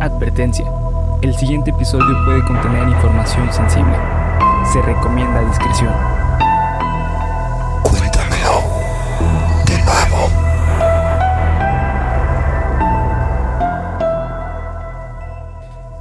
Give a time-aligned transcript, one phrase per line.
[0.00, 0.64] Advertencia.
[1.22, 3.96] El siguiente episodio puede contener información sensible.
[4.72, 5.92] Se recomienda discreción.
[7.82, 8.62] Cuéntamelo
[9.66, 10.30] de nuevo.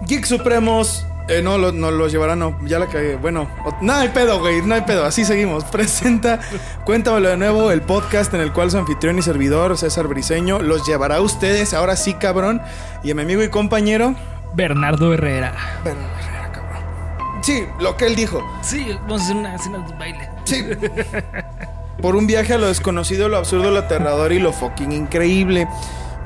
[0.05, 1.07] Geek Supremos.
[1.29, 3.15] Eh, no, lo- no los llevarán, no, ya la cagué.
[3.17, 3.49] Bueno,
[3.81, 5.63] no hay pedo, güey, no hay pedo, así seguimos.
[5.71, 6.39] Presenta,
[6.85, 10.87] cuéntamelo de nuevo, el podcast en el cual su anfitrión y servidor, César Briseño, los
[10.87, 12.61] llevará a ustedes, ahora sí, cabrón.
[13.03, 14.15] Y a mi amigo y compañero,
[14.53, 15.53] Bernardo Herrera.
[15.83, 17.43] Bernardo Herrera, cabrón.
[17.43, 18.41] Sí, lo que él dijo.
[18.61, 20.29] Sí, vamos a hacer una escena de baile.
[20.45, 20.65] Sí.
[22.01, 25.67] Por un viaje a lo desconocido, lo absurdo, lo aterrador y lo fucking increíble.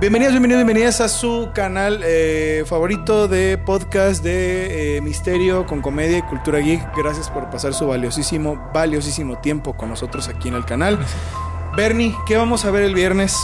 [0.02, 6.18] Bienvenidos, bienvenidos, bienvenidas a su canal eh, favorito de podcast de eh, misterio con comedia
[6.18, 6.82] y cultura geek.
[6.98, 10.98] Gracias por pasar su valiosísimo, valiosísimo tiempo con nosotros aquí en el canal.
[11.78, 13.38] Bernie, ¿qué vamos a ver el viernes?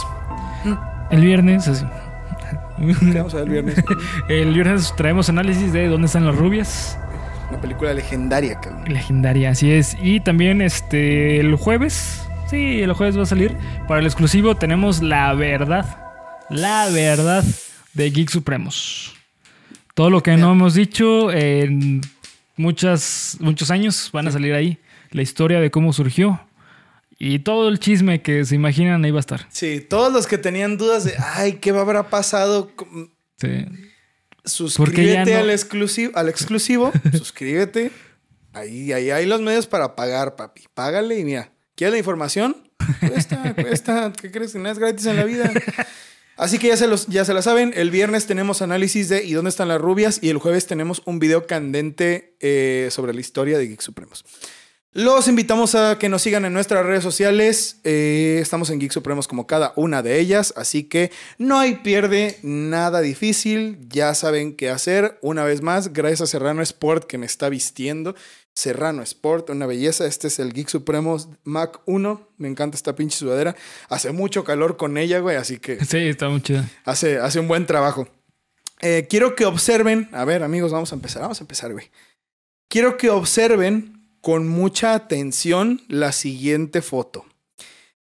[1.10, 1.86] El viernes, así.
[3.12, 3.84] ¿Qué vamos a ver el viernes?
[4.28, 6.98] El viernes traemos análisis de dónde están las rubias.
[7.50, 8.82] Una película legendaria, cabrón.
[8.88, 9.96] Legendaria, así es.
[10.02, 12.28] Y también este el jueves.
[12.48, 13.56] Sí, el jueves va a salir.
[13.86, 16.07] Para el exclusivo tenemos la verdad.
[16.50, 17.44] La verdad
[17.94, 19.14] de Geek Supremos.
[19.94, 22.00] Todo lo que no hemos dicho en
[22.56, 24.78] muchas, muchos años van a salir ahí.
[25.10, 26.40] La historia de cómo surgió.
[27.18, 29.46] Y todo el chisme que se imaginan ahí va a estar.
[29.50, 32.70] Sí, todos los que tenían dudas de, ay, ¿qué habrá pasado?
[33.40, 33.64] Sí.
[34.44, 37.90] Suscríbete no- al exclusivo, al exclusivo, suscríbete.
[38.52, 40.62] Ahí, ahí hay los medios para pagar, papi.
[40.74, 42.56] Págale y mira, ¿quieres la información?
[43.00, 44.12] Cuesta, cuesta.
[44.12, 45.50] ¿Qué crees que no es gratis en la vida?
[46.38, 47.72] Así que ya se, los, ya se la saben.
[47.74, 50.20] El viernes tenemos análisis de ¿Y dónde están las rubias?
[50.22, 54.24] Y el jueves tenemos un video candente eh, sobre la historia de Geek Supremos.
[54.92, 57.80] Los invitamos a que nos sigan en nuestras redes sociales.
[57.82, 62.38] Eh, estamos en Geek Supremos como cada una de ellas, así que no hay pierde
[62.42, 63.78] nada difícil.
[63.88, 65.18] Ya saben qué hacer.
[65.20, 68.14] Una vez más, gracias a Serrano Sport que me está vistiendo.
[68.58, 70.04] Serrano Sport, una belleza.
[70.04, 72.28] Este es el Geek Supremos Mac 1.
[72.38, 73.54] Me encanta esta pinche sudadera.
[73.88, 76.64] Hace mucho calor con ella, güey, así que Sí, está muy chido.
[76.84, 78.08] hace, hace un buen trabajo.
[78.80, 81.88] Eh, quiero que observen, a ver amigos, vamos a empezar, vamos a empezar, güey.
[82.66, 87.26] Quiero que observen con mucha atención la siguiente foto.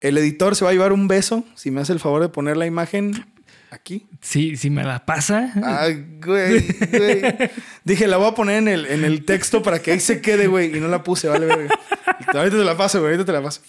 [0.00, 2.58] El editor se va a llevar un beso, si me hace el favor de poner
[2.58, 3.31] la imagen
[3.72, 4.06] aquí.
[4.20, 5.52] Sí, si me la pasa.
[5.64, 7.22] Ay, güey, güey.
[7.84, 10.46] Dije, la voy a poner en el, en el texto para que ahí se quede,
[10.46, 11.74] güey, y no la puse, vale, verga.
[12.34, 13.60] Ahorita te la paso, güey, ahorita te la paso.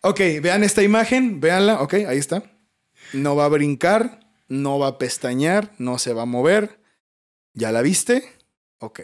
[0.00, 2.42] Ok, vean esta imagen, véanla, ok, ahí está.
[3.12, 6.80] No va a brincar, no va a pestañear, no se va a mover.
[7.54, 8.24] ¿Ya la viste?
[8.78, 9.00] Ok.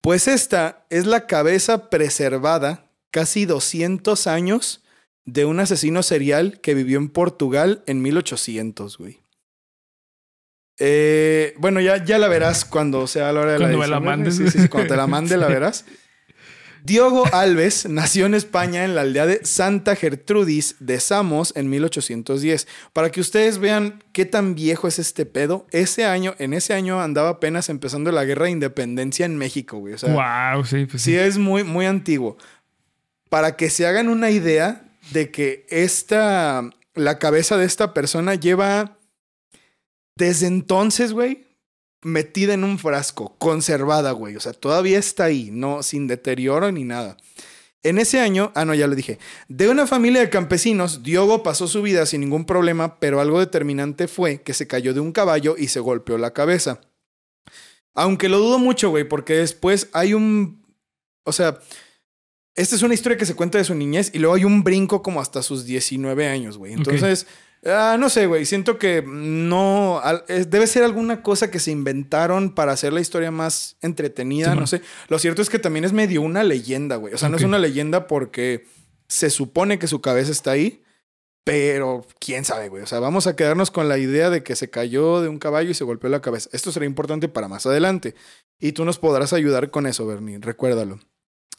[0.00, 4.82] Pues esta es la cabeza preservada casi 200 años
[5.24, 9.20] de un asesino serial que vivió en Portugal en 1800, güey.
[10.78, 14.00] Eh, bueno, ya, ya la verás cuando sea la hora de Cuando la me la
[14.00, 14.36] mandes.
[14.36, 15.84] Sí, sí, sí, cuando te la mande la verás.
[16.84, 22.68] Diogo Alves nació en España en la aldea de Santa Gertrudis de Samos en 1810.
[22.92, 27.00] Para que ustedes vean qué tan viejo es este pedo, ese año, en ese año
[27.02, 29.94] andaba apenas empezando la guerra de independencia en México, güey.
[29.94, 31.10] O sea, wow, sí, pues sí.
[31.10, 32.38] Sí, es muy, muy antiguo.
[33.28, 38.97] Para que se hagan una idea de que esta, la cabeza de esta persona lleva
[40.18, 41.46] desde entonces, güey,
[42.02, 44.36] metida en un frasco, conservada, güey.
[44.36, 47.16] O sea, todavía está ahí, no, sin deterioro ni nada.
[47.84, 51.68] En ese año, ah, no, ya lo dije, de una familia de campesinos, Diogo pasó
[51.68, 55.54] su vida sin ningún problema, pero algo determinante fue que se cayó de un caballo
[55.56, 56.80] y se golpeó la cabeza.
[57.94, 60.66] Aunque lo dudo mucho, güey, porque después hay un...
[61.24, 61.60] O sea,
[62.56, 65.00] esta es una historia que se cuenta de su niñez y luego hay un brinco
[65.00, 66.72] como hasta sus 19 años, güey.
[66.72, 67.28] Entonces,
[67.64, 70.00] ah, no sé, güey, siento que no...
[70.48, 74.66] debe ser alguna cosa que se inventaron para hacer la historia más entretenida, Sí, no
[74.66, 74.82] sé.
[75.08, 77.14] Lo cierto es que también es medio una leyenda, güey.
[77.14, 78.66] O sea, no es una leyenda porque
[79.08, 80.82] se supone que su cabeza está ahí.
[81.44, 82.82] Pero quién sabe, güey.
[82.82, 85.70] O sea, vamos a quedarnos con la idea de que se cayó de un caballo
[85.70, 86.50] y se golpeó la cabeza.
[86.52, 88.14] Esto será importante para más adelante.
[88.58, 90.36] Y tú nos podrás ayudar con eso, Bernie.
[90.38, 91.00] Recuérdalo.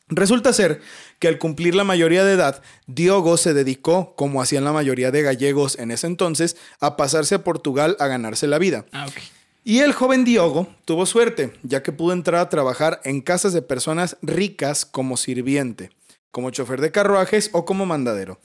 [0.09, 0.81] Resulta ser
[1.19, 5.21] que al cumplir la mayoría de edad, Diogo se dedicó, como hacían la mayoría de
[5.21, 8.85] gallegos en ese entonces, a pasarse a Portugal a ganarse la vida.
[8.91, 9.05] Ah.
[9.63, 13.61] Y el joven Diogo tuvo suerte, ya que pudo entrar a trabajar en casas de
[13.61, 15.91] personas ricas como sirviente,
[16.31, 18.39] como chofer de carruajes o como mandadero.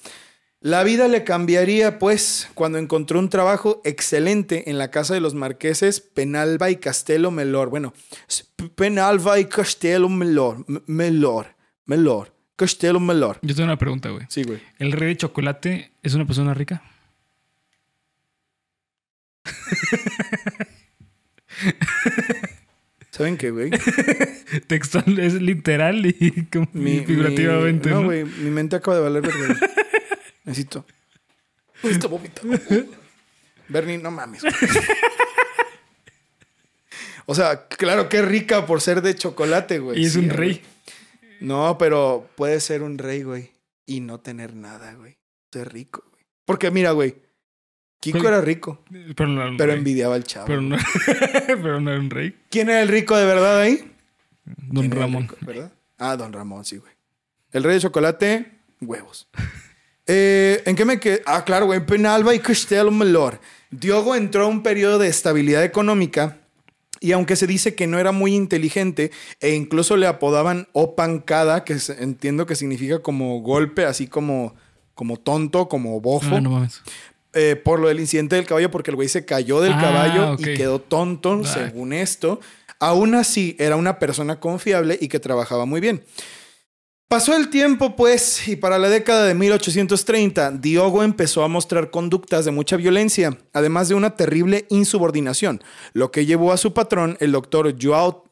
[0.60, 5.34] La vida le cambiaría, pues, cuando encontró un trabajo excelente en la casa de los
[5.34, 7.68] marqueses Penalba y Castelo Melor.
[7.68, 7.92] Bueno,
[8.74, 10.64] Penalba y Castelo Melor.
[10.86, 11.53] Melor.
[11.86, 12.32] Melor.
[12.56, 13.38] Castelo Melor.
[13.42, 14.26] Yo tengo una pregunta, güey.
[14.28, 14.60] Sí, güey.
[14.78, 16.82] ¿El rey de chocolate es una persona rica?
[23.10, 23.70] ¿Saben qué, güey?
[24.66, 27.88] Textual es literal y como Mi- figurativamente.
[27.88, 28.00] mi- ¿no?
[28.00, 29.56] No, güey, mi mente acaba de valer verga.
[30.44, 30.84] Necesito.
[31.82, 32.58] Uy, está vomitando.
[33.68, 34.42] Bernie, no mames.
[34.42, 34.52] güey.
[37.26, 40.00] O sea, claro que es rica por ser de chocolate, güey.
[40.02, 40.60] y es Sí, un güey.
[41.40, 43.50] No, pero puede ser un rey, güey.
[43.86, 45.18] Y no tener nada, güey.
[45.52, 46.24] Ser rico, güey.
[46.44, 47.16] Porque mira, güey.
[48.00, 48.82] Kiko era rico,
[49.16, 49.78] Pero no era un pero rey.
[49.78, 50.46] envidiaba al chavo.
[50.46, 50.76] Pero no,
[51.46, 52.36] pero no era un rey.
[52.50, 53.90] ¿Quién era el rico de verdad ahí?
[54.44, 55.22] Don ¿Quién era el Ramón.
[55.22, 55.72] rico, ¿Verdad?
[55.98, 56.92] Ah, Don Ramón, sí, güey.
[57.52, 59.28] El rey de chocolate, huevos.
[60.06, 61.22] Eh, ¿En qué me quedé?
[61.24, 61.80] Ah, claro, güey.
[61.86, 63.40] Penalba y Castelo Melor.
[63.70, 66.36] Diogo entró a un periodo de estabilidad económica
[67.00, 69.10] y aunque se dice que no era muy inteligente
[69.40, 74.54] e incluso le apodaban opancada, que entiendo que significa como golpe, así como,
[74.94, 76.80] como tonto, como bofo, Ah, no mames.
[77.34, 80.36] eh, por lo del incidente del caballo, porque el güey se cayó del Ah, caballo
[80.38, 81.48] y quedó tonto, Ah.
[81.48, 82.40] según esto.
[82.80, 86.04] Aún así, era una persona confiable y que trabajaba muy bien.
[87.08, 92.44] Pasó el tiempo, pues, y para la década de 1830, Diogo empezó a mostrar conductas
[92.46, 95.62] de mucha violencia, además de una terrible insubordinación,
[95.92, 98.24] lo que llevó a su patrón, el doctor Joao,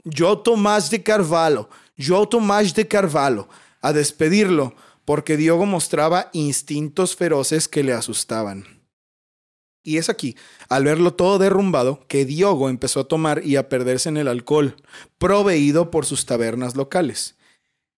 [0.42, 3.48] Tomás de Carvalho, Joao Tomás de Carvalho,
[3.82, 4.74] a despedirlo,
[5.04, 8.82] porque Diogo mostraba instintos feroces que le asustaban.
[9.84, 10.36] Y es aquí,
[10.69, 14.76] al verlo todo derrumbado, que Diogo empezó a tomar y a perderse en el alcohol,
[15.19, 17.36] proveído por sus tabernas locales.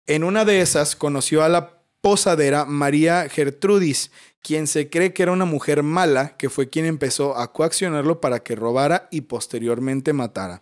[0.07, 4.11] En una de esas conoció a la posadera María Gertrudis,
[4.43, 8.41] quien se cree que era una mujer mala, que fue quien empezó a coaccionarlo para
[8.41, 10.61] que robara y posteriormente matara.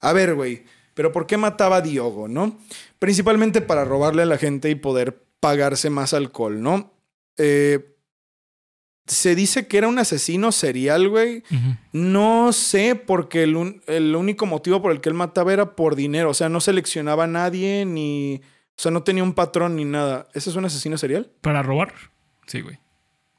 [0.00, 0.64] A ver, güey,
[0.94, 2.58] pero ¿por qué mataba a Diogo, no?
[3.00, 6.92] Principalmente para robarle a la gente y poder pagarse más alcohol, ¿no?
[7.38, 7.91] Eh,
[9.06, 11.42] se dice que era un asesino serial, güey.
[11.92, 15.96] No sé, porque el, un- el único motivo por el que él mataba era por
[15.96, 16.30] dinero.
[16.30, 18.40] O sea, no seleccionaba a nadie ni.
[18.76, 20.28] O sea, no tenía un patrón ni nada.
[20.34, 21.30] ¿Ese es un asesino serial?
[21.40, 21.92] ¿Para robar?
[22.46, 22.78] Sí, güey.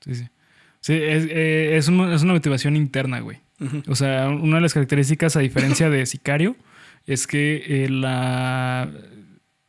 [0.02, 0.28] Sí, sí.
[0.82, 3.40] Sí, es, eh, es, un- es una motivación interna, güey.
[3.88, 6.58] O sea, una de las características, a diferencia de Sicario,
[7.06, 8.92] es que eh, la-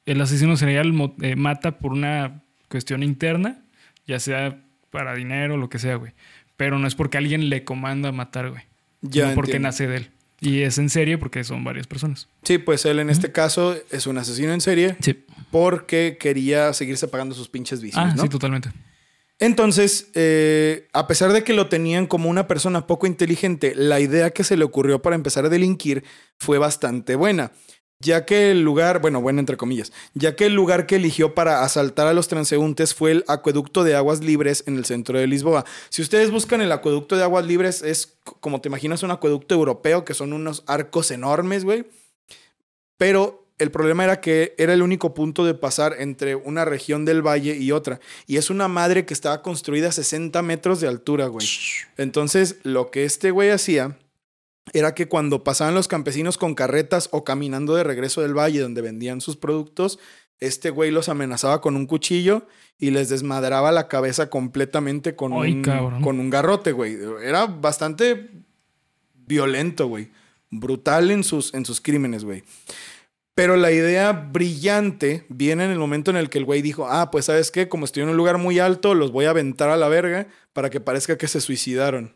[0.06, 0.93] el asesino serial
[1.23, 3.62] eh, mata por una cuestión interna,
[4.06, 4.63] ya sea
[4.94, 6.12] para dinero lo que sea, güey.
[6.56, 8.62] Pero no es porque alguien le comanda matar, güey.
[9.02, 9.25] Ya.
[9.25, 9.69] sino porque entiendo.
[9.69, 10.11] nace de él.
[10.41, 12.29] Y es en serie porque son varias personas.
[12.44, 15.25] Sí, pues él en este caso es un asesino en serie Sí.
[15.50, 18.23] porque quería seguirse pagando sus pinches vicios, Ah, ¿no?
[18.23, 18.70] sí, totalmente.
[19.41, 24.31] Entonces, eh, a pesar de que lo tenían como una persona poco inteligente, la idea
[24.31, 26.05] que se le ocurrió para empezar a delinquir
[26.38, 27.50] fue bastante buena,
[28.00, 31.62] ya que el lugar, bueno, buena entre comillas, ya que el lugar que eligió para
[31.62, 35.64] asaltar a los transeúntes fue el acueducto de aguas libres en el centro de Lisboa.
[35.88, 40.05] Si ustedes buscan el acueducto de aguas libres, es como te imaginas un acueducto europeo,
[40.05, 41.87] que son unos arcos enormes, güey.
[42.96, 47.23] Pero el problema era que era el único punto de pasar entre una región del
[47.23, 48.00] valle y otra.
[48.26, 51.47] Y es una madre que estaba construida a 60 metros de altura, güey.
[51.97, 53.97] Entonces, lo que este güey hacía
[54.72, 58.82] era que cuando pasaban los campesinos con carretas o caminando de regreso del valle donde
[58.82, 59.99] vendían sus productos,
[60.40, 62.46] este güey los amenazaba con un cuchillo
[62.78, 66.02] y les desmadraba la cabeza completamente con, Ay, un, cabrón.
[66.02, 66.96] con un garrote, güey.
[67.22, 68.31] Era bastante
[69.14, 70.11] violento, güey.
[70.50, 72.43] Brutal en sus, en sus crímenes, güey.
[73.35, 77.11] Pero la idea brillante viene en el momento en el que el güey dijo, ah,
[77.11, 79.76] pues sabes qué, como estoy en un lugar muy alto, los voy a aventar a
[79.76, 82.14] la verga para que parezca que se suicidaron.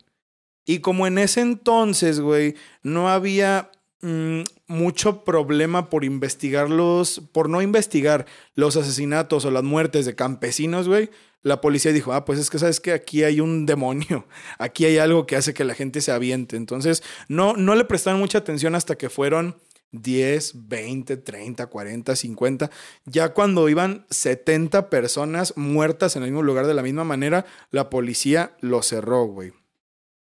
[0.68, 3.70] Y como en ese entonces, güey, no había
[4.02, 10.86] mm, mucho problema por investigarlos, por no investigar los asesinatos o las muertes de campesinos,
[10.86, 11.08] güey,
[11.40, 14.26] la policía dijo, ah, pues es que sabes que aquí hay un demonio,
[14.58, 16.56] aquí hay algo que hace que la gente se aviente.
[16.56, 19.56] Entonces, no, no le prestaron mucha atención hasta que fueron
[19.92, 22.70] 10, 20, 30, 40, 50.
[23.06, 27.88] Ya cuando iban 70 personas muertas en el mismo lugar de la misma manera, la
[27.88, 29.54] policía lo cerró, güey.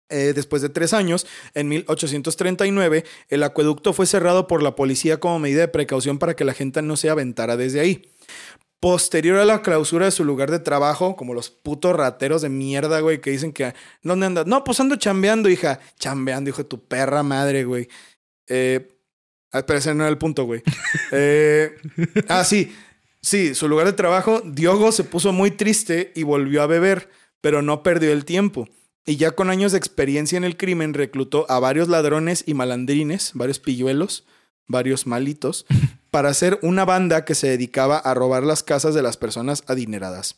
[0.08, 5.38] Eh, después de tres años, en 1839, el acueducto fue cerrado por la policía como
[5.38, 8.10] medida de precaución para que la gente no se aventara desde ahí.
[8.78, 13.00] Posterior a la clausura de su lugar de trabajo, como los putos rateros de mierda,
[13.00, 14.46] güey, que dicen que ¿dónde andas?
[14.46, 15.80] No, pues ando chambeando, hija.
[15.98, 17.88] Chambeando, hijo de tu perra madre, güey.
[18.46, 18.88] Eh,
[19.50, 20.62] ah, pero ese no era el punto, güey.
[21.12, 21.74] Eh,
[22.28, 22.72] ah, sí.
[23.22, 27.10] Sí, su lugar de trabajo, Diogo se puso muy triste y volvió a beber,
[27.40, 28.68] pero no perdió el tiempo.
[29.08, 33.30] Y ya con años de experiencia en el crimen, reclutó a varios ladrones y malandrines,
[33.34, 34.26] varios pilluelos,
[34.66, 35.64] varios malitos,
[36.10, 40.34] para hacer una banda que se dedicaba a robar las casas de las personas adineradas.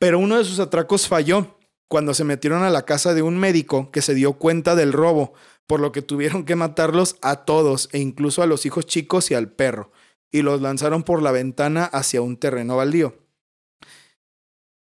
[0.00, 1.56] Pero uno de sus atracos falló
[1.88, 5.34] cuando se metieron a la casa de un médico que se dio cuenta del robo,
[5.68, 9.34] por lo que tuvieron que matarlos a todos e incluso a los hijos chicos y
[9.34, 9.92] al perro,
[10.32, 13.25] y los lanzaron por la ventana hacia un terreno baldío.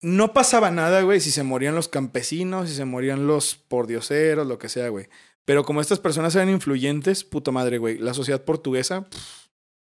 [0.01, 4.59] No pasaba nada, güey, si se morían los campesinos, si se morían los pordioseros, lo
[4.59, 5.07] que sea, güey.
[5.45, 9.45] Pero como estas personas eran influyentes, puta madre, güey, la sociedad portuguesa pff,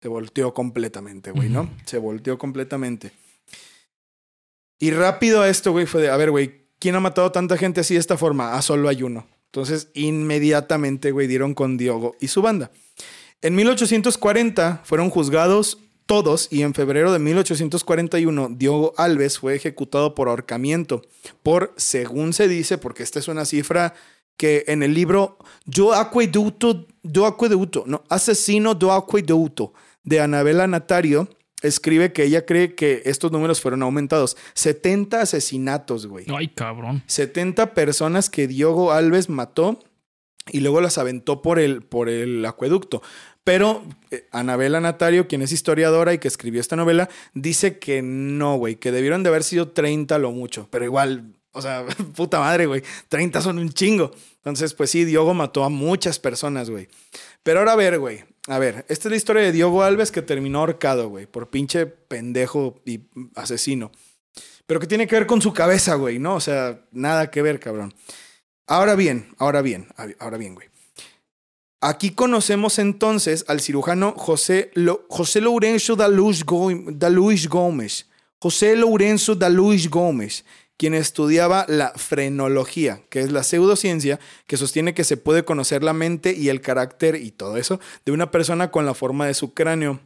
[0.01, 1.71] se volteó completamente, güey, ¿no?
[1.85, 3.13] Se volteó completamente.
[4.79, 7.81] Y rápido a esto, güey, fue de, a ver, güey, ¿quién ha matado tanta gente
[7.81, 8.55] así de esta forma?
[8.55, 9.27] Ah, solo hay uno.
[9.47, 12.71] Entonces, inmediatamente, güey, dieron con Diogo y su banda.
[13.41, 20.29] En 1840 fueron juzgados todos y en febrero de 1841 Diogo Alves fue ejecutado por
[20.29, 21.03] ahorcamiento
[21.43, 23.95] por, según se dice, porque esta es una cifra
[24.39, 25.37] que en el libro
[25.67, 31.29] Do Aqueducto, do Aqueducto, no, Asesino do Aqueducto de Anabela Natario,
[31.61, 34.37] escribe que ella cree que estos números fueron aumentados.
[34.55, 36.25] 70 asesinatos, güey.
[36.35, 37.03] Ay, cabrón.
[37.07, 39.81] 70 personas que Diogo Alves mató
[40.51, 43.03] y luego las aventó por el, por el acueducto.
[43.49, 48.59] Pero eh, Anabela Natario, quien es historiadora y que escribió esta novela, dice que no,
[48.59, 50.69] güey, que debieron de haber sido 30 lo mucho.
[50.71, 54.11] Pero igual, o sea, puta madre, güey, 30 son un chingo.
[54.35, 56.89] Entonces, pues sí, Diogo mató a muchas personas, güey.
[57.43, 58.23] Pero ahora a ver, güey.
[58.49, 61.87] A ver, esta es la historia de Diogo Alves que terminó ahorcado, güey, por pinche
[61.87, 63.01] pendejo y
[63.35, 63.93] asesino.
[64.67, 66.35] Pero que tiene que ver con su cabeza, güey, ¿no?
[66.35, 67.95] O sea, nada que ver, cabrón.
[68.67, 69.89] Ahora bien, ahora bien,
[70.19, 70.69] ahora bien, güey.
[71.81, 74.73] Aquí conocemos entonces al cirujano José,
[75.09, 78.07] José Lourenço da Luz Gómez.
[78.41, 80.45] José Lourenço da Luz Gómez,
[80.77, 84.19] quien estudiaba la frenología, que es la pseudociencia
[84.49, 88.11] que sostiene que se puede conocer la mente y el carácter y todo eso de
[88.13, 90.01] una persona con la forma de su cráneo.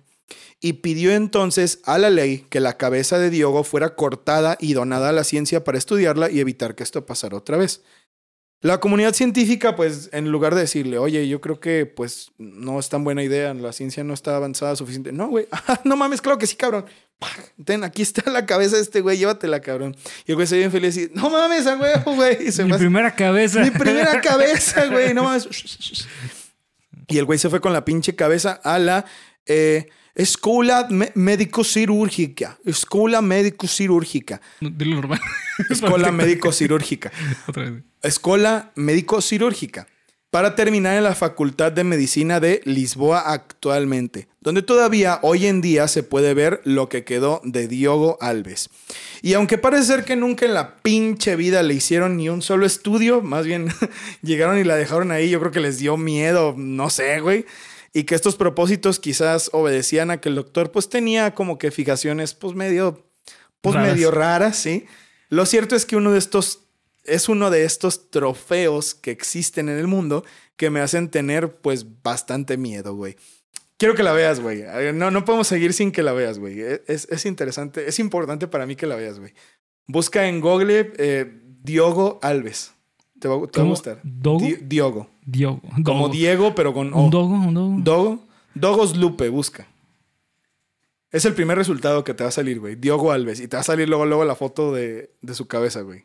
[0.60, 5.08] Y pidió entonces a la ley que la cabeza de Diogo fuera cortada y donada
[5.08, 7.82] a la ciencia para estudiarla y evitar que esto pasara otra vez.
[8.62, 12.88] La comunidad científica, pues, en lugar de decirle, oye, yo creo que, pues, no es
[12.88, 15.12] tan buena idea, la ciencia no está avanzada suficiente.
[15.12, 16.86] No, güey, "Ah, no mames, claro que sí, cabrón.
[17.64, 19.96] Ten, aquí está la cabeza de este güey, llévatela, cabrón.
[20.26, 22.38] Y el güey se ve bien feliz y, no mames, a huevo, güey.
[22.64, 23.60] Mi primera cabeza.
[23.60, 25.48] mi primera cabeza, güey, no mames.
[27.08, 29.04] Y el güey se fue con la pinche cabeza a la
[29.46, 32.58] eh, Escuela Médico-Cirúrgica.
[32.64, 34.40] Escuela Médico-Cirúrgica.
[34.60, 35.20] Dilo normal.
[35.70, 37.10] Escuela Médico-Cirúrgica.
[38.02, 39.86] Escuela Médico-Cirúrgica.
[40.30, 45.88] Para terminar en la Facultad de Medicina de Lisboa actualmente, donde todavía hoy en día
[45.88, 48.70] se puede ver lo que quedó de Diogo Alves.
[49.20, 52.64] Y aunque parece ser que nunca en la pinche vida le hicieron ni un solo
[52.64, 53.68] estudio, más bien
[54.22, 57.44] llegaron y la dejaron ahí, yo creo que les dio miedo, no sé, güey.
[57.92, 62.34] Y que estos propósitos quizás obedecían a que el doctor pues tenía como que fijaciones
[62.34, 63.06] pues medio,
[63.60, 63.92] pues Raras.
[63.92, 64.86] medio raras, ¿sí?
[65.28, 66.60] Lo cierto es que uno de estos
[67.04, 70.24] es uno de estos trofeos que existen en el mundo
[70.56, 73.16] que me hacen tener pues bastante miedo, güey.
[73.76, 74.62] Quiero que la veas, güey.
[74.64, 76.60] Eh, No, no podemos seguir sin que la veas, güey.
[76.60, 79.34] Eh, Es, es interesante, es importante para mí que la veas, güey.
[79.88, 82.72] Busca en Google eh, Diogo Alves.
[83.22, 84.00] Te va, te va a gustar.
[84.02, 84.44] ¿Dogo?
[84.44, 85.08] Di- Diogo.
[85.24, 85.62] Diogo.
[85.84, 86.08] Como.
[86.08, 87.04] Diego, pero con O.
[87.04, 87.76] Un dogo, un dogo.
[87.78, 88.24] Dogo.
[88.54, 89.68] Dogos Lupe, busca.
[91.12, 92.74] Es el primer resultado que te va a salir, güey.
[92.74, 93.38] Diogo Alves.
[93.38, 96.04] Y te va a salir luego, luego la foto de, de su cabeza, güey.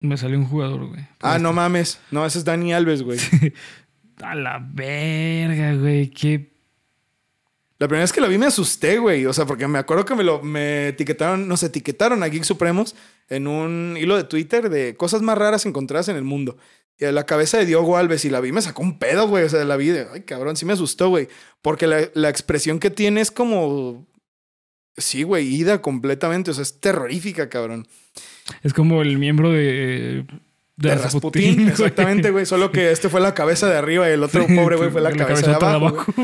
[0.00, 1.06] Me salió un jugador, güey.
[1.20, 1.98] Ah, no mames.
[2.10, 3.18] No, ese es Dani Alves, güey.
[4.22, 6.10] A la verga, güey.
[6.10, 6.49] Qué.
[7.80, 9.24] La primera vez que la vi me asusté, güey.
[9.24, 12.94] O sea, porque me acuerdo que me lo me etiquetaron, nos etiquetaron a Geek Supremos
[13.30, 16.58] en un hilo de Twitter de cosas más raras encontradas en el mundo.
[16.98, 19.44] Y a la cabeza de Diogo Alves y la vi, me sacó un pedo, güey.
[19.44, 21.28] O sea, la vi de, ay, cabrón, sí me asustó, güey.
[21.62, 24.06] Porque la, la expresión que tiene es como.
[24.98, 26.50] Sí, güey, ida completamente.
[26.50, 27.88] O sea, es terrorífica, cabrón.
[28.62, 30.26] Es como el miembro de.
[30.76, 32.44] De, Rasputín, exactamente, güey.
[32.44, 35.12] Solo que este fue la cabeza de arriba y el otro pobre, güey, fue la,
[35.12, 36.14] cabeza de cabezota abajo.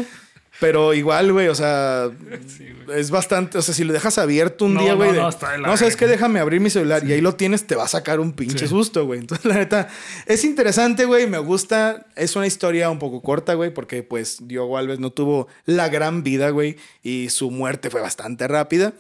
[0.61, 2.11] Pero igual, güey, o sea,
[2.95, 5.53] es bastante, o sea, si lo dejas abierto un No, día, güey, no, no, está
[5.53, 7.89] de no, sabes qué, déjame abrir mi celular y ahí lo tienes, te va a
[7.89, 8.69] sacar un pinche Sí.
[8.69, 9.21] susto, güey.
[9.21, 9.89] Entonces, la neta,
[10.27, 14.79] es interesante, güey, me gusta, es una historia un poco corta, güey, porque pues Diogo
[14.79, 18.95] Alves no tuvo la gran vida, güey, y su muerte fue bastante rápida.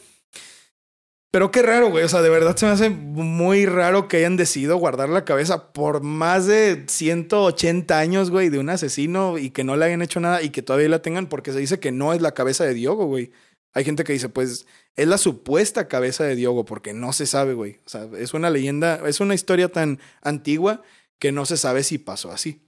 [1.37, 2.02] Pero qué raro, güey.
[2.02, 5.71] O sea, de verdad se me hace muy raro que hayan decidido guardar la cabeza
[5.75, 10.19] por más de 180 años, güey, de un asesino y que no le hayan hecho
[10.19, 12.73] nada y que todavía la tengan porque se dice que no es la cabeza de
[12.73, 13.33] Diogo, güey.
[13.75, 17.52] Hay gente que dice, pues, es la supuesta cabeza de Diogo porque no se sabe,
[17.52, 17.81] güey.
[17.85, 20.81] O sea, es una leyenda, es una historia tan antigua
[21.19, 22.62] que no se sabe si pasó así.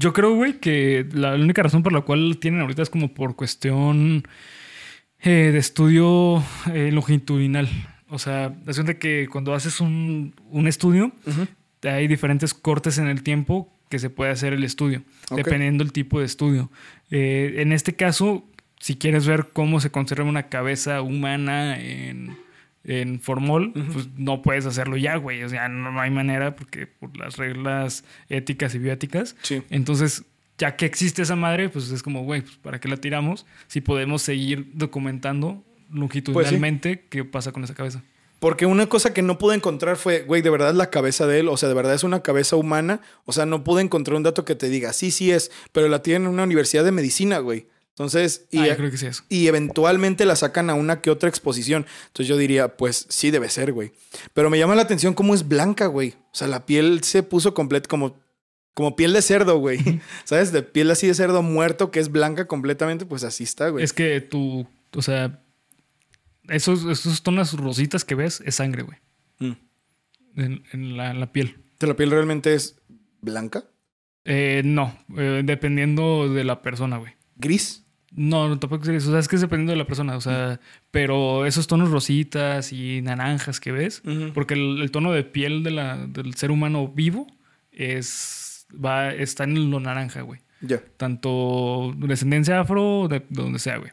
[0.00, 3.36] Yo creo, güey, que la única razón por la cual tienen ahorita es como por
[3.36, 4.24] cuestión
[5.22, 7.68] eh, de estudio eh, longitudinal.
[8.08, 11.12] O sea, es de que cuando haces un, un estudio,
[11.82, 15.02] hay diferentes cortes en el tiempo que se puede hacer el estudio,
[15.34, 16.70] dependiendo del tipo de estudio.
[17.10, 18.44] Eh, en este caso,
[18.78, 22.36] si quieres ver cómo se conserva una cabeza humana en,
[22.84, 25.42] en formol, pues no puedes hacerlo ya, güey.
[25.42, 29.36] O sea, no, no hay manera porque por las reglas éticas y bioéticas.
[29.42, 29.62] Sí.
[29.70, 30.24] Entonces,
[30.60, 33.46] ya que existe esa madre, pues es como, güey, pues, ¿para qué la tiramos?
[33.66, 38.02] Si podemos seguir documentando longitudinalmente qué pasa con esa cabeza.
[38.38, 41.40] Porque una cosa que no pude encontrar fue, güey, de verdad es la cabeza de
[41.40, 44.22] él, o sea, de verdad es una cabeza humana, o sea, no pude encontrar un
[44.22, 47.38] dato que te diga, sí, sí es, pero la tienen en una universidad de medicina,
[47.38, 47.66] güey.
[47.90, 49.24] Entonces, y, Ah, yo creo que sí es.
[49.28, 51.84] y eventualmente la sacan a una que otra exposición.
[52.06, 53.92] Entonces yo diría, pues sí debe ser, güey.
[54.32, 56.14] Pero me llama la atención cómo es blanca, güey.
[56.32, 58.16] O sea, la piel se puso completa como,
[58.74, 59.78] como piel de cerdo, güey.
[60.24, 60.52] ¿Sabes?
[60.52, 63.84] De piel así de cerdo muerto que es blanca completamente, pues así está, güey.
[63.84, 65.40] Es que tú, o sea,
[66.48, 68.98] esos, esos tonos rositas que ves es sangre, güey,
[69.38, 69.52] Mm.
[70.36, 71.56] en, en la, en la piel.
[71.80, 72.76] ¿La piel realmente es
[73.22, 73.64] blanca?
[74.26, 77.14] Eh, no, eh, dependiendo de la persona, güey.
[77.36, 77.84] ¿Gris?
[78.12, 79.08] No, no tampoco es eso.
[79.08, 80.16] O sea, es que es dependiendo de la persona.
[80.16, 80.60] O sea,
[80.90, 84.02] pero esos tonos rositas y naranjas que ves,
[84.34, 87.26] porque el, el tono de piel de la, del ser humano vivo
[87.72, 88.39] es
[88.74, 90.40] va, está en lo naranja, güey.
[90.60, 90.80] Ya.
[90.96, 93.90] Tanto descendencia afro, de, de donde sea, güey.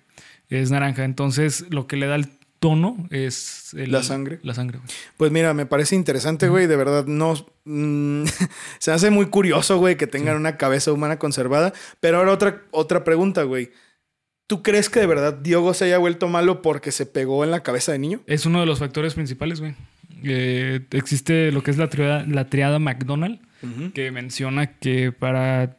[0.50, 1.04] Es naranja.
[1.06, 2.28] Entonces, lo que le da el
[2.60, 4.40] tono es el- La sangre.
[4.44, 4.90] La sangre, güey.
[5.18, 6.68] Pues mira, me parece interesante, güey.
[6.68, 7.34] De verdad, no.
[7.66, 8.24] mm,
[8.80, 11.74] se hace muy curioso, güey, que tengan una cabeza humana conservada.
[12.00, 13.72] Pero ahora otra, otra pregunta, güey.
[14.48, 17.64] ¿Tú crees que de verdad Diogo se haya vuelto malo porque se pegó en la
[17.64, 18.22] cabeza de niño?
[18.28, 19.76] Es uno de los factores principales, güey.
[20.24, 23.40] Eh, existe lo que es la triada, la triada McDonald,
[23.94, 25.78] que menciona que para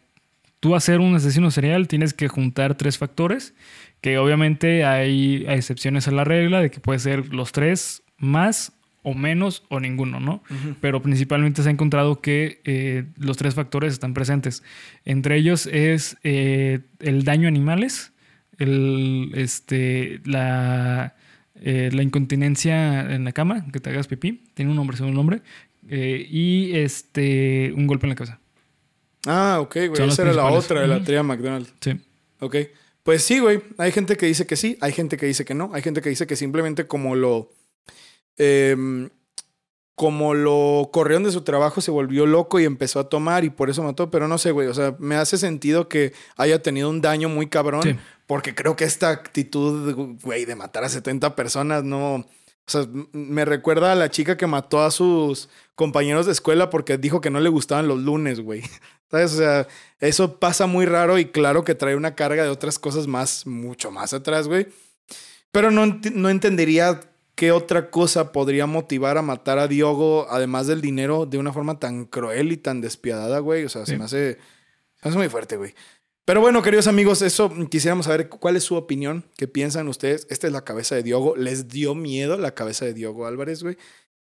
[0.61, 3.55] tú hacer un asesino serial tienes que juntar tres factores,
[4.01, 9.15] que obviamente hay, excepciones a la regla de que puede ser los tres más o
[9.15, 10.43] menos o ninguno, ¿no?
[10.81, 14.63] Pero principalmente se ha encontrado que eh, los tres factores están presentes.
[15.05, 18.13] Entre ellos es eh, el daño a animales,
[18.59, 21.15] el, este, la,
[21.55, 25.17] eh, la incontinencia en la cama, que te hagas pipí, tiene un nombre, según un
[25.17, 25.43] nombre,
[25.91, 28.41] eh, y este, un golpe en la cabeza.
[29.27, 30.09] Ah, ok, güey.
[30.09, 31.73] Esa era la otra de la tría McDonald's.
[31.81, 32.01] Sí.
[32.41, 32.57] Ok.
[33.03, 33.63] Pues sí, güey.
[33.79, 36.09] Hay gente que dice que sí, hay gente que dice que no, hay gente que
[36.09, 37.51] dice que simplemente como lo.
[38.37, 39.11] em,
[39.95, 43.69] como lo corrieron de su trabajo, se volvió loco y empezó a tomar y por
[43.69, 44.11] eso mató.
[44.11, 44.69] Pero no sé, güey.
[44.69, 47.83] O sea, me hace sentido que haya tenido un daño muy cabrón.
[47.83, 47.97] Sí.
[48.27, 52.27] Porque creo que esta actitud, güey, de matar a 70 personas no.
[52.69, 56.99] O sea, me recuerda a la chica que mató a sus compañeros de escuela porque
[56.99, 58.63] dijo que no le gustaban los lunes, güey.
[59.11, 59.33] ¿Sabes?
[59.33, 59.67] O sea,
[60.01, 63.91] eso pasa muy raro y claro que trae una carga de otras cosas más, mucho
[63.91, 64.69] más atrás, güey.
[65.51, 67.01] Pero no, ent- no entendería
[67.35, 71.79] qué otra cosa podría motivar a matar a Diogo, además del dinero, de una forma
[71.79, 73.65] tan cruel y tan despiadada, güey.
[73.65, 74.39] O sea, se me hace, se
[75.05, 75.75] me hace muy fuerte, güey.
[76.29, 80.27] Pero bueno, queridos amigos, eso mm, quisiéramos saber cuál es su opinión, qué piensan ustedes.
[80.29, 81.35] Esta es la cabeza de Diogo.
[81.37, 83.79] ¿Les dio miedo la cabeza de Diogo Álvarez, güey?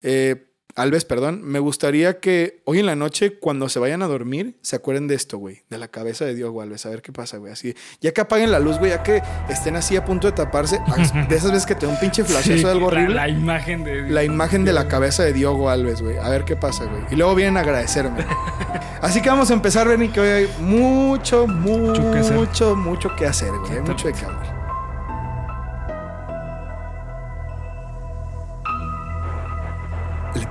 [0.03, 1.41] Eh, Alves, perdón.
[1.43, 5.15] Me gustaría que hoy en la noche, cuando se vayan a dormir, se acuerden de
[5.15, 5.63] esto, güey.
[5.71, 6.85] De la cabeza de Diogo Alves.
[6.85, 7.51] A ver qué pasa, güey.
[7.51, 10.79] Así, ya que apaguen la luz, güey, ya que estén así a punto de taparse.
[11.29, 13.15] De esas veces que te da un pinche flashazo Sí, de algo horrible.
[13.15, 14.03] La, imagen de.
[14.03, 16.19] La imagen de la cabeza de Diogo Alves, güey.
[16.19, 17.03] A ver qué pasa, güey.
[17.11, 18.27] Y luego vienen a agradecerme.
[19.01, 23.27] Así que vamos a empezar, Bernie, que hoy hay mucho, mucho, que mucho, mucho que
[23.27, 23.73] hacer, güey.
[23.73, 24.56] Hay mucho de qué hablar.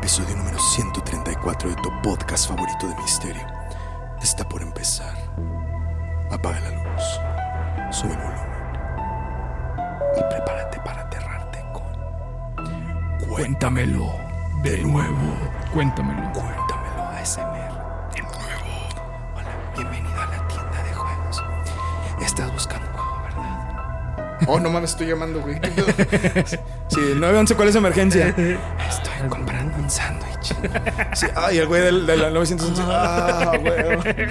[0.05, 3.41] Episodio número 134 de tu podcast favorito de misterio
[4.21, 5.15] está por empezar.
[6.29, 7.03] Apaga la luz,
[7.89, 8.45] sube el volumen
[10.15, 14.13] y prepárate para aterrarte con Cuéntamelo
[14.61, 15.37] de nuevo.
[15.73, 16.31] Cuéntamelo.
[16.33, 18.11] Cuéntamelo ASMR.
[18.13, 18.37] De nuevo.
[19.35, 21.43] Hola, bienvenido a la tienda de juegos.
[22.21, 22.94] Estás buscando.
[24.48, 25.56] Oh, no mames, estoy llamando, güey.
[26.89, 28.28] Sí, 911, ¿cuál es emergencia?
[28.28, 30.54] Estoy comprando un sándwich.
[31.13, 32.82] Sí, ay, el güey del, de la 911.
[32.86, 34.28] Ah, güey.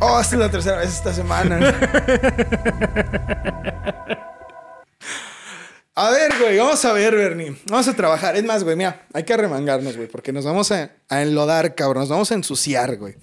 [0.00, 1.58] Oh, esta es la tercera vez esta semana.
[5.94, 7.54] A ver, güey, vamos a ver, Bernie.
[7.66, 8.34] Vamos a trabajar.
[8.36, 12.02] Es más, güey, mira, hay que arremangarnos, güey, porque nos vamos a, a enlodar, cabrón.
[12.02, 13.16] Nos vamos a ensuciar, güey.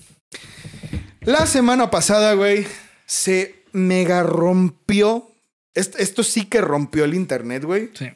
[1.22, 2.68] La semana pasada, güey,
[3.06, 5.32] se mega rompió.
[5.76, 7.90] Est- Esto sí que rompió el internet, güey.
[7.94, 8.08] Sí.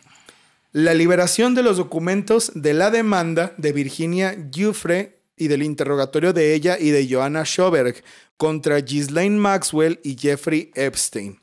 [0.71, 6.53] La liberación de los documentos de la demanda de Virginia Giuffre y del interrogatorio de
[6.55, 8.03] ella y de Joanna Schoberg
[8.37, 11.39] contra Ghislaine Maxwell y Jeffrey Epstein.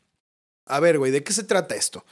[0.66, 2.04] A ver, güey, ¿de qué se trata esto?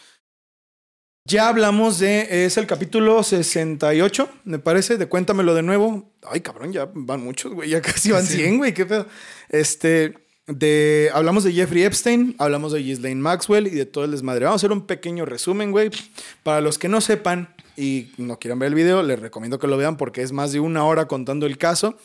[1.24, 2.46] Ya hablamos de.
[2.46, 6.10] Es el capítulo 68, me parece, de Cuéntamelo de nuevo.
[6.22, 7.68] Ay, cabrón, ya van muchos, güey.
[7.68, 8.72] Ya casi van 100, güey.
[8.72, 9.06] Qué pedo.
[9.50, 10.14] Este.
[10.48, 14.46] De, hablamos de Jeffrey Epstein, hablamos de Ghislaine Maxwell y de todo el desmadre.
[14.46, 15.90] Vamos a hacer un pequeño resumen, güey.
[16.42, 19.76] Para los que no sepan y no quieran ver el video, les recomiendo que lo
[19.76, 21.96] vean porque es más de una hora contando el caso.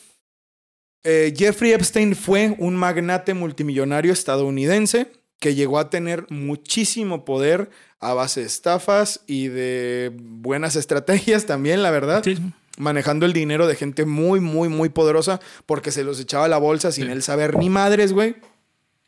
[1.04, 8.12] Eh, Jeffrey Epstein fue un magnate multimillonario estadounidense que llegó a tener muchísimo poder a
[8.12, 12.22] base de estafas y de buenas estrategias también, la verdad.
[12.22, 12.38] Sí.
[12.76, 16.58] Manejando el dinero de gente muy, muy, muy poderosa porque se los echaba a la
[16.58, 17.12] bolsa sin Sí.
[17.12, 18.36] él saber ni madres, güey.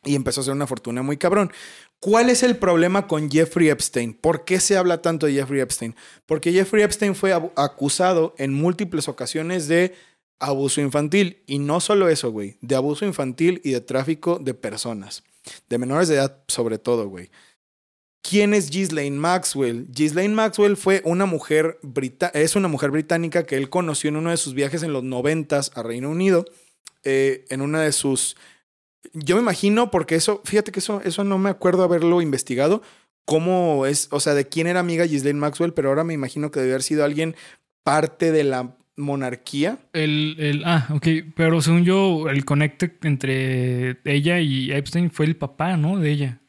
[0.05, 1.51] Y empezó a hacer una fortuna muy cabrón.
[1.99, 4.15] ¿Cuál es el problema con Jeffrey Epstein?
[4.15, 5.97] ¿Por qué se habla tanto de Jeffrey Epstein?
[6.27, 9.95] Porque Jeffrey Epstein fue acusado en múltiples ocasiones de
[10.39, 11.43] abuso infantil.
[11.47, 12.59] Y no solo eso, güey.
[12.61, 15.25] De abuso infantil y de tráfico de personas.
[15.69, 17.31] De menores de edad, sobre todo, güey.
[18.29, 19.87] ¿Quién es Ghislaine Maxwell?
[19.91, 21.79] Ghislaine Maxwell fue una mujer
[22.33, 25.71] es una mujer británica que él conoció en uno de sus viajes en los noventas
[25.75, 26.45] a Reino Unido.
[27.07, 28.37] eh, en una de sus.
[29.12, 32.83] Yo me imagino, porque eso, fíjate que eso, eso no me acuerdo haberlo investigado.
[33.25, 36.61] Cómo es, o sea, de quién era amiga Ghislaine Maxwell, pero ahora me imagino que
[36.61, 37.37] debe haber sido alguien
[37.85, 39.79] parte de la monarquía.
[39.93, 45.37] El, el, ah, ok, pero según yo, el conecte entre ella y Epstein fue el
[45.37, 45.99] papá, ¿no?
[45.99, 46.41] De ella.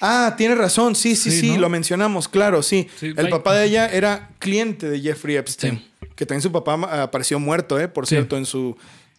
[0.00, 1.62] Ah, tiene razón, sí, sí, sí, Sí, ¿no?
[1.62, 2.88] lo mencionamos, claro, sí.
[2.98, 5.84] Sí, el papá de ella era cliente de Jeffrey Epstein,
[6.16, 7.88] que también su papá apareció muerto, ¿eh?
[7.88, 8.76] Por cierto, en su...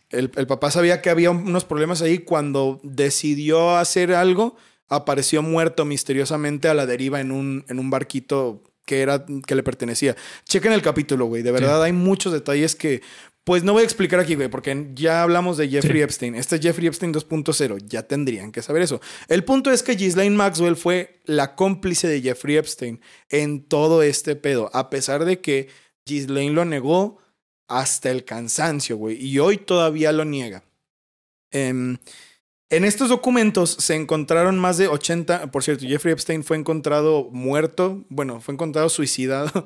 [0.10, 4.58] El, el papá sabía que había unos problemas ahí cuando decidió hacer algo,
[4.90, 9.62] apareció muerto misteriosamente a la deriva en un, en un barquito que, era, que le
[9.62, 10.16] pertenecía.
[10.46, 13.02] Chequen el capítulo, güey, de verdad hay muchos detalles que...
[13.44, 16.02] Pues no voy a explicar aquí, güey, porque ya hablamos de Jeffrey Sí.
[16.02, 16.36] Epstein.
[16.36, 17.78] Este es Jeffrey Epstein 2.0.
[17.88, 19.02] Ya tendrían que saber eso.
[19.28, 24.36] El punto es que Ghislaine Maxwell fue la cómplice de Jeffrey Epstein en todo este
[24.36, 25.70] pedo, a pesar de que
[26.06, 27.18] Ghislaine lo negó
[27.68, 30.64] hasta el cansancio, güey, y hoy todavía lo niega.
[31.52, 31.98] Em,
[32.72, 38.06] en estos documentos se encontraron más de 80, por cierto, Jeffrey Epstein fue encontrado muerto,
[38.10, 39.66] bueno, fue encontrado suicidado.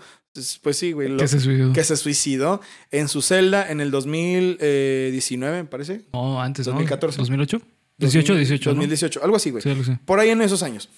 [0.61, 1.73] Pues sí, güey, lo- Que se suicidó.
[1.73, 6.01] que se suicidó en su celda en el 2019, me parece.
[6.13, 6.73] No, antes, ¿no?
[6.73, 7.17] 2014.
[7.19, 7.61] 2008.
[7.97, 8.75] 18, 18, ¿no?
[8.75, 9.61] 2018, algo así, güey.
[9.61, 9.91] Sí, algo así.
[10.05, 10.89] Por ahí en esos años.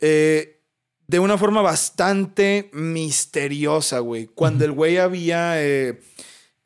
[0.00, 0.60] Eh,
[1.06, 4.26] de una forma bastante misteriosa, güey.
[4.26, 6.00] Cuando el güey había eh,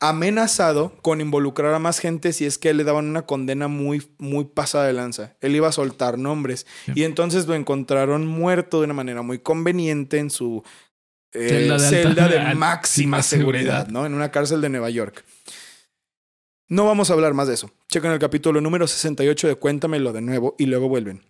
[0.00, 4.44] amenazado con involucrar a más gente si es que le daban una condena muy, muy
[4.44, 5.36] pasada de lanza.
[5.40, 6.66] Él iba a soltar nombres.
[6.94, 10.62] Y entonces lo encontraron muerto de una manera muy conveniente en su
[11.36, 13.88] eh, Celda de celda, de máxima seguridad, seguridad.
[13.88, 14.06] ¿no?
[14.06, 15.24] En una cárcel de Nueva York.
[16.68, 17.70] No vamos a hablar más de eso.
[17.88, 21.22] Chequen el capítulo número 68 de Cuéntamelo de nuevo y luego vuelven.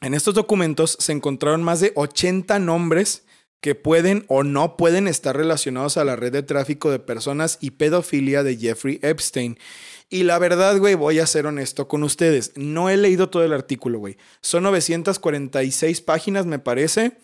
[0.00, 3.24] En estos documentos se encontraron más de 80 nombres
[3.60, 7.72] que pueden o no pueden estar relacionados a la red de tráfico de personas y
[7.72, 9.58] pedofilia de Jeffrey Epstein.
[10.08, 12.52] Y la verdad, güey, voy a ser honesto con ustedes.
[12.56, 14.16] No he leído todo el artículo, güey.
[14.40, 17.18] Son 946 páginas, me parece,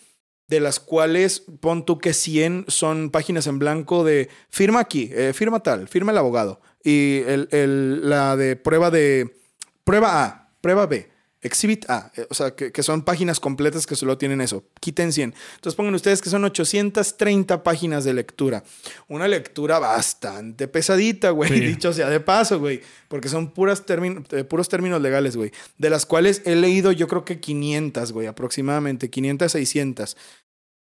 [0.47, 5.33] de las cuales pon tú que 100 son páginas en blanco de firma aquí, eh,
[5.33, 6.61] firma tal, firma el abogado.
[6.83, 9.35] Y el, el- la de prueba de
[9.83, 11.09] prueba A, prueba B,
[11.47, 12.11] exhibit A.
[12.15, 14.63] eh, o sea, que, que son páginas completas que solo tienen eso.
[14.79, 15.33] Quiten 100.
[15.55, 18.63] Entonces pongan ustedes que son 830 páginas de lectura.
[19.07, 21.49] Una lectura bastante pesadita, güey.
[21.49, 21.59] Sí.
[21.67, 22.81] Dicho sea de paso, güey.
[23.07, 25.51] Porque son puras eh, puros términos legales, güey.
[25.77, 28.27] De las cuales he leído yo creo que 500, güey.
[28.27, 30.17] Aproximadamente 500, 600.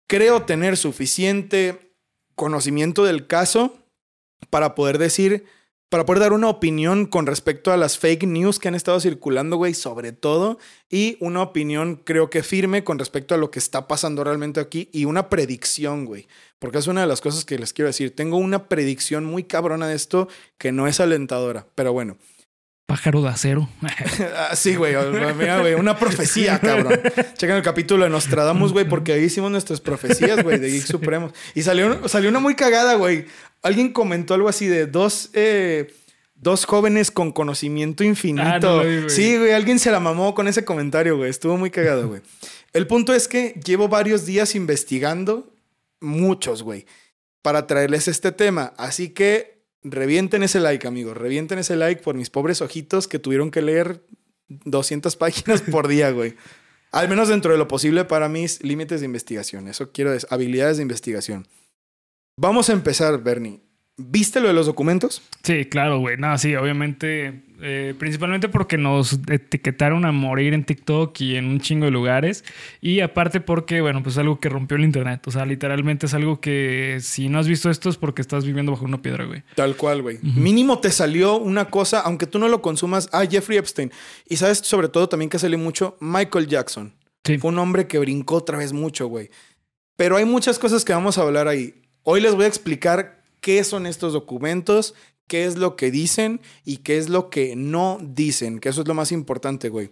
[0.08, 1.94] Creo tener suficiente
[2.34, 3.76] conocimiento del caso
[4.50, 5.46] para poder decir,
[5.88, 9.56] para poder dar una opinión con respecto a las fake news que han estado circulando,
[9.56, 10.58] güey, sobre todo,
[10.90, 14.90] y una opinión creo que firme con respecto a lo que está pasando realmente aquí
[14.92, 16.26] y una predicción, güey,
[16.58, 18.14] porque es una de las cosas que les quiero decir.
[18.14, 22.16] Tengo una predicción muy cabrona de esto que no es alentadora, pero bueno.
[22.86, 23.68] Pájaro de acero.
[24.36, 24.94] Ah, Sí, güey.
[25.36, 25.74] Mira, güey.
[25.74, 27.00] Una profecía, cabrón.
[27.36, 31.32] Chequen el capítulo de Nostradamus, güey, porque ahí hicimos nuestras profecías, güey, de Geek Supremos.
[31.54, 33.26] Y salió, salió una muy cagada, güey.
[33.62, 35.92] Alguien comentó algo así de dos, eh,
[36.36, 38.46] dos jóvenes con conocimiento infinito.
[38.46, 39.10] Ah, no güey.
[39.10, 39.52] sí, güey.
[39.52, 41.30] Alguien se la mamó con ese comentario, güey.
[41.30, 42.22] Estuvo muy cagado, güey.
[42.72, 45.52] El punto es que llevo varios días investigando,
[46.00, 46.86] muchos, güey,
[47.42, 48.74] para traerles este tema.
[48.76, 49.55] Así que
[49.90, 51.16] revienten ese like, amigos.
[51.16, 54.02] Revienten ese like por mis pobres ojitos que tuvieron que leer
[54.48, 56.34] 200 páginas por día, güey.
[56.92, 59.68] Al menos dentro de lo posible para mis límites de investigación.
[59.68, 61.46] Eso quiero decir, habilidades de investigación.
[62.38, 63.60] Vamos a empezar, Bernie.
[63.96, 65.22] ¿Viste lo de los documentos?
[65.42, 66.16] Sí, claro, güey.
[66.18, 67.45] No, sí, obviamente.
[67.62, 72.44] Eh, principalmente porque nos etiquetaron a morir en TikTok y en un chingo de lugares.
[72.80, 75.26] Y aparte porque, bueno, pues es algo que rompió el internet.
[75.26, 78.72] O sea, literalmente es algo que si no has visto esto es porque estás viviendo
[78.72, 79.42] bajo una piedra, güey.
[79.54, 80.18] Tal cual, güey.
[80.22, 83.90] Mínimo te salió una cosa, aunque tú no lo consumas, ah, Jeffrey Epstein.
[84.28, 86.92] Y sabes sobre todo también que salió mucho Michael Jackson.
[87.24, 87.38] Sí.
[87.38, 89.30] Fue un hombre que brincó otra vez mucho, güey.
[89.96, 91.74] Pero hay muchas cosas que vamos a hablar ahí.
[92.02, 94.94] Hoy les voy a explicar qué son estos documentos,
[95.26, 98.88] qué es lo que dicen y qué es lo que no dicen, que eso es
[98.88, 99.90] lo más importante, güey.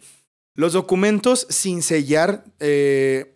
[0.54, 3.32] Los documentos sin sellar, eh,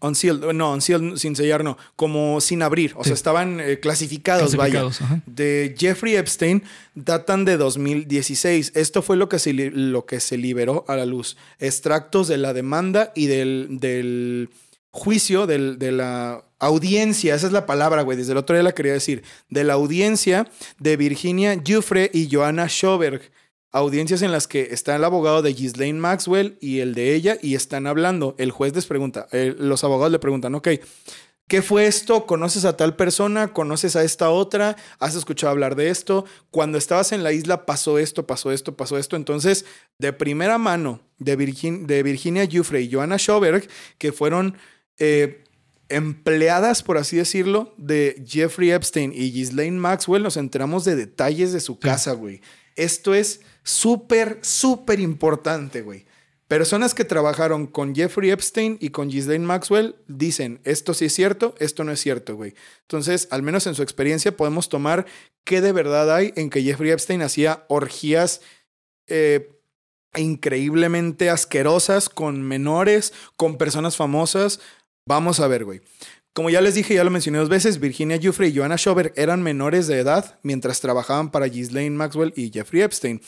[0.00, 3.08] unsealed, no, unsealed sin sellar, no, como sin abrir, o Sí.
[3.08, 5.22] sea, estaban eh, clasificados, vaya Clasificados, ajá.
[5.26, 6.62] de Jeffrey Epstein
[6.94, 8.72] datan de 2016.
[8.76, 11.36] Esto fue lo que se, lo que se liberó a la luz.
[11.58, 14.50] Extractos de la demanda y del, del
[14.90, 18.92] juicio, de la audiencia, esa es la palabra, güey, desde el otro día la quería
[18.92, 20.48] decir, de la audiencia
[20.78, 23.22] de Virginia Giuffre y Joanna Schoberg.
[23.72, 27.54] Audiencias en las que está el abogado de Ghislaine Maxwell y el de ella y
[27.54, 28.34] están hablando.
[28.36, 30.68] El juez les pregunta, eh, los abogados le preguntan, ok,
[31.50, 32.26] ¿Qué fue esto?
[32.26, 33.52] ¿Conoces a tal persona?
[33.52, 34.76] ¿Conoces a esta otra?
[35.00, 36.24] ¿Has escuchado hablar de esto?
[36.52, 39.16] Cuando estabas en la isla pasó esto, pasó esto, pasó esto.
[39.16, 39.64] Entonces,
[39.98, 43.66] de primera mano de, de Virginia Giuffre y Joanna Schoberg,
[43.98, 44.58] que fueron
[45.00, 45.42] eh,
[45.88, 51.60] empleadas, por así decirlo, de Jeffrey Epstein y Ghislaine Maxwell, nos enteramos de detalles de
[51.60, 52.40] su casa, güey.
[52.76, 56.06] Esto es súper, súper importante, güey.
[56.46, 61.54] Personas que trabajaron con Jeffrey Epstein y con Ghislaine Maxwell dicen, esto sí es cierto,
[61.58, 62.54] esto no es cierto, güey.
[62.82, 65.06] Entonces, al menos en su experiencia, podemos tomar
[65.44, 68.40] qué de verdad hay en que Jeffrey Epstein hacía orgías
[69.06, 69.60] eh,
[70.16, 74.60] increíblemente asquerosas con menores, con personas famosas.
[75.10, 75.80] Vamos a ver, güey.
[76.32, 79.42] Como ya les dije, ya lo mencioné dos veces, Virginia Giuffre y Joanna Schoberg eran
[79.42, 83.20] menores de edad mientras trabajaban para Ghislaine Maxwell y Jeffrey Epstein.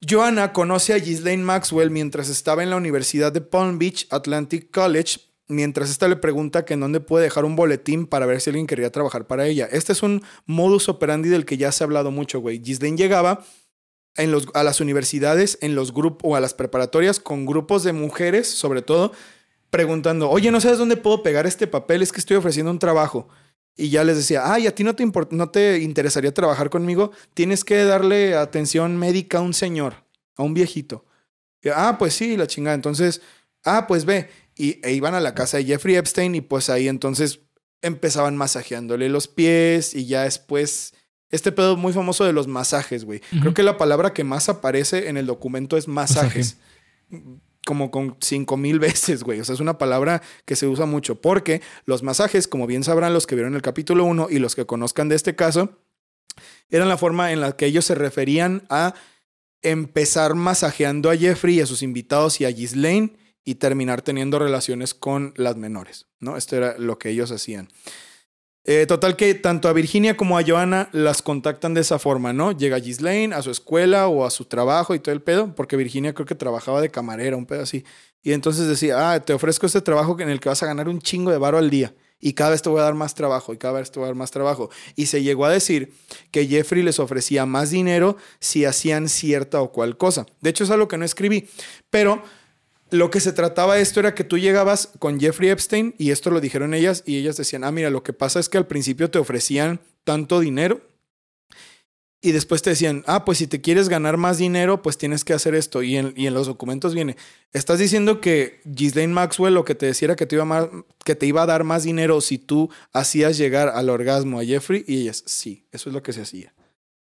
[0.00, 5.20] Joanna conoce a Ghislaine Maxwell mientras estaba en la Universidad de Palm Beach Atlantic College,
[5.46, 8.66] mientras esta le pregunta que en dónde puede dejar un boletín para ver si alguien
[8.66, 9.68] quería trabajar para ella.
[9.70, 12.58] Este es un modus operandi del que ya se ha hablado mucho, güey.
[12.58, 13.44] Ghislaine llegaba
[14.16, 18.82] a las universidades, en los grupos o a las preparatorias con grupos de mujeres, sobre
[18.82, 19.12] todo,
[19.70, 22.02] preguntando, oye, ¿no sabes dónde puedo pegar este papel?
[22.02, 23.28] Es que estoy ofreciendo un trabajo.
[23.76, 27.12] Y ya les decía, ay, ¿a ti no te, no te interesaría trabajar conmigo?
[27.34, 29.94] Tienes que darle atención médica a un señor,
[30.36, 31.06] a un viejito.
[31.62, 32.74] Y, ah, pues sí, la chingada.
[32.74, 33.22] Entonces,
[33.64, 34.28] ah, pues ve.
[34.56, 37.40] Y e iban a la casa de Jeffrey Epstein y pues ahí entonces
[37.80, 40.94] empezaban masajeándole los pies y ya después...
[41.30, 43.20] Este pedo muy famoso de los masajes, güey.
[43.40, 46.56] Creo que la palabra que más aparece en el documento es masajes.
[47.70, 49.38] Como con cinco mil veces, güey.
[49.38, 51.20] O sea, es una palabra que se usa mucho.
[51.20, 54.66] Porque los masajes, como bien sabrán los que vieron el capítulo 1 y los que
[54.66, 55.78] conozcan de este caso,
[56.68, 58.94] eran la forma en la que ellos se referían a
[59.62, 64.92] empezar masajeando a Jeffrey y a sus invitados y a Ghislaine y terminar teniendo relaciones
[64.92, 66.36] con las menores, ¿no?
[66.36, 67.68] Esto era lo que ellos hacían.
[68.64, 72.52] Eh, total que tanto a Virginia como a Joanna las contactan de esa forma, ¿no?
[72.52, 76.12] Llega Ghislaine a su escuela o a su trabajo y todo el pedo, porque Virginia
[76.12, 77.84] creo que trabajaba de camarera, un pedo así.
[78.22, 81.00] Y entonces decía, ah, te ofrezco este trabajo en el que vas a ganar un
[81.00, 81.94] chingo de varo al día.
[82.22, 84.08] Y cada vez te voy a dar más trabajo, y cada vez te voy a
[84.08, 84.68] dar más trabajo.
[84.94, 85.94] Y se llegó a decir
[86.30, 90.26] que Jeffrey les ofrecía más dinero si hacían cierta o cual cosa.
[90.42, 91.48] De hecho, es algo que no escribí.
[91.88, 92.22] Pero
[92.90, 96.40] lo que se trataba esto era que tú llegabas con Jeffrey Epstein y esto lo
[96.40, 99.18] dijeron ellas y ellas decían, ah, mira, lo que pasa es que al principio te
[99.18, 100.80] ofrecían tanto dinero
[102.22, 105.32] y después te decían, ah, pues si te quieres ganar más dinero, pues tienes que
[105.32, 105.82] hacer esto.
[105.82, 107.16] Y en, y en los documentos viene,
[107.54, 110.68] estás diciendo que Ghislaine Maxwell lo que te decía era que te, iba más-
[111.02, 114.84] que te iba a dar más dinero si tú hacías llegar al orgasmo a Jeffrey
[114.86, 116.52] y ellas, sí, eso es lo que se hacía.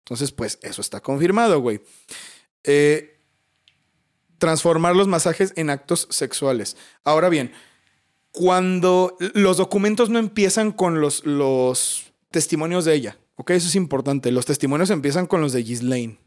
[0.06, 1.82] Entonces, pues eso está confirmado, güey.
[2.64, 3.15] Eh,
[4.38, 6.78] transformar los masajes en actos sexuales.
[7.04, 7.52] Ahora bien,
[8.32, 13.52] cuando los documentos no empiezan con los, los testimonios de ella, ¿ok?
[13.52, 14.32] Eso es importante.
[14.32, 16.20] Los testimonios empiezan con los de Ghislaine.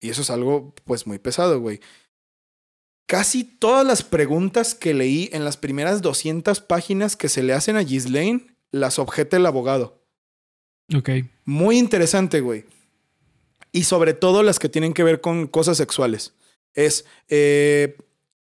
[0.00, 1.80] Y eso es algo, pues, muy pesado, güey.
[3.06, 7.76] Casi todas las preguntas que leí en las primeras 200 páginas que se le hacen
[7.76, 10.00] a Ghislaine las objeta el abogado.
[10.96, 11.10] Ok.
[11.44, 12.64] Muy interesante, güey.
[13.72, 16.32] Y sobre todo las que tienen que ver con cosas sexuales.
[16.74, 17.96] Es, eh,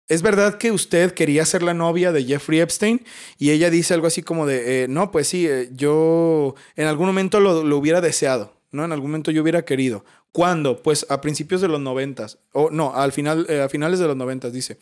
[0.09, 3.05] es verdad que usted quería ser la novia de Jeffrey Epstein
[3.38, 7.07] y ella dice algo así como de, eh, no, pues sí, eh, yo en algún
[7.07, 8.85] momento lo, lo hubiera deseado, ¿no?
[8.85, 10.05] En algún momento yo hubiera querido.
[10.33, 10.83] ¿Cuándo?
[10.83, 12.38] Pues a principios de los noventas.
[12.53, 14.79] O no, al final, a finales de los noventas, dice.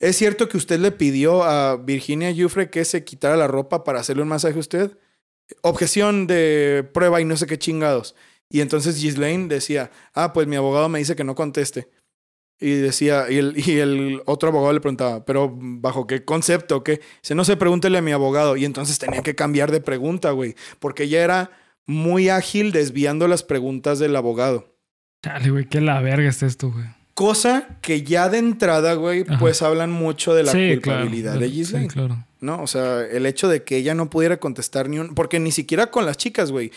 [0.00, 4.00] ¿Es cierto que usted le pidió a Virginia Giuffre que se quitara la ropa para
[4.00, 4.98] hacerle un masaje a usted?
[5.60, 8.14] objeción de prueba y no sé qué chingados.
[8.48, 11.88] Y entonces Ghislaine decía, ah, pues mi abogado me dice que no conteste.
[12.62, 16.84] Y decía, y el, y el otro abogado le preguntaba, pero ¿bajo qué concepto?
[16.84, 17.00] ¿Qué?
[17.22, 18.56] Dice, no sé, pregúntele a mi abogado.
[18.56, 20.54] Y entonces tenía que cambiar de pregunta, güey.
[20.78, 21.50] Porque ella era
[21.86, 24.76] muy ágil desviando las preguntas del abogado.
[25.24, 26.86] Chale, güey, qué la verga es esto, güey.
[27.14, 29.38] Cosa que ya de entrada, güey, Ajá.
[29.38, 31.46] pues hablan mucho de la Sí, culpabilidad claro.
[31.46, 31.88] de Ghislaine.
[31.90, 32.24] Sí, claro.
[32.40, 32.62] ¿no?
[32.62, 35.14] O sea, el hecho de que ella no pudiera contestar ni un...
[35.14, 36.72] Porque ni siquiera con las chicas, güey.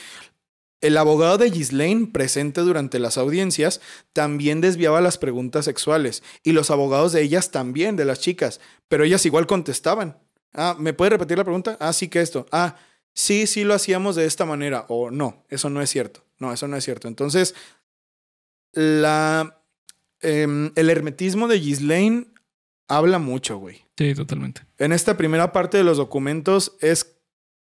[0.82, 3.82] El abogado de Ghislaine, presente durante las audiencias,
[4.14, 6.22] también desviaba las preguntas sexuales.
[6.44, 8.60] Y los abogados de ellas también, de las chicas.
[8.88, 10.18] Pero ellas igual contestaban.
[10.54, 11.78] Ah, ¿me puede repetir la pregunta?
[11.80, 12.46] Ah, sí que esto.
[12.52, 12.76] Ah,
[13.14, 14.86] sí, sí lo hacíamos de esta manera.
[14.90, 16.24] O no, eso no es cierto.
[16.38, 17.08] No, eso no es cierto.
[17.08, 17.56] Entonces,
[18.74, 19.62] la...
[20.22, 22.28] em, el hermetismo de Ghislaine
[22.88, 23.86] habla mucho, güey.
[23.98, 24.62] Sí, totalmente.
[24.78, 27.15] En esta primera parte de los documentos es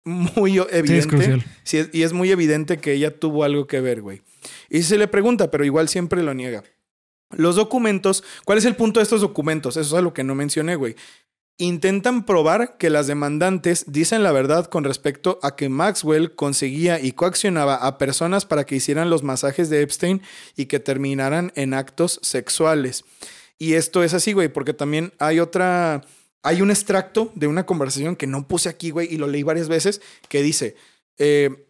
[0.05, 1.07] muy Sí, es evidente.
[1.07, 1.45] crucial.
[1.63, 4.21] sí, es- y es muy evidente que ella tuvo algo que ver, güey.
[4.69, 6.63] Y se le pregunta, pero igual siempre lo niega.
[7.31, 9.77] Los documentos, ¿cuál es el punto de estos documentos?
[9.77, 10.95] Eso es algo que no mencioné, güey.
[11.62, 17.12] Intentan probar que las demandantes dicen la verdad con respecto a que Maxwell conseguía y
[17.12, 20.21] coaccionaba a personas para que hicieran los masajes de Epstein
[20.55, 23.03] y que terminaran en actos sexuales.
[23.57, 26.01] Y esto es así, güey, porque también hay otra.
[26.43, 29.67] Hay un extracto de una conversación que no puse aquí, güey, y lo leí varias
[29.67, 30.75] veces, que dice.
[31.17, 31.65] eh,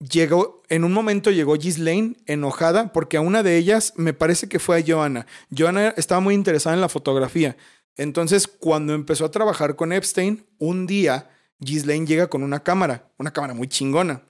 [0.00, 4.58] llegó, en un momento llegó Ghislaine enojada porque a una de ellas me parece que
[4.58, 5.26] fue a Joanna.
[5.56, 7.56] Joanna estaba muy interesada en la fotografía.
[7.96, 13.32] Entonces, cuando empezó a trabajar con Epstein, un día Ghislaine llega con una cámara, una
[13.32, 14.22] cámara muy chingona.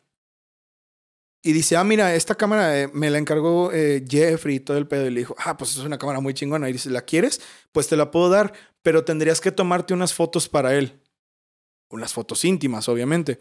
[1.42, 4.88] Y dice, ah, mira, esta cámara eh, me la encargó eh, Jeffrey y todo el
[4.88, 5.06] pedo.
[5.06, 6.68] Y le dijo, ah, pues es una cámara muy chingona.
[6.68, 7.40] Y dice, ¿la quieres?
[7.72, 11.00] Pues te la puedo dar, pero tendrías que tomarte unas fotos para él.
[11.90, 13.38] Unas fotos íntimas, obviamente.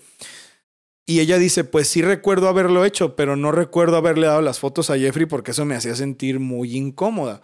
[1.05, 4.89] Y ella dice, pues sí recuerdo haberlo hecho, pero no recuerdo haberle dado las fotos
[4.89, 7.41] a Jeffrey porque eso me hacía sentir muy incómoda.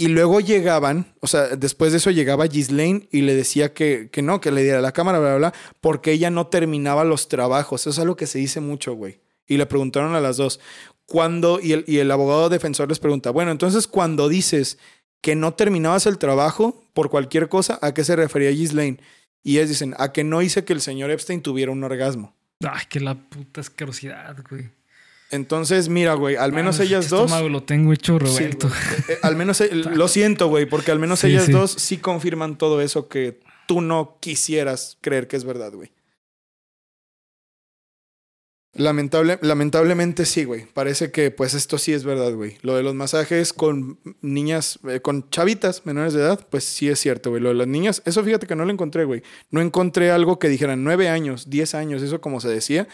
[0.00, 4.22] Y luego llegaban, o sea, después de eso llegaba Ghislaine y le decía que, que
[4.22, 7.80] no, que le diera la cámara, bla, bla, bla, porque ella no terminaba los trabajos.
[7.80, 9.20] Eso es algo que se dice mucho, güey.
[9.48, 10.60] Y le preguntaron a las dos,
[11.04, 11.58] ¿cuándo?
[11.60, 14.78] Y el, y el abogado defensor les pregunta, bueno, entonces cuando dices
[15.20, 19.00] que no terminabas el trabajo por cualquier cosa, ¿a qué se refería Ghislaine?
[19.42, 22.36] Y ellos dicen, a que no hice que el señor Epstein tuviera un orgasmo.
[22.64, 24.70] Ay, qué la puta asquerosidad, güey.
[25.30, 27.50] Entonces, mira, güey, al menos ellas este dos...
[27.50, 28.72] lo tengo hecho Sí, güey.
[29.08, 31.52] Eh, al menos lo siento, güey, porque al menos Sí, ellas sí.
[31.52, 35.92] dos sí confirman todo eso que tú no quisieras creer que es verdad, güey.
[38.74, 40.66] Lamentable, lamentablemente sí, güey.
[40.66, 42.58] Parece que pues esto sí es verdad, güey.
[42.62, 47.00] Lo de los masajes con niñas, eh, con chavitas menores de edad, pues sí es
[47.00, 47.42] cierto, güey.
[47.42, 49.22] Lo de las niñas, eso fíjate que no lo encontré, güey.
[49.50, 52.86] No encontré algo que dijeran nueve años, diez años, eso como se decía.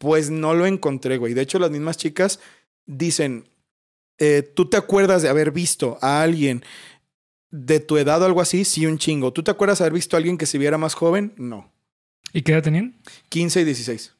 [0.00, 1.34] Pues no lo encontré, güey.
[1.34, 2.40] De hecho, las mismas chicas
[2.86, 3.44] dicen,
[4.16, 6.64] eh, ¿tú te acuerdas de haber visto a alguien
[7.50, 8.64] de tu edad o algo así?
[8.64, 9.34] Sí, un chingo.
[9.34, 11.34] ¿Tú te acuerdas de haber visto a alguien que se viera más joven?
[11.36, 11.70] No.
[12.32, 12.96] ¿Y qué edad tenían?
[13.28, 14.14] 15 y 16.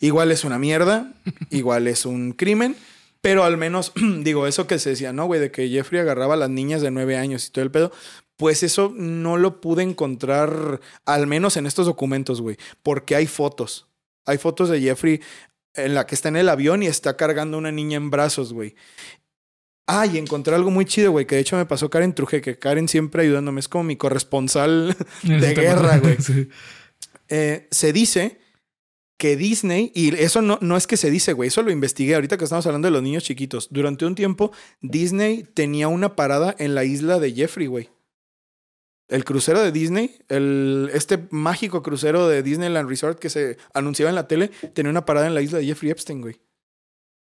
[0.00, 1.12] Igual es una mierda,
[1.50, 2.74] igual es un crimen,
[3.20, 5.38] pero al menos, digo, eso que se decía, ¿no, güey?
[5.38, 7.92] De que Jeffrey agarraba a las niñas de 9 años y todo el pedo,
[8.38, 13.86] pues eso no lo pude encontrar, al menos en estos documentos, güey, porque hay fotos.
[14.26, 15.20] Hay fotos de Jeffrey
[15.74, 18.52] en la que está en el avión y está cargando a una niña en brazos,
[18.52, 18.74] güey.
[19.86, 22.58] Ah, y encontré algo muy chido, güey, que de hecho me pasó Karen Truje, que
[22.58, 26.16] Karen siempre ayudándome, es como mi corresponsal de guerra, güey.
[26.20, 26.48] Sí.
[27.28, 28.38] eh, se dice
[29.18, 32.38] que Disney, y eso no, no es que se dice, güey, eso lo investigué ahorita
[32.38, 33.68] que estamos hablando de los niños chiquitos.
[33.70, 37.90] Durante un tiempo, Disney tenía una parada en la isla de Jeffrey, güey.
[39.14, 44.16] El crucero de Disney, el, este mágico crucero de Disneyland Resort que se anunciaba en
[44.16, 46.40] la tele, tenía una parada en la isla de Jeffrey Epstein, güey.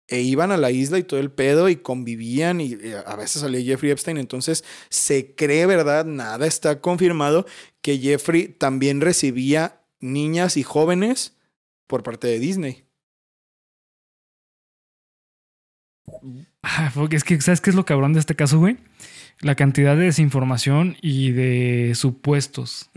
[0.08, 3.42] E iban a la isla y todo el pedo y convivían y eh, a veces
[3.42, 4.20] salía Jeffrey Epstein.
[4.20, 6.06] Entonces se cree, ¿verdad?
[6.06, 7.48] Nada está confirmado
[7.82, 11.38] que Jeffrey también recibía niñas y jóvenes
[11.88, 12.86] por parte de Disney.
[16.62, 18.78] Ah, porque es que, ¿sabes qué es lo cabrón de este caso, güey?
[19.42, 22.90] La cantidad de desinformación y de supuestos.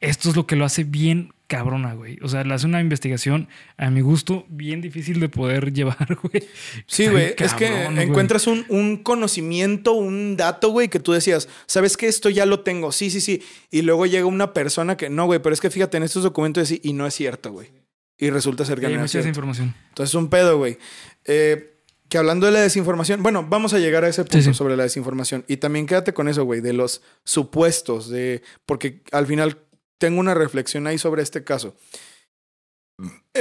[0.00, 2.18] Esto es lo que lo hace bien cabrona, güey.
[2.22, 3.46] O sea, le hace una investigación,
[3.76, 6.44] a mi gusto, bien difícil de poder llevar, güey.
[6.86, 7.34] Sí, güey.
[7.36, 8.02] Es que güey.
[8.02, 12.08] encuentras un, un conocimiento, un dato, güey, que tú decías, ¿sabes qué?
[12.08, 12.90] Esto ya lo tengo.
[12.90, 13.42] Sí, sí, sí.
[13.70, 16.70] Y luego llega una persona que, no, güey, pero es que fíjate en estos documentos
[16.70, 17.68] y, y no es cierto, güey.
[18.16, 19.26] Y resulta ser que Hay no es mucha cierto.
[19.26, 19.74] desinformación.
[19.90, 20.78] Entonces, un pedo, güey.
[21.26, 21.71] Eh,
[22.12, 24.52] que hablando de la desinformación, bueno, vamos a llegar a ese punto sí.
[24.52, 25.46] sobre la desinformación.
[25.48, 28.42] Y también quédate con eso, güey, de los supuestos, de.
[28.66, 29.56] Porque al final
[29.96, 31.74] tengo una reflexión ahí sobre este caso.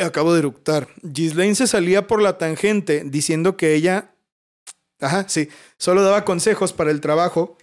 [0.01, 0.87] Acabo de eructar.
[1.01, 4.15] Ghislaine se salía por la tangente diciendo que ella,
[5.01, 7.57] ajá, sí, solo daba consejos para el trabajo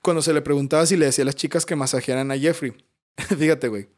[0.00, 2.72] cuando se le preguntaba si le decía a las chicas que masajearan a Jeffrey.
[3.16, 3.88] Fíjate, güey.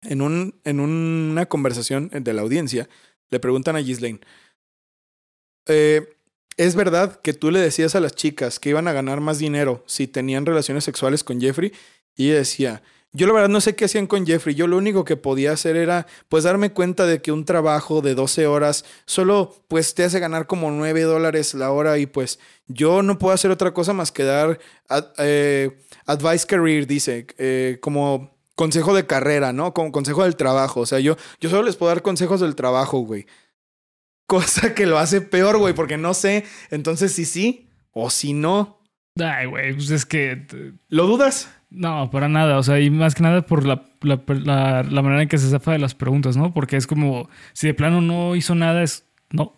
[0.00, 2.88] En, un, en una conversación de la audiencia,
[3.28, 4.20] le preguntan a Ghislaine,
[5.66, 6.16] eh,
[6.56, 9.82] ¿es verdad que tú le decías a las chicas que iban a ganar más dinero
[9.86, 11.72] si tenían relaciones sexuales con Jeffrey?
[12.16, 12.82] Y decía,
[13.12, 14.54] yo la verdad no sé qué hacían con Jeffrey.
[14.54, 18.14] Yo lo único que podía hacer era pues darme cuenta de que un trabajo de
[18.14, 22.38] 12 horas solo pues te hace ganar como 9 dólares la hora y pues
[22.68, 24.60] yo no puedo hacer otra cosa más que dar
[25.18, 29.74] eh, advice career, dice, eh, como consejo de carrera, ¿no?
[29.74, 30.80] Como consejo del trabajo.
[30.80, 33.26] O sea, yo, yo solo les puedo dar consejos del trabajo, güey.
[34.30, 38.78] Cosa que lo hace peor, güey, porque no sé entonces si sí o si no.
[39.20, 40.46] Ay, güey, pues es que...
[40.88, 41.50] ¿Lo dudas?
[41.68, 42.56] No, para nada.
[42.56, 45.72] O sea, y más que nada por la, la, la, manera en que se zafa
[45.72, 46.54] de las preguntas, ¿no?
[46.54, 49.56] Porque es como, si de plano no hizo nada, es no.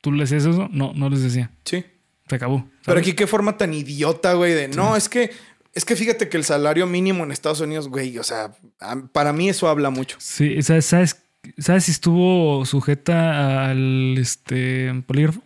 [0.00, 0.68] ¿Tú les decías eso?
[0.70, 1.50] No, no les decía.
[1.64, 1.84] Sí.
[2.28, 2.68] Se acabó.
[2.84, 5.32] Pero aquí qué forma tan idiota, güey, de no, es que,
[5.74, 8.52] es que fíjate que el salario mínimo en Estados Unidos, güey, o sea,
[9.10, 10.16] para mí eso habla mucho.
[10.20, 11.21] Sí, ¿sabes, sabes,
[11.58, 15.42] ¿sabes si estuvo sujeta al este polígrafo?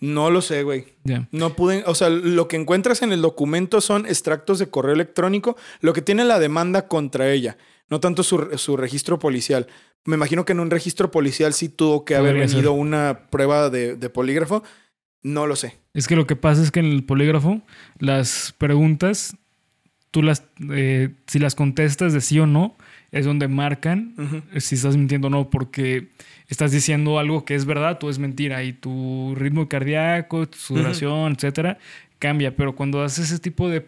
[0.00, 0.86] No lo sé, güey.
[1.32, 5.56] No pude, o sea, lo que encuentras en el documento son extractos de correo electrónico,
[5.80, 7.56] lo que tiene la demanda contra ella,
[7.88, 9.66] no tanto su, registro policial.
[10.04, 13.96] Me imagino que en un registro policial sí tuvo que haber venido una prueba de,
[14.10, 14.62] polígrafo.
[15.22, 15.78] No lo sé.
[15.94, 17.60] Es que lo que pasa es que en el polígrafo
[17.98, 19.36] las preguntas,
[20.12, 22.76] tú las, eh, si las contestas de sí o no,
[23.10, 24.14] es donde marcan
[24.58, 26.08] si estás mintiendo o no, porque
[26.48, 31.32] estás diciendo algo que es verdad o es mentira y tu ritmo cardíaco, tu duración,
[31.32, 31.78] etcétera,
[32.18, 32.54] cambia.
[32.56, 33.86] Pero cuando haces ese tipo de,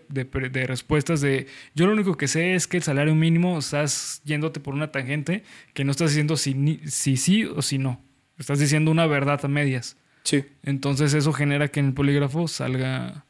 [0.66, 4.74] respuestas de yo lo único que sé es que el salario mínimo estás yéndote por
[4.74, 5.44] una tangente
[5.74, 8.00] que no estás diciendo si, si sí o si no.
[8.38, 9.96] Estás diciendo una verdad a medias.
[10.22, 10.44] Sí.
[10.62, 13.24] Entonces eso genera que en el polígrafo salga,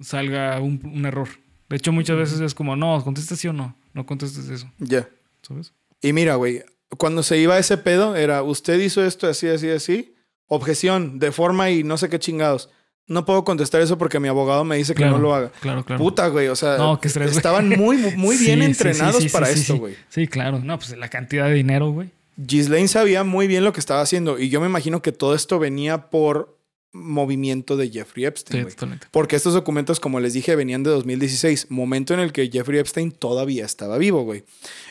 [0.00, 1.28] salga un, error.
[1.68, 3.74] De hecho, muchas veces es como, no, contestas sí o no.
[3.94, 4.70] No contestes eso.
[4.78, 5.08] Ya.
[5.42, 5.72] ¿Sabes?
[6.00, 6.62] Y mira, güey,
[6.98, 10.14] cuando se iba ese pedo, era usted hizo esto así, así, así.
[10.46, 12.68] Objeción, de forma y no sé qué chingados.
[13.06, 15.50] No puedo contestar eso porque mi abogado me dice que no lo haga.
[15.60, 16.02] Claro, claro.
[16.02, 16.48] Puta, güey.
[16.48, 19.96] O sea, no, estrés, estaban muy, muy bien entrenados para esto, güey.
[20.08, 20.60] Sí, claro.
[20.60, 22.10] No, pues la cantidad de dinero, güey.
[22.36, 25.58] Ghislaine sabía muy bien lo que estaba haciendo y yo me imagino que todo esto
[25.58, 26.58] venía por
[26.92, 28.68] movimiento de Jeffrey Epstein.
[29.10, 33.10] Porque estos documentos, como les dije, venían de 2016, momento en el que Jeffrey Epstein
[33.12, 34.44] todavía estaba vivo, güey.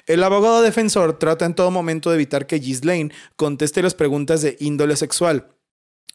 [0.07, 4.57] El abogado defensor trata en todo momento de evitar que Ghislaine conteste las preguntas de
[4.59, 5.47] índole sexual.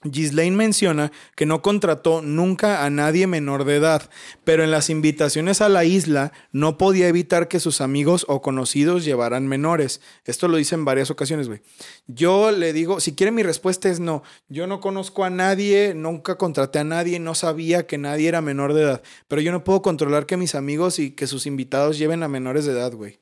[0.05, 4.11] Ghislaine menciona que no contrató nunca a nadie menor de edad,
[4.45, 9.05] pero en las invitaciones a la isla no podía evitar que sus amigos o conocidos
[9.05, 10.01] llevaran menores.
[10.25, 11.63] Esto lo dice en varias ocasiones, güey.
[12.07, 14.23] Yo le digo, si quiere mi respuesta es no.
[14.49, 18.75] Yo no conozco a nadie, nunca contraté a nadie, no sabía que nadie era menor
[18.75, 22.23] de edad, pero yo no puedo controlar que mis amigos y que sus invitados lleven
[22.23, 23.19] a menores de edad, güey.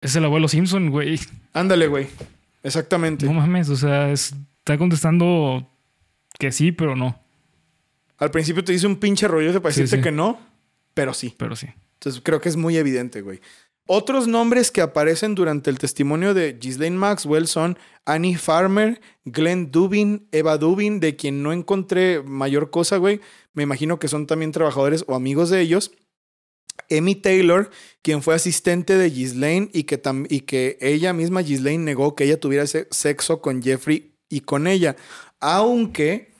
[0.00, 1.18] Es el abuelo Simpson, güey.
[1.52, 2.08] Ándale, güey.
[2.64, 3.24] Exactamente.
[3.26, 5.68] No mames, o sea, es está contestando
[6.38, 7.20] que sí, pero no.
[8.16, 10.38] Al principio te dice un pinche rollo para decirte que no,
[10.94, 11.34] pero sí.
[11.36, 11.66] Pero sí.
[11.94, 13.40] Entonces creo que es muy evidente, güey.
[13.86, 20.28] Otros nombres que aparecen durante el testimonio de Ghislaine Maxwell son Annie Farmer, Glenn Dubin,
[20.30, 23.20] Eva Dubin, de quien no encontré mayor cosa, güey.
[23.54, 25.90] Me imagino que son también trabajadores o amigos de ellos.
[26.88, 27.70] Emmy Taylor,
[28.02, 32.38] quien fue asistente de Ghislaine y que, y que ella misma, Ghislaine, negó que ella
[32.38, 34.96] tuviera sexo con Jeffrey y con ella.
[35.40, 36.32] Aunque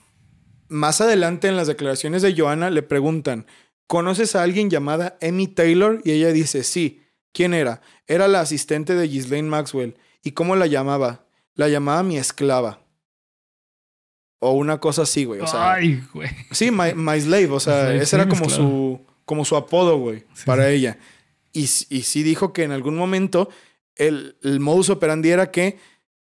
[0.67, 3.45] más adelante en las declaraciones de Joanna le preguntan,
[3.85, 6.01] ¿conoces a alguien llamada Emmy Taylor?
[6.03, 7.01] Y ella dice, sí.
[7.31, 7.81] ¿Quién era?
[8.07, 9.95] Era la asistente de Ghislaine Maxwell.
[10.23, 11.25] ¿Y cómo la llamaba?
[11.53, 12.81] La llamaba mi esclava.
[14.39, 15.39] O una cosa así, güey.
[15.39, 16.29] O sea, Ay, güey.
[16.51, 17.49] Sí, my, slave.
[17.51, 20.97] O sea, ese era como su, como su apodo, güey, para ella.
[21.53, 23.49] Y, y, sí dijo que en algún momento
[23.95, 25.77] el, el modus operandi era que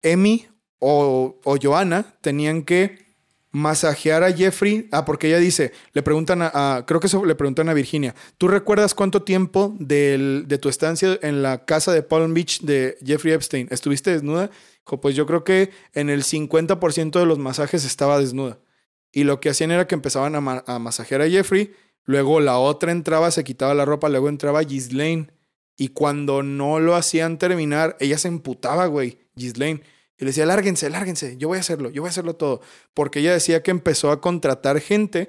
[0.02, 0.46] Emmy
[0.78, 1.58] o, o
[2.20, 3.06] tenían que
[3.56, 4.88] masajear a Jeffrey.
[4.92, 8.48] Ah, porque ella dice, le preguntan a, creo que eso le preguntan a Virginia, ¿tú
[8.48, 13.68] recuerdas cuánto tiempo de tu estancia en la casa de Palm Beach de Jeffrey Epstein
[13.70, 14.50] estuviste desnuda?
[14.84, 18.58] Dijo, pues yo creo que en el 50% de los masajes estaba desnuda.
[19.10, 21.72] Y lo que hacían era que empezaban a, a, masajear a Jeffrey,
[22.04, 25.32] luego la otra entraba, se quitaba la ropa, luego entraba Ghislaine.
[25.78, 29.82] Y cuando no lo hacían terminar, ella se emputaba, güey, Ghislaine
[30.18, 32.60] y le decía, lárguense, lárguense, yo voy a hacerlo, yo voy a hacerlo todo.
[32.94, 35.28] Porque ella decía que empezó a contratar gente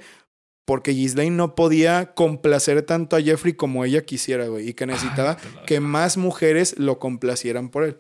[0.66, 5.38] porque Ghislaine no podía complacer tanto a Jeffrey como ella quisiera, güey, y que necesitaba
[5.42, 7.98] Ay, que más mujeres lo complacieran por él.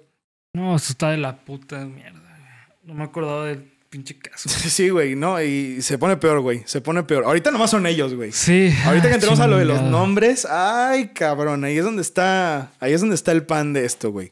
[0.54, 2.20] No, eso está de la puta mierda.
[2.20, 2.84] güey.
[2.84, 4.50] No me acordaba del pinche caso.
[4.70, 7.24] Sí, güey, no, y se pone peor, güey, se pone peor.
[7.24, 8.34] Ahorita nomás son ellos, güey.
[8.34, 8.74] Sí.
[8.86, 12.92] Ahorita que entremos a lo de los nombres, ay, cabrón, ahí es donde está, ahí
[12.92, 14.32] es donde está el pan de esto, güey.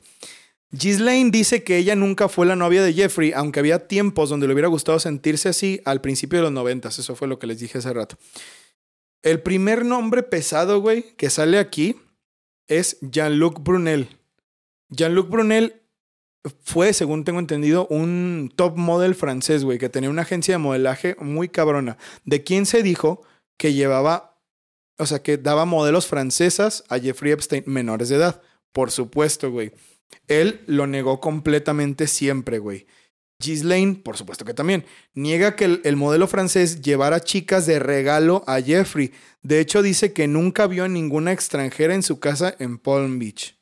[0.77, 4.53] Ghislaine dice que ella nunca fue la novia de Jeffrey, aunque había tiempos donde le
[4.53, 6.99] hubiera gustado sentirse así al principio de los noventas.
[6.99, 8.17] Eso fue lo que les dije hace rato.
[9.21, 11.95] El primer nombre pesado, güey, que sale aquí
[12.67, 14.09] es Jean-Luc Brunel.
[14.89, 15.81] Jean-Luc Brunel
[16.63, 21.15] fue, según tengo entendido, un top model francés, güey, que tenía una agencia de modelaje
[21.21, 23.21] muy cabrona, de quien se dijo
[23.57, 24.41] que llevaba,
[24.97, 28.41] o sea, que daba modelos francesas a Jeffrey Epstein menores de edad.
[28.73, 29.71] Por supuesto, güey.
[30.27, 32.87] Él lo negó completamente siempre, güey.
[33.39, 38.43] Ghislaine, por supuesto que también, niega que el, el modelo francés llevara chicas de regalo
[38.47, 39.11] a Jeffrey.
[39.41, 43.57] De hecho, dice que nunca vio a ninguna extranjera en su casa en Palm Beach.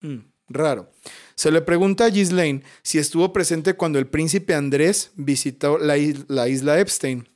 [0.00, 0.90] Mm, raro.
[1.34, 5.96] Se le pregunta a Ghislaine si estuvo presente cuando el príncipe Andrés visitó la,
[6.28, 7.28] la isla Epstein.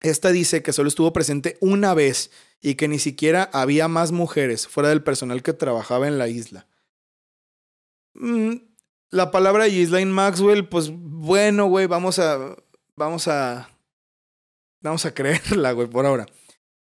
[0.00, 2.30] Esta dice que solo estuvo presente una vez
[2.60, 6.66] y que ni siquiera había más mujeres fuera del personal que trabajaba en la isla.
[8.18, 8.56] Mm,
[9.10, 12.56] la palabra Ghislaine Maxwell, pues bueno, güey, vamos a.
[12.96, 13.70] Vamos a.
[14.80, 16.26] Vamos a creerla, güey, por ahora.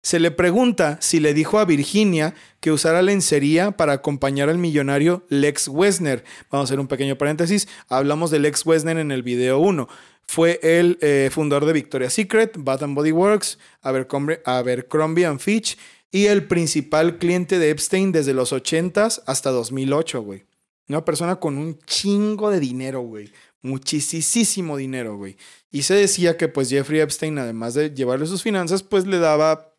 [0.02, 5.24] Se le pregunta si le dijo a Virginia que usara lencería para acompañar al millonario
[5.28, 6.24] Lex Wesner.
[6.50, 7.68] Vamos a hacer un pequeño paréntesis.
[7.88, 9.88] Hablamos de Lex Wesner en el video 1.
[10.22, 15.78] Fue el eh, fundador de Victoria's Secret, Bath and Body Works, Abercrombie, Abercrombie and Fitch
[16.10, 20.44] y el principal cliente de Epstein desde los 80s hasta 2008, güey.
[20.93, 23.32] Una persona con un chingo de dinero, güey.
[23.62, 25.38] Muchísimo dinero, güey.
[25.70, 29.74] Y se decía que pues Jeffrey Epstein, además de llevarle sus finanzas, pues le daba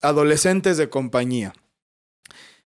[0.00, 1.52] adolescentes de compañía.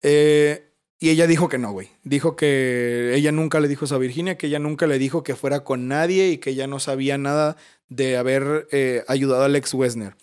[0.01, 1.91] Eh, y ella dijo que no, güey.
[2.03, 5.63] Dijo que ella nunca le dijo a Virginia, que ella nunca le dijo que fuera
[5.63, 7.55] con nadie y que ella no sabía nada
[7.87, 10.17] de haber eh, ayudado a Alex Wesner.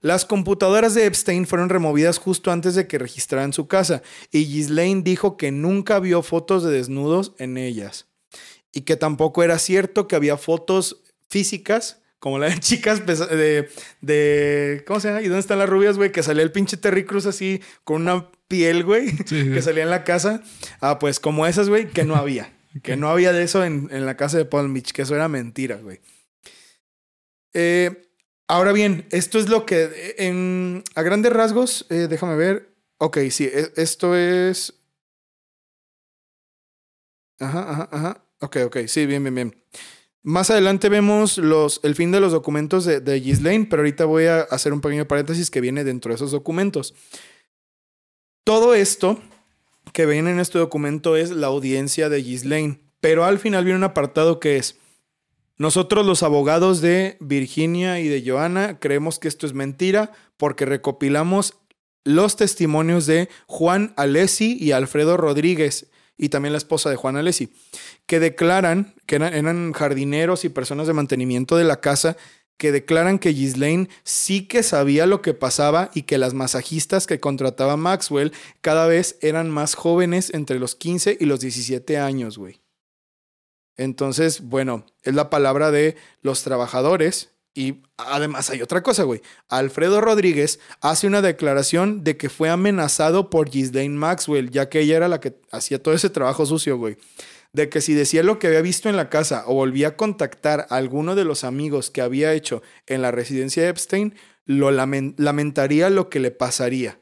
[0.00, 5.02] Las computadoras de Epstein fueron removidas justo antes de que registraran su casa y Ghislaine
[5.02, 8.06] dijo que nunca vio fotos de desnudos en ellas
[8.72, 13.68] y que tampoco era cierto que había fotos físicas como la de chicas de,
[14.00, 15.22] de ¿cómo se llama?
[15.22, 16.12] ¿Y dónde están las rubias, güey?
[16.12, 19.90] Que salía el pinche Terry Cruz así con una piel, güey, Sí, que salía en
[19.90, 20.42] la casa.
[20.80, 22.54] Ah, pues como esas, güey, que no había.
[22.82, 25.26] Que no había de eso en, en la casa de Palm Beach, que eso era
[25.26, 26.00] mentira, güey.
[27.54, 28.07] Eh,
[28.48, 30.14] ahora bien, esto es lo que
[30.94, 32.74] a grandes rasgos, eh, déjame ver.
[32.98, 34.74] Ok, sí, e- esto es...
[37.38, 38.24] Ajá, ajá, ajá.
[38.40, 39.64] Ok, ok, sí, bien, bien, bien.
[40.22, 44.40] Más adelante vemos los, el fin de los documentos de, de pero ahorita voy a
[44.40, 46.94] hacer un pequeño paréntesis que viene dentro de esos documentos.
[48.44, 49.20] Todo esto
[49.92, 53.84] que ven en este documento es la audiencia de Ghislaine, pero al final viene un
[53.84, 54.76] apartado que es,
[55.58, 61.54] nosotros los abogados de Virginia y de Joana creemos que esto es mentira porque recopilamos
[62.04, 67.52] los testimonios de Juan Alessi y Alfredo Rodríguez y también la esposa de Juan Alessi,
[68.06, 72.16] que declaran que eran, eran jardineros y personas de mantenimiento de la casa
[72.56, 77.20] que declaran que Ghislaine sí que sabía lo que pasaba y que las masajistas que
[77.20, 82.60] contrataba Maxwell cada vez eran más jóvenes entre los 15 y los 17 años, güey.
[83.78, 89.22] Entonces, bueno, es la palabra de los trabajadores y además hay otra cosa, güey.
[89.48, 94.96] Alfredo Rodríguez hace una declaración de que fue amenazado por Ghislaine Maxwell, ya que ella
[94.98, 96.98] era la que hacía todo ese trabajo sucio, güey
[97.54, 100.66] de que si decía lo que había visto en la casa o volvía a contactar
[100.68, 104.14] a alguno de los amigos que había hecho en la residencia de Epstein,
[104.44, 107.00] lo lamen- lamentaría lo que le pasaría.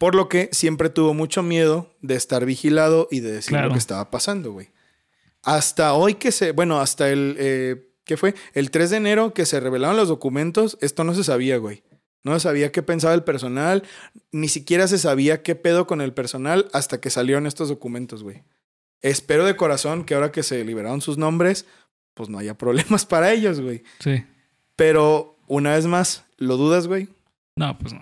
[0.00, 3.66] Por lo que siempre tuvo mucho miedo de estar vigilado y de decir Claro.
[3.68, 4.70] lo que estaba pasando, güey.
[5.42, 8.34] Hasta hoy que se, bueno, hasta el, eh, ¿qué fue?
[8.54, 11.82] El 3 de enero que se revelaron los documentos, esto no se sabía, güey.
[12.24, 13.82] No se sabía qué pensaba el personal,
[14.32, 18.42] ni siquiera se sabía qué pedo con el personal hasta que salieron estos documentos, güey.
[19.02, 21.66] Espero de corazón que ahora que se liberaron sus nombres,
[22.14, 23.82] pues no haya problemas para ellos, güey.
[23.98, 24.24] Sí.
[24.76, 27.08] Pero una vez más, ¿lo dudas, güey?
[27.56, 28.00] No, pues no.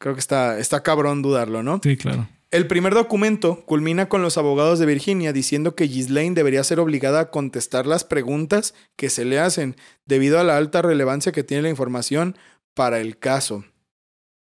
[0.00, 1.78] Creo que está, está cabrón dudarlo, ¿no?
[1.82, 2.26] Sí, claro.
[2.50, 7.20] El primer documento culmina con los abogados de Virginia diciendo que Ghislaine debería ser obligada
[7.20, 9.76] a contestar las preguntas que se le hacen
[10.06, 12.36] debido a la alta relevancia que tiene la información
[12.74, 13.64] para el caso.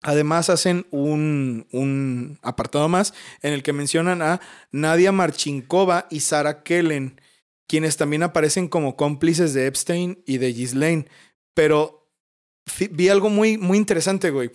[0.04, 4.42] Además hacen un, un apartado más en el que mencionan a
[4.72, 7.20] Nadia Marchinkova y Sara Kellen.
[7.68, 11.08] quienes también aparecen como cómplices de Epstein y de Ghislaine.
[11.56, 12.08] Pero
[12.92, 14.52] vi algo muy, muy interesante, güey.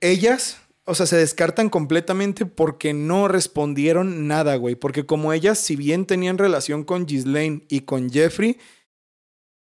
[0.00, 4.74] Ellas, o sea, se descartan completamente porque no respondieron nada, güey.
[4.74, 8.58] Porque como ellas, si bien tenían relación con Ghislaine y con Jeffrey,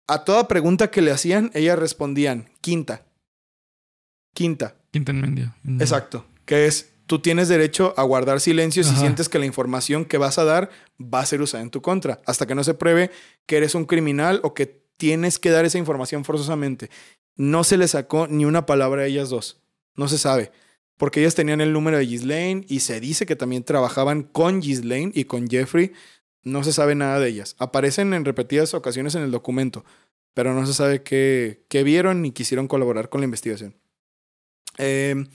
[0.06, 3.06] a toda pregunta que le hacían, ellas respondían quinta.
[4.34, 4.76] Quinta.
[4.90, 5.54] Quinta en medio.
[5.80, 6.26] Exacto.
[6.44, 10.38] Que es, tú tienes derecho a guardar silencio si sientes que la información que vas
[10.38, 10.70] a dar
[11.00, 13.10] va a ser usada en tu contra, hasta que no se pruebe
[13.46, 14.66] que eres un criminal o que
[14.96, 16.90] tienes que dar esa información forzosamente.
[17.36, 19.63] No se le sacó ni una palabra a ellas dos.
[19.96, 20.52] No se sabe.
[20.96, 25.12] Porque ellas tenían el número de Ghislaine y se dice que también trabajaban con Ghislaine
[25.14, 25.92] y con Jeffrey.
[26.42, 27.56] No se sabe nada de ellas.
[27.58, 29.84] Aparecen en repetidas ocasiones en el documento,
[30.34, 33.76] pero no se sabe qué, qué vieron ni quisieron colaborar con la investigación.
[34.78, 35.26] Eh,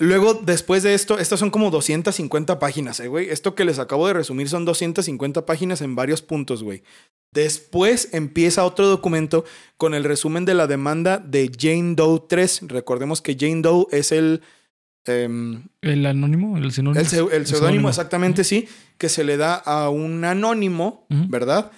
[0.00, 3.28] luego, después de esto, estas son como 250 páginas, eh, güey.
[3.30, 6.82] Esto que les acabo de resumir son 250 páginas en varios puntos, güey.
[7.32, 9.44] Después empieza otro documento
[9.76, 12.62] con el resumen de la demanda de Jane Doe 3.
[12.66, 14.42] Recordemos que Jane Doe es el,
[15.06, 17.00] em, El anónimo, el sinónimo.
[17.00, 21.06] el, seu- el seudónimo, exactamente, sí, que se le da a un anónimo.
[21.08, 21.70] ¿verdad?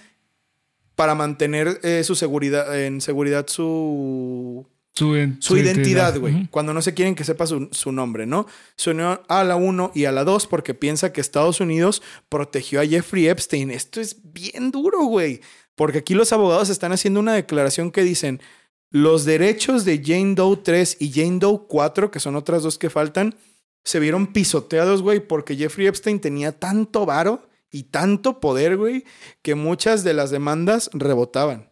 [0.94, 6.48] Para mantener eh, su seguridad, en seguridad su, Su, en- su identidad, güey.
[6.50, 8.46] Cuando no se quieren que sepa su, su nombre, ¿no?
[8.76, 12.80] Se unió a la 1 y a la 2 porque piensa que Estados Unidos protegió
[12.80, 13.70] a Jeffrey Epstein.
[13.70, 15.40] Esto es bien duro, güey.
[15.74, 18.40] Porque aquí los abogados están haciendo una declaración que dicen,
[18.90, 22.90] los derechos de Jane Doe 3 y Jane Doe 4, que son otras dos que
[22.90, 23.34] faltan,
[23.84, 29.04] se vieron pisoteados, güey, porque Jeffrey Epstein tenía tanto varo y tanto poder, güey,
[29.40, 31.71] que muchas de las demandas rebotaban.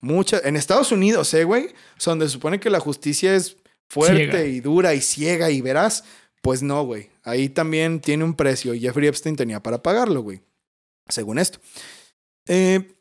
[0.00, 1.66] Muchas, en Estados Unidos, ¿eh, güey?
[1.66, 3.56] O sea, donde se supone que la justicia es
[3.88, 4.44] fuerte Ciega.
[4.44, 6.04] y dura y ciega y veraz.
[6.42, 7.10] Pues no, güey.
[7.24, 10.42] Ahí también tiene un precio y Jeffrey Epstein tenía para pagarlo, güey.
[11.08, 11.58] Según esto.
[12.46, 12.92] Eh,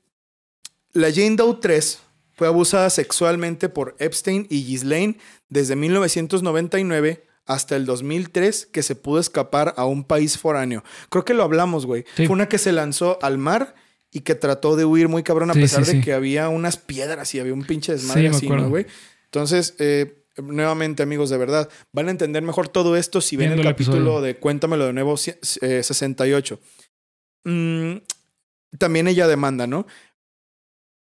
[0.94, 2.00] la Jane Doe 3
[2.34, 5.18] fue abusada sexualmente por Epstein y Ghislaine
[5.50, 10.84] desde 1999 hasta el 2003 que se pudo escapar a un país foráneo.
[11.10, 12.06] Creo que lo hablamos, güey.
[12.16, 12.26] Sí.
[12.26, 13.76] Fue una que se lanzó al mar
[14.16, 16.04] y que trató de huir muy cabrón a Sí, pesar sí, de sí.
[16.06, 18.86] que había unas piedras y había un pinche desmadre así, ¿no, güey?
[19.26, 23.60] Entonces, eh, nuevamente, amigos, de verdad, van a entender mejor todo esto si ven el
[23.60, 24.22] el capítulo episodio.
[24.22, 26.60] de Cuéntamelo de nuevo ci- eh, 68.
[27.44, 27.98] Mm,
[28.80, 29.86] también ella demanda, ¿no?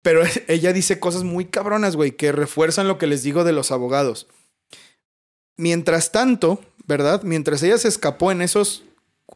[0.03, 3.73] Pero ella dice cosas muy cabronas, güey, que refuerzan lo que les digo de los
[3.73, 4.29] abogados.
[5.57, 7.23] Mientras tanto, ¿verdad?
[7.25, 8.85] Mientras ella se escapó en esos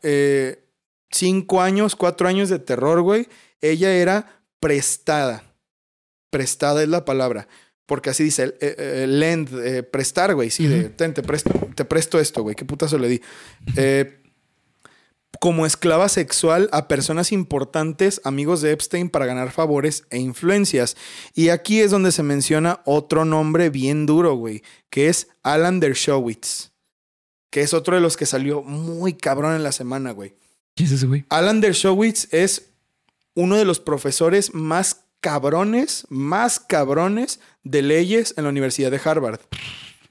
[0.03, 0.65] eh,
[1.11, 3.29] cinco años, cuatro años de terror, güey,
[3.71, 5.45] ella era prestada.
[6.31, 7.49] Prestada es la palabra.
[7.87, 10.51] Porque así dice, eh, eh, lend, eh, prestar, güey.
[10.51, 10.89] Sí, de, Ujú.
[10.97, 12.57] ten, te presto, te presto esto, güey.
[12.57, 13.21] ¿Qué putazo le di?
[15.41, 20.97] Como esclava sexual a personas importantes, amigos de Epstein, para ganar favores e influencias.
[21.35, 26.71] Y aquí es donde se menciona otro nombre bien duro, güey, que es Alan Dershowitz,
[27.51, 30.35] que es otro de los que salió muy cabrón en la semana, güey.
[30.77, 31.25] ¿Quién es ese güey?
[31.29, 32.71] Alan Dershowitz es
[33.35, 39.41] uno de los profesores más cabrones, más cabrones de leyes en la Universidad de Harvard.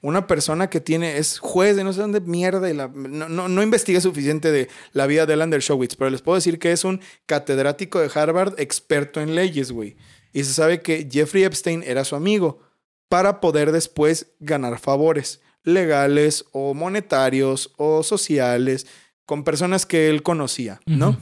[0.02, 3.48] Una persona que tiene, es juez de no sé dónde mierda y la, no, no,
[3.48, 6.84] no investigué suficiente de la vida de Alan Dershowitz, pero les puedo decir que es
[6.84, 9.96] un catedrático de Harvard experto en leyes, güey.
[10.32, 12.60] Y se sabe que Jeffrey Epstein era su amigo
[13.08, 18.86] para poder después ganar favores legales o monetarios o sociales
[19.24, 21.16] con personas que él conocía, ¿no?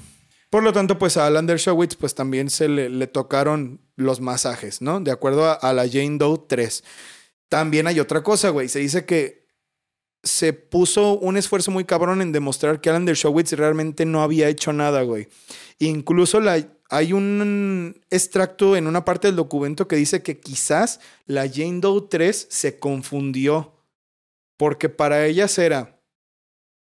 [0.53, 5.01] Por lo tanto, pues a Alan Dershowitz pues también se le, tocaron los masajes, ¿no?
[5.01, 6.85] De acuerdo a, la Jane Doe 3.
[7.49, 8.69] También hay otra cosa, güey.
[8.69, 9.47] Se dice que
[10.23, 14.75] se puso un esfuerzo muy cabrón en demostrar que Alan Dershowitz realmente no había hecho
[14.75, 15.29] nada, güey.
[15.79, 16.39] Incluso
[16.91, 22.09] hay un extracto en una parte del documento que dice que quizás la Jane Doe
[22.11, 23.73] 3 se confundió
[24.59, 25.99] porque para ellas era,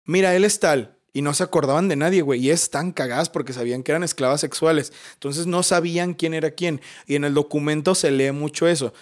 [0.06, 2.40] mira, él es tal, y no se acordaban de nadie, güey.
[2.40, 4.94] Y es tan cagadas porque sabían que eran esclavas sexuales.
[5.16, 6.80] Entonces no sabían quién era quién.
[7.08, 8.94] Y en el documento se lee mucho eso.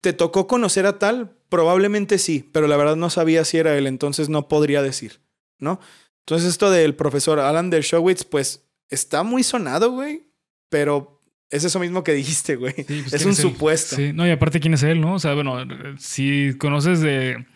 [0.00, 1.36] ¿Te tocó conocer a tal?
[1.48, 5.20] Probablemente sí, pero la verdad no sabía si era él, entonces no podría decir,
[5.60, 5.78] ¿no?
[6.22, 10.24] Entonces esto del profesor Alan Dershowitz, pues está muy sonado, güey,
[10.70, 12.74] pero es eso mismo que dijiste, güey.
[12.74, 13.94] Sí, pues, es ¿quién un supuesto.
[13.94, 15.14] Sí, no, y aparte, ¿quién es él, no?
[15.14, 15.58] O sea, bueno,
[15.98, 17.46] si conoces de,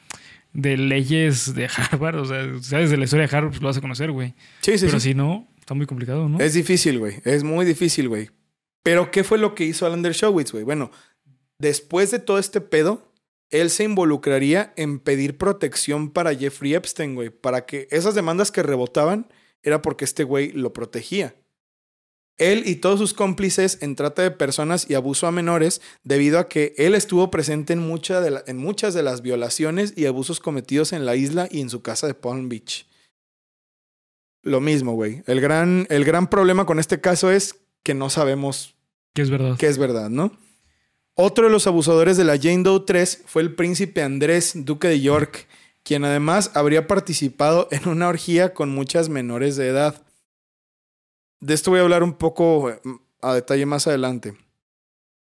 [0.53, 3.77] de leyes de Harvard, o sea, sabes de la historia de Harvard, pues lo vas
[3.77, 4.35] a conocer, güey.
[4.61, 5.11] Sí, sí, Pero sí.
[5.11, 6.39] si no, está muy complicado, ¿no?
[6.41, 7.21] Es difícil, güey.
[7.25, 8.31] Es muy difícil, güey.
[8.83, 10.65] Pero, ¿qué fue lo que hizo Alan Dershowitz, güey?
[10.65, 10.91] Bueno,
[11.59, 13.13] después de todo este pedo,
[13.51, 17.31] él se involucraría en pedir protección para Jeffrey Epstein, güey.
[17.31, 19.29] Para que esas demandas que rebotaban
[19.63, 21.35] era porque este güey lo protegía.
[22.39, 26.49] Él y todos sus cómplices en trata de personas y abuso a menores, debido a
[26.49, 30.39] que él estuvo presente en, mucha de la- en muchas de las violaciones y abusos
[30.41, 32.87] cometidos en la isla y en su casa de Palm Beach.
[34.43, 35.23] Lo mismo, güey.
[35.27, 38.75] El gran, el gran problema con este caso es que no sabemos
[39.15, 39.57] Que es verdad.
[39.59, 40.33] que es verdad, ¿no?
[41.15, 45.01] Otro de los abusadores de la Jane Doe 3 fue el príncipe Andrés, duque de
[45.01, 45.49] York,
[45.83, 50.05] quien además habría participado en una orgía con muchas menores de edad.
[51.41, 52.81] De esto voy a hablar un poco eh,
[53.23, 54.35] a detalle más adelante.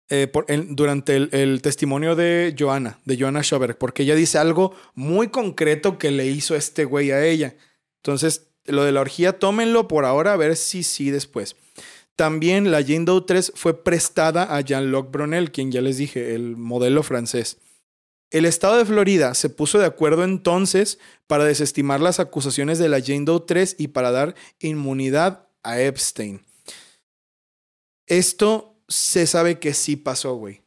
[0.09, 4.75] Eh, por- durante el, el testimonio de Joanna, de Joanna Schoberg, porque ella dice algo
[4.95, 7.57] muy concreto que le hizo este güey a ella.
[8.03, 11.57] Entonces, lo de la orgía, tómenlo por ahora, a ver si sí después.
[12.15, 16.57] También la Jane Doe 3 fue prestada a Jean-Luc Brunel, quien ya les dije, el
[16.57, 17.59] modelo francés.
[18.31, 23.01] El estado de Florida se puso de acuerdo entonces para desestimar las acusaciones de la
[23.01, 26.43] Jane Doe 3 y para dar inmunidad a Epstein.
[28.07, 30.63] Esto se sabe que sí pasó, güey.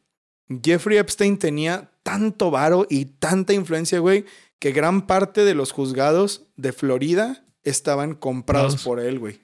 [0.62, 4.24] Jeffrey Epstein tenía tanto varo y tanta influencia, güey,
[4.58, 9.40] que gran parte de los juzgados de Florida estaban comprados por él, güey.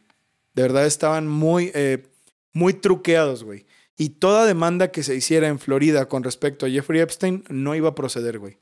[0.55, 2.07] De verdad estaban muy, eh,
[2.53, 3.67] muy truqueados, güey.
[3.97, 7.91] Y toda demanda que se hiciera en Florida con respecto a Jeffrey Epstein no iba
[7.91, 8.59] a proceder, güey.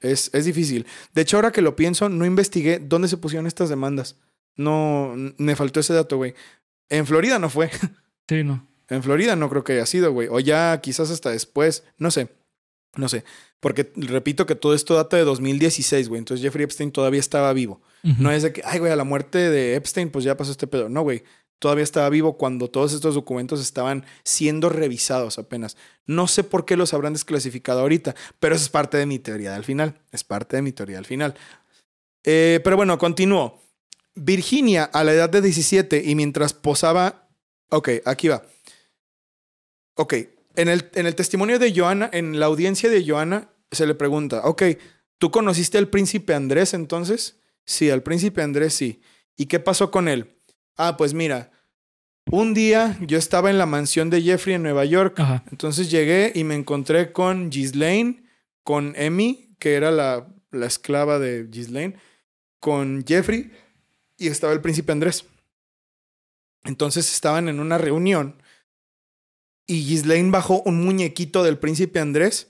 [0.00, 0.86] Es, es difícil.
[1.14, 4.16] De hecho, ahora que lo pienso, no investigué dónde se pusieron estas demandas.
[4.58, 6.34] No, me faltó ese dato, güey.
[6.90, 7.70] En Florida no fue.
[8.28, 8.68] Sí, no.
[8.90, 10.28] En Florida no creo que haya sido, güey.
[10.30, 11.84] O ya quizás hasta después.
[11.96, 12.28] No sé.
[12.96, 13.24] No sé.
[13.60, 16.18] Porque repito que todo esto data de 2016, güey.
[16.18, 17.80] Entonces Jeffrey Epstein todavía estaba vivo.
[18.02, 20.66] No es de que, ay, güey, a la muerte de Epstein, pues ya pasó este
[20.66, 20.88] pedo.
[20.88, 21.24] No, güey.
[21.58, 25.76] Todavía estaba vivo cuando todos estos documentos estaban siendo revisados apenas.
[26.06, 29.52] No sé por qué los habrán desclasificado ahorita, pero eso es parte de mi teoría
[29.52, 30.00] del final.
[30.12, 31.34] Es parte de mi teoría del final.
[32.24, 33.60] Eh, pero bueno, continúo.
[34.18, 37.28] Virginia, a la edad de 17 y mientras posaba...
[37.70, 38.42] Ok, aquí va.
[39.94, 40.14] Ok,
[40.54, 44.42] en el, en el testimonio de Joana, en la audiencia de Joana, se le pregunta,
[44.44, 44.62] ok,
[45.18, 47.40] ¿tú conociste al príncipe Andrés entonces?
[47.64, 49.00] Sí, al príncipe Andrés sí.
[49.36, 50.36] ¿Y qué pasó con él?
[50.76, 51.50] Ah, pues mira,
[52.30, 55.18] un día yo estaba en la mansión de Jeffrey en Nueva York.
[55.18, 55.44] Ajá.
[55.50, 58.24] Entonces llegué y me encontré con Ghislaine,
[58.62, 61.96] con Emmy, que era la, la esclava de Ghislaine,
[62.60, 63.50] con Jeffrey
[64.18, 65.24] y estaba el príncipe Andrés.
[66.64, 68.42] Entonces estaban en una reunión
[69.66, 72.48] y Ghislaine bajó un muñequito del príncipe Andrés.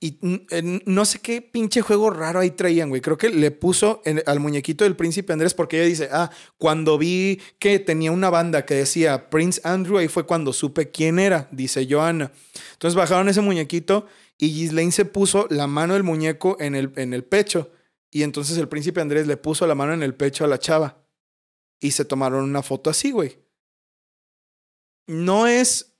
[0.00, 0.18] Y
[0.52, 3.00] eh, no sé qué pinche juego raro ahí traían, güey.
[3.00, 7.40] Creo que le puso al muñequito del príncipe Andrés porque ella dice, ah, cuando vi
[7.58, 11.88] que tenía una banda que decía Prince Andrew, ahí fue cuando supe quién era, dice
[11.90, 12.30] Joanna.
[12.74, 14.06] Entonces bajaron ese muñequito
[14.36, 17.72] y Ghislaine se puso la mano del muñeco en el, en el pecho.
[18.10, 21.04] Y entonces el príncipe Andrés le puso la mano en el pecho a la chava.
[21.80, 23.38] Y se tomaron una foto así, güey.
[25.06, 25.94] No es.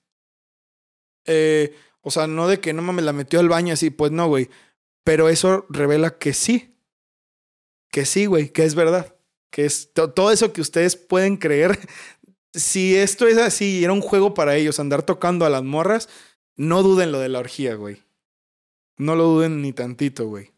[1.25, 4.27] eh, o sea, no de que no mames la metió al baño así, pues no,
[4.27, 4.49] güey.
[5.03, 6.75] Pero eso revela que sí.
[7.91, 9.15] Que sí, güey, que es verdad.
[9.51, 11.77] Que es to- todo eso que ustedes pueden creer.
[12.51, 16.09] Si esto es así era un juego para ellos, andar tocando a las morras,
[16.55, 18.01] no duden lo de la orgía, güey.
[18.97, 20.51] No lo duden ni tantito, güey.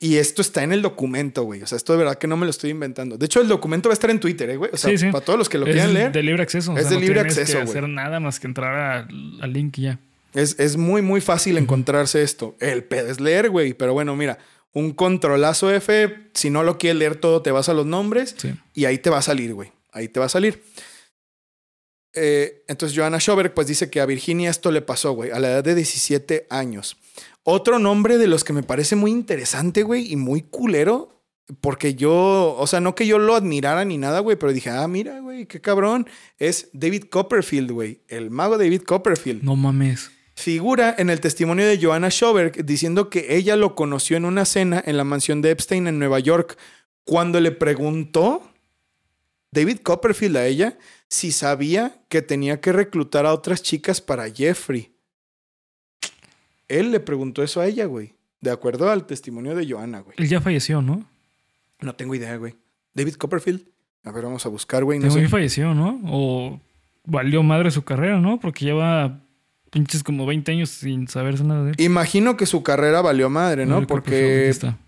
[0.00, 1.62] Y esto está en el documento, güey.
[1.62, 3.16] O sea, esto de verdad que no me lo estoy inventando.
[3.16, 4.70] De hecho, el documento va a estar en Twitter, ¿eh, güey.
[4.72, 5.06] O sea, Sí, sí.
[5.12, 6.12] para todos los que lo es quieran leer.
[6.12, 6.72] de libre acceso.
[6.72, 7.68] o Es sea, de no libre acceso, que güey.
[7.70, 9.06] hacer nada más que entrar
[9.40, 9.98] al, link y ya.
[10.34, 12.56] Es, es muy, muy fácil encontrarse esto.
[12.60, 13.72] El pedo es leer, güey.
[13.72, 14.38] Pero bueno, mira,
[14.72, 18.52] un controlazo F, si no lo quieres leer todo, te vas a los nombres Sí.
[18.74, 19.70] y ahí te va a salir, güey.
[19.92, 20.60] Ahí te va a salir.
[22.12, 25.50] Eh, entonces, Joanna Schoberg, pues dice que a Virginia esto le pasó, güey, a la
[25.50, 26.96] edad de 17 años.
[27.44, 31.10] Otro nombre de los que me parece muy interesante, güey, y muy culero,
[31.60, 34.88] porque yo, o sea, no que yo lo admirara ni nada, güey, pero dije, ah,
[34.88, 39.42] mira, güey, qué cabrón, es David Copperfield, güey, el mago David Copperfield.
[39.42, 40.10] No mames.
[40.34, 44.82] Figura en el testimonio de Joanna Schoberg diciendo que ella lo conoció en una cena
[44.84, 46.58] en la mansión de Epstein en Nueva York
[47.04, 48.42] cuando le preguntó
[49.52, 50.78] David Copperfield a ella
[51.08, 54.93] si sabía que tenía que reclutar a otras chicas para Jeffrey.
[56.68, 58.14] Él le preguntó eso a ella, güey.
[58.40, 60.16] De acuerdo al testimonio de Joanna, güey.
[60.18, 61.06] Él ya falleció, ¿no?
[61.80, 62.56] No tengo idea, güey.
[62.94, 63.66] David Copperfield.
[64.04, 64.98] A ver, vamos a buscar, güey.
[64.98, 65.28] No sé.
[65.28, 66.00] falleció, ¿no?
[66.06, 66.60] O
[67.06, 68.38] valió madre su carrera, ¿no?
[68.38, 69.20] Porque lleva
[69.70, 71.76] pinches como 20 años sin saberse nada de él.
[71.80, 73.74] Imagino que su carrera valió madre, ¿no?
[73.76, 74.48] David Copperfield, Porque...
[74.48, 74.78] está.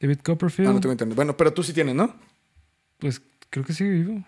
[0.00, 1.16] David Copperfield, Ah, no tengo internet.
[1.16, 2.14] Bueno, pero tú sí tienes, ¿no?
[2.98, 4.24] pues creo que sigue vivo.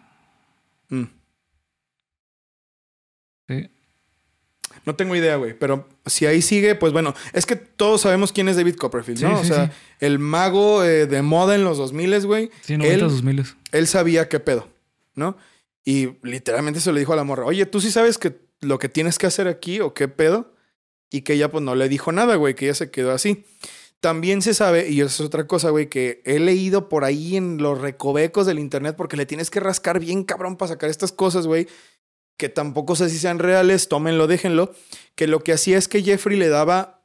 [0.91, 1.05] Mm.
[3.49, 3.71] Sí.
[4.85, 5.53] No tengo idea, güey.
[5.59, 9.29] Pero si ahí sigue, pues bueno, es que todos sabemos quién es David Copperfield, ¿no?
[9.31, 9.73] Sí, o sí, sea, sí.
[10.01, 12.51] el mago eh, de moda en los 2000, güey.
[12.63, 13.45] Sí, 90 él, 2000.
[13.73, 14.69] él sabía qué pedo.
[15.17, 15.37] ¿no?
[15.85, 18.89] Y literalmente se le dijo a la morra, oye, ¿tú sí sabes que lo que
[18.89, 20.53] tienes que hacer aquí o qué pedo?
[21.11, 23.45] Y que ella pues no le dijo nada, güey, que ella se quedó así.
[24.01, 27.59] También se sabe, y eso es otra cosa, güey, que he leído por ahí en
[27.59, 31.47] los recovecos del internet porque le tienes que rascar bien cabrón para sacar estas cosas,
[31.47, 31.67] güey,
[32.37, 34.75] que tampoco sé si sean reales, tómenlo, déjenlo,
[35.15, 37.05] que lo que hacía es que Jeffrey le daba,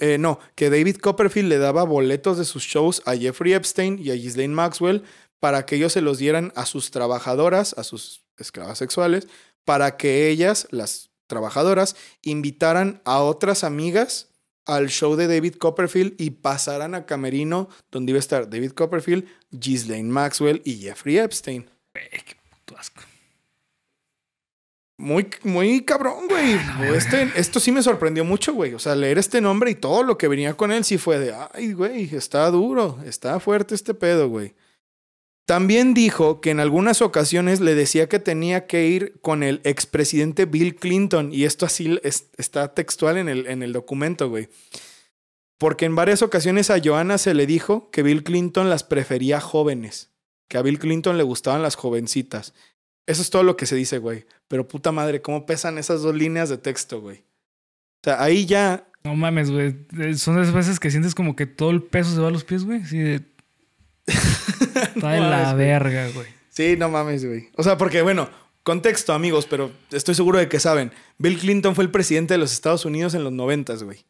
[0.00, 4.10] eh, no, que David Copperfield le daba boletos de sus shows a Jeffrey Epstein y
[4.10, 5.04] a Ghislaine Maxwell
[5.40, 9.28] para que ellos se los dieran a sus trabajadoras, a sus esclavas sexuales,
[9.64, 14.28] para que ellas, las trabajadoras, invitaran a otras amigas
[14.64, 19.24] al show de David Copperfield y pasaran a Camerino, donde iba a estar David Copperfield,
[19.52, 21.70] Ghislaine Maxwell y Jeffrey Epstein.
[21.92, 23.02] qué puto asco.
[24.98, 26.58] Muy, muy cabrón, güey.
[26.96, 28.72] Este, esto sí me sorprendió mucho, güey.
[28.72, 31.34] O sea, leer este nombre y todo lo que venía con él sí fue de,
[31.52, 34.54] ay, güey, está duro, está fuerte este pedo, güey.
[35.46, 40.44] También dijo que en algunas ocasiones le decía que tenía que ir con el expresidente
[40.44, 44.48] Bill Clinton, y esto así está textual en el, en el documento, güey.
[45.56, 50.10] Porque en varias ocasiones a Joanna se le dijo que Bill Clinton las prefería jóvenes,
[50.48, 52.52] que a Bill Clinton le gustaban las jovencitas.
[53.06, 54.26] Eso es todo lo que se dice, güey.
[54.48, 57.18] Pero puta madre, ¿cómo pesan esas dos líneas de texto, güey?
[57.18, 58.88] O sea, ahí ya...
[59.04, 59.74] No mames, güey.
[60.16, 62.64] Son esas veces que sientes como que todo el peso se va a los pies,
[62.64, 62.84] güey.
[62.84, 63.22] Sí, de
[64.06, 66.26] Está de la verga, güey.
[66.48, 67.50] Sí, no mames, güey.
[67.56, 68.28] O sea, porque, bueno,
[68.62, 70.92] contexto, amigos, pero estoy seguro de que saben.
[71.18, 74.06] Bill Clinton fue el presidente de los Estados Unidos en los noventas, güey.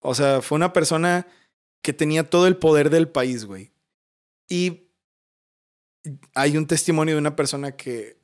[0.00, 1.26] O sea, fue una persona
[1.82, 3.72] que tenía todo el poder del país, güey.
[4.48, 4.90] Y
[6.34, 8.16] hay un testimonio de una persona que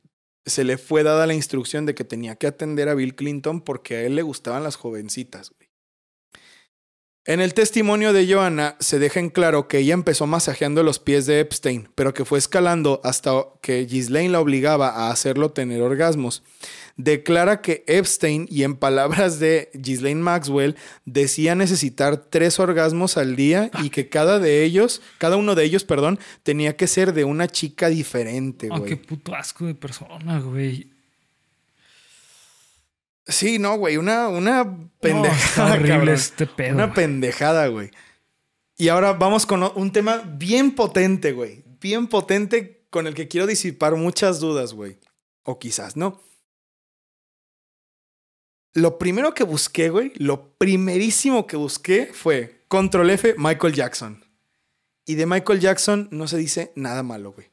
[0.46, 3.96] se le fue dada la instrucción de que tenía que atender a Bill Clinton porque
[3.96, 5.52] a él le gustaban las jovencitas.
[7.24, 11.24] En el testimonio de Joanna se deja en claro que ella empezó masajeando los pies
[11.24, 16.42] de Epstein, pero que fue escalando hasta que Ghislaine la obligaba a hacerlo tener orgasmos.
[16.96, 23.70] Declara que Epstein, y en palabras de Ghislaine Maxwell, decía necesitar tres orgasmos al día
[23.84, 27.46] y que cada de ellos, cada uno de ellos, perdón, tenía que ser de una
[27.46, 28.90] chica diferente, ah, güey.
[28.90, 30.91] qué puto asco de persona, güey.
[33.26, 35.74] Sí, no, güey, una, una pendejada.
[35.74, 36.74] horrible este pedo.
[36.74, 37.90] Una pendejada, güey.
[38.76, 41.62] Y ahora vamos con un tema bien potente, güey.
[41.80, 44.98] Bien potente con el que quiero disipar muchas dudas, güey.
[45.44, 46.20] O quizás no.
[48.74, 54.24] Lo primero que busqué, güey, lo primerísimo que busqué fue Control F, Michael Jackson.
[55.04, 57.50] Y de Michael Jackson no se dice nada malo, güey.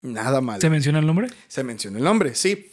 [0.00, 0.60] Nada malo.
[0.60, 1.28] ¿Se menciona el nombre?
[1.46, 2.70] Se menciona el nombre, sí.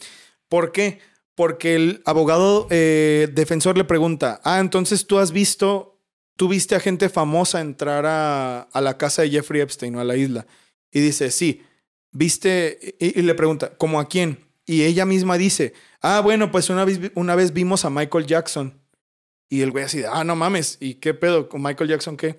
[0.48, 1.00] ¿Por qué?
[1.34, 5.98] Porque el abogado eh, defensor le pregunta, ah, entonces tú has visto,
[6.36, 10.16] tú viste a gente famosa entrar a, la casa de Jeffrey Epstein o a la
[10.16, 10.46] isla.
[10.90, 11.62] Y dice, sí,
[12.12, 14.38] viste, y, le pregunta, ¿cómo a quién?
[14.66, 15.72] Y ella misma dice,
[16.02, 18.80] ah, bueno, pues una vez, una vez vimos a Michael Jackson.
[19.48, 22.38] Y el güey así, ah, no mames, ¿y qué pedo con Michael Jackson qué?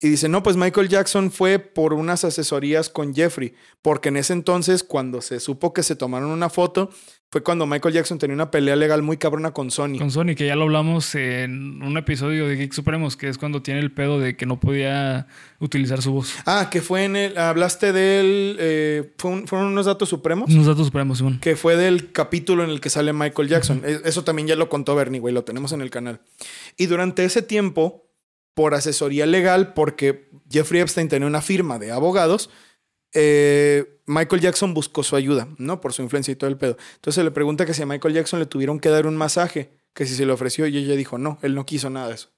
[0.00, 4.32] Y dice, no, pues Michael Jackson fue por unas asesorías con Jeffrey, porque en ese
[4.32, 6.90] entonces, cuando se supo que se tomaron una foto,
[7.34, 9.98] fue cuando Michael Jackson tenía una pelea legal muy cabrona con Sony.
[9.98, 13.60] Con Sony, que ya lo hablamos en un episodio de Geek Supremos, que es cuando
[13.60, 15.26] tiene el pedo de que no podía
[15.58, 16.32] utilizar su voz.
[16.46, 17.36] Ah, que fue en el.
[17.36, 18.56] Hablaste del.
[18.60, 20.48] Eh, ¿Fueron unos datos supremos?
[20.48, 21.40] Unos datos supremos, Simón.
[21.40, 23.82] Que fue del capítulo en el que sale Michael Jackson.
[23.84, 26.20] E, eso también ya lo contó Bernie, güey, lo tenemos en el canal.
[26.76, 28.03] Y durante ese tiempo,
[28.54, 32.50] por asesoría legal, porque Jeffrey Epstein tenía una firma de abogados,
[33.12, 35.80] eh, Michael Jackson buscó su ayuda, ¿no?
[35.80, 36.76] Por su influencia y todo el pedo.
[36.96, 40.04] Entonces le pregunta que si a Michael Jackson le tuvieron que dar un masaje, que
[40.04, 42.30] si se le ofreció y ella dijo, no, él no quiso nada de eso.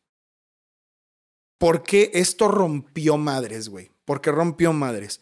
[1.58, 3.90] ¿Por qué esto rompió madres, güey?
[4.04, 5.20] ¿Por qué rompió madres?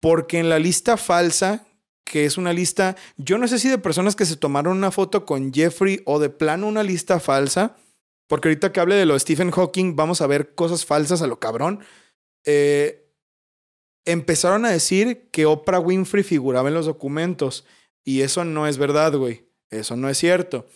[0.00, 1.66] Porque en la lista falsa,
[2.04, 5.24] que es una lista, yo no sé si de personas que se tomaron una foto
[5.24, 7.76] con Jeffrey o de plano una lista falsa,
[8.28, 11.26] porque ahorita que hable de lo de Stephen Hawking, vamos a ver cosas falsas a
[11.26, 11.80] lo cabrón.
[12.44, 13.10] Eh,
[14.04, 17.64] empezaron a decir que Oprah Winfrey figuraba en los documentos.
[18.04, 19.48] Y eso no es verdad, güey.
[19.70, 20.66] Eso no es cierto.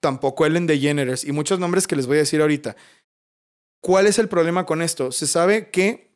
[0.00, 2.76] Tampoco Ellen DeGeneres y muchos nombres que les voy a decir ahorita.
[3.80, 5.12] ¿Cuál es el problema con esto?
[5.12, 6.12] Se sabe que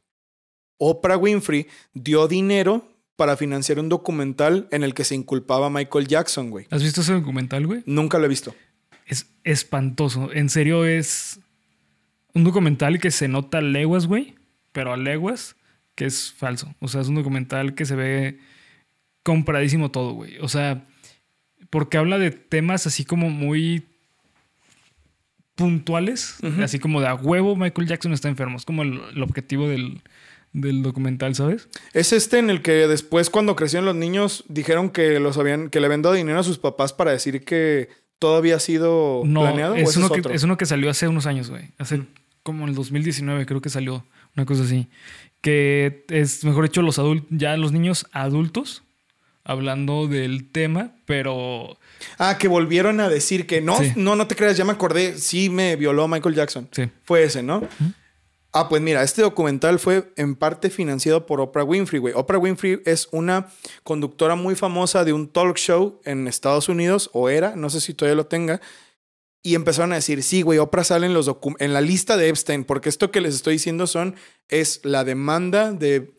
[0.79, 6.07] Oprah Winfrey dio dinero para financiar un documental en el que se inculpaba a Michael
[6.07, 6.67] Jackson, güey.
[6.71, 7.83] ¿Has visto ese documental, güey?
[7.87, 8.55] Nunca lo he visto.
[9.07, 10.33] Es espantoso.
[10.33, 11.41] En serio, es
[12.35, 14.35] un documental que se nota a leguas, güey.
[14.73, 15.57] Pero a leguas
[15.97, 16.75] que es falso.
[16.81, 18.39] O sea, es un documental que se ve
[19.23, 20.39] compradísimo todo, güey.
[20.39, 20.87] O sea,
[21.71, 23.85] porque habla de temas así como muy
[25.57, 28.59] puntuales, así como de a huevo Michael Jackson está enfermo.
[28.59, 30.03] Es como el, objetivo del,
[30.53, 31.69] del documental, ¿sabes?
[31.95, 35.81] Es este en el que después, cuando crecieron los niños, dijeron que los habían, que
[35.81, 37.89] le habían dado dinero a sus papás para decir que
[38.19, 39.75] todo había sido No, planeado.
[39.75, 41.71] ¿o es ese uno, es que, es uno que salió hace unos años, güey.
[41.79, 42.03] Hace
[42.43, 44.05] como en el 2019 creo que salió
[44.37, 44.89] una cosa así.
[45.41, 48.83] Que es, mejor dicho, los adultos, ya los niños adultos
[49.45, 51.79] hablando del tema, pero
[52.19, 53.93] Ah, que volvieron a decir que no, Sí.
[53.97, 56.69] no, no te creas, ya me acordé, sí me violó Michael Jackson.
[56.73, 56.89] sí.
[57.05, 57.63] Fue ese, ¿no?
[58.59, 62.15] Ah, pues mira, este documental fue en parte financiado por Oprah Winfrey, güey.
[62.17, 63.53] Oprah Winfrey es una
[63.83, 67.93] conductora muy famosa de un talk show en Estados Unidos, o era, no sé si
[67.93, 68.63] todavía lo tenga.
[69.43, 72.65] Y empezaron a decir, sí, güey, Oprah sale en, los en la lista de Epstein,
[72.65, 74.17] porque esto que les estoy diciendo son,
[74.49, 76.16] es la demanda de,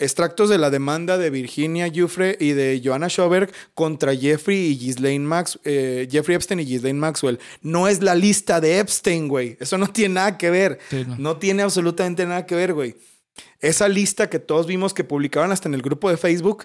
[0.00, 5.24] extractos de la demanda de Virginia Giuffre y de Joanna Schoberg contra Jeffrey y Ghislaine
[5.24, 7.38] Max, eh, Jeffrey Epstein y Ghislaine Maxwell.
[7.62, 9.56] No es la lista de Epstein, güey.
[9.60, 10.78] Eso no tiene nada que ver.
[10.88, 11.16] Sí, no.
[11.18, 12.96] No tiene absolutamente nada que ver, güey.
[13.60, 16.64] Esa lista que todos vimos que publicaban hasta en el grupo de Facebook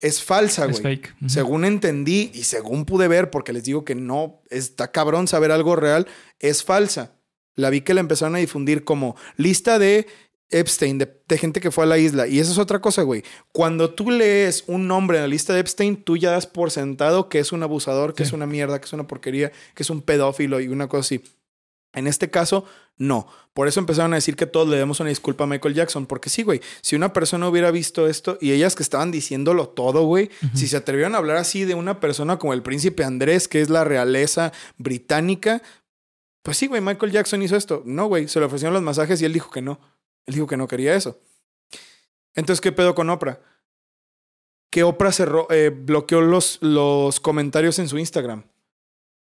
[0.00, 1.00] es falsa, Es güey.
[1.28, 5.76] Según entendí y según pude ver, porque les digo que no está cabrón saber algo
[5.76, 6.06] real,
[6.40, 7.12] es falsa.
[7.54, 10.06] La vi que la empezaron a difundir como lista de
[10.52, 12.26] Epstein, de, de gente que fue a la isla.
[12.28, 13.24] Y eso es otra cosa, güey.
[13.52, 17.28] Cuando tú lees un nombre en la lista de Epstein, tú ya das por sentado
[17.28, 18.28] que es un abusador, que Sí.
[18.28, 21.24] es una mierda, que es una porquería, que es un pedófilo y una cosa así.
[21.94, 22.64] En este caso,
[22.96, 23.26] no.
[23.52, 26.06] Por eso empezaron a decir que todos le demos una disculpa a Michael Jackson.
[26.06, 26.62] Porque sí, güey.
[26.80, 30.78] Si una persona hubiera visto esto y ellas que estaban diciéndolo todo, güey, si se
[30.78, 34.52] atrevieron a hablar así de una persona como el príncipe Andrés, que es la realeza
[34.78, 35.60] británica,
[36.42, 37.82] pues sí, güey, Michael Jackson hizo esto.
[37.84, 39.78] No, güey, se le ofrecieron los masajes y él dijo que no.
[40.26, 41.20] Él dijo que no quería eso.
[42.34, 43.40] Entonces, ¿qué pedo con Oprah?
[44.70, 48.44] Que Oprah cerró, eh, bloqueó los, los comentarios en su Instagram.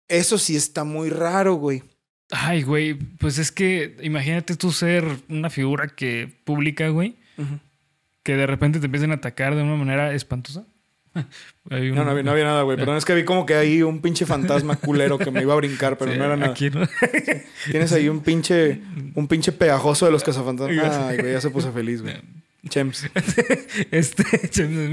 [0.08, 1.84] Eso sí está muy raro, güey.
[2.32, 7.16] Ay, güey, pues es que imagínate tú ser una figura que publica, güey,
[8.24, 10.66] que de repente te empiecen a atacar de una manera espantosa.
[11.70, 12.78] Un- No, no había, no había nada, güey.
[12.78, 15.57] Perdón, es que vi como que ahí un pinche fantasma culero que me iba a
[15.57, 16.51] brincar, pero Sí, no era nada.
[16.51, 16.82] aquí, ¿no?
[17.72, 18.82] Tienes ahí un pinche,
[19.15, 20.95] un pinche pegajoso de los cazafantasmas.
[20.97, 22.15] Ay, güey, ya se puso feliz, güey.
[22.70, 23.07] Chems.
[23.91, 24.24] Este,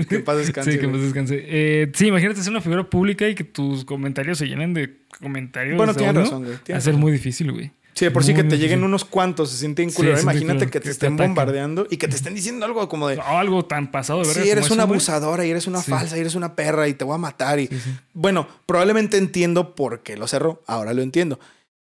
[0.08, 1.42] Que en paz descanse, Sí, que paz descanse.
[1.46, 5.76] Eh, sí, imagínate ser una figura pública y que tus comentarios se llenen de comentarios.
[5.76, 6.56] Bueno, tienes razón, güey.
[6.70, 7.72] Va a ser muy difícil, güey.
[7.96, 8.60] Sí, de por sí que te difícil.
[8.62, 10.16] lleguen unos cuantos se siente Sí, inculero.
[10.18, 13.08] siente Imagínate que te que te estén bombardeando y que te estén diciendo algo como
[13.08, 13.16] de.
[13.16, 14.42] No, algo tan pasado de verga.
[14.44, 15.90] Sí, eres una eso, abusadora y eres una Sí.
[15.90, 17.58] falsa y eres una perra y te voy a matar.
[17.58, 17.66] Y...
[17.68, 17.90] Sí, sí.
[18.12, 20.62] Bueno, probablemente entiendo por qué lo cerró.
[20.66, 21.40] Ahora lo entiendo.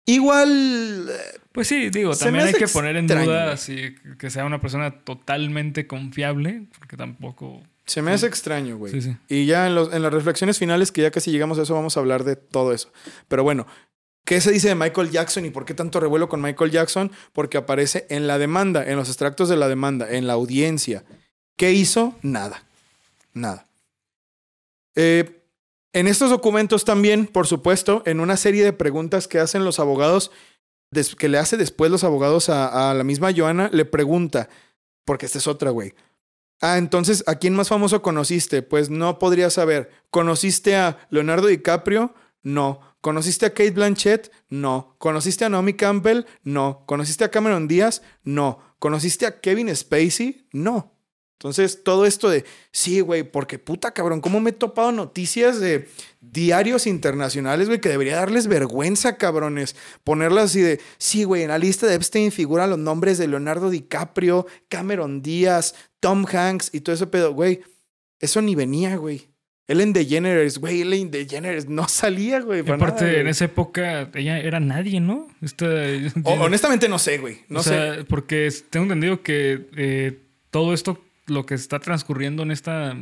[0.06, 1.08] Igual.
[1.10, 4.60] eh, Pues sí, digo, también hay que poner en extraño, duda si que sea una
[4.60, 7.62] persona totalmente confiable, porque tampoco.
[7.86, 8.92] Se me hace extraño, güey.
[8.92, 9.16] Sí, sí.
[9.28, 11.96] Y ya en, los- en las reflexiones finales, que ya casi llegamos a eso, vamos
[11.96, 12.92] a hablar de todo eso.
[13.28, 13.66] Pero bueno,
[14.26, 17.10] ¿qué se dice de Michael Jackson y por qué tanto revuelo con Michael Jackson?
[17.32, 21.04] Porque aparece en la demanda, en los extractos de la demanda, en la audiencia.
[21.56, 22.14] ¿Qué hizo?
[22.20, 22.64] Nada.
[23.32, 23.66] Nada.
[24.94, 25.42] Eh,
[25.94, 30.30] en estos documentos también, por supuesto, en una serie de preguntas que hacen los abogados,
[31.16, 34.48] que le hace después los abogados a, a la misma Joana, le pregunta,
[35.04, 35.94] porque esta es otra, güey.
[36.60, 38.62] Ah, entonces, ¿a quién más famoso conociste?
[38.62, 39.90] Pues no podría saber.
[40.10, 42.14] ¿Conociste a Leonardo DiCaprio?
[42.42, 42.80] No.
[43.00, 44.32] ¿Conociste a Kate Blanchett?
[44.48, 44.96] No.
[44.98, 46.24] ¿Conociste a Naomi Campbell?
[46.42, 46.84] No.
[46.86, 48.02] ¿Conociste a Cameron Díaz?
[48.24, 48.58] No.
[48.78, 50.48] ¿Conociste a Kevin Spacey?
[50.52, 50.96] No.
[51.38, 55.86] Entonces, todo esto de, sí, güey, porque puta cabrón, ¿cómo me he topado noticias de
[56.22, 59.76] diarios internacionales, güey, que debería darles vergüenza, cabrones?
[60.02, 63.68] Ponerlas así de, sí, güey, en la lista de Epstein figuran los nombres de Leonardo
[63.68, 67.60] DiCaprio, Cameron Díaz, Tom Hanks y todo ese pedo, güey.
[68.18, 69.28] Eso ni venía, güey.
[69.68, 72.62] Ellen DeGeneres, güey, Ellen DeGeneres no salía, güey.
[72.62, 73.20] Para aparte, nada, güey.
[73.22, 75.26] en esa época, ella era nadie, ¿no?
[75.42, 75.66] Esta,
[76.22, 77.38] O- honestamente no sé, güey.
[77.48, 77.70] No o sé.
[77.70, 80.18] sea, porque tengo entendido que eh,
[80.50, 82.96] todo esto, lo que está transcurriendo en esta,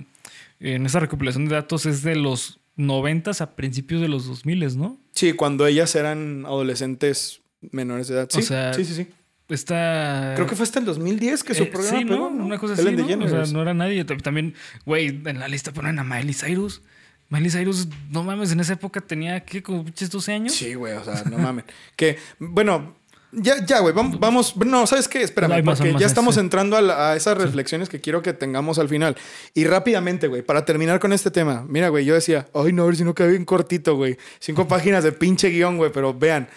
[0.61, 4.99] en esta recopilación de datos es de los 90 a principios de los 2000, ¿no?
[5.13, 7.43] Sí, cuando ellas eran adolescentes
[7.73, 8.29] menores de edad.
[8.31, 9.09] Sí, O sea, sí, sí, sí.
[9.49, 10.33] Esta...
[10.37, 12.45] Creo que fue hasta el 2010 que su Eh, programa sí, pegó, ¿no?
[12.47, 13.27] Una cosa así, Ellen ¿no?
[13.27, 14.05] O sea, no era nadie.
[14.05, 14.55] También,
[14.87, 16.81] güey, en la lista ponen a Miley Cyrus.
[17.29, 19.63] Miley Cyrus, no mames, en esa época tenía, ¿qué?
[19.63, 20.55] Como pinches 12 años.
[20.55, 21.65] Sí, güey, o sea, no mames.
[21.97, 22.95] que, bueno,
[23.33, 25.23] ya, ya, güey, vamos, vamos, no, ¿sabes qué?
[25.23, 26.41] Espérame, más, porque más, ya estamos sí.
[26.41, 29.17] entrando a, la- a esas reflexiones que quiero que tengamos al final.
[29.55, 31.65] Y rápidamente, güey, para terminar con este tema.
[31.69, 34.17] Mira, güey, yo decía, ay, no, a ver si no queda bien cortito, güey.
[34.39, 36.49] Cinco páginas de pinche guion, güey, pero vean.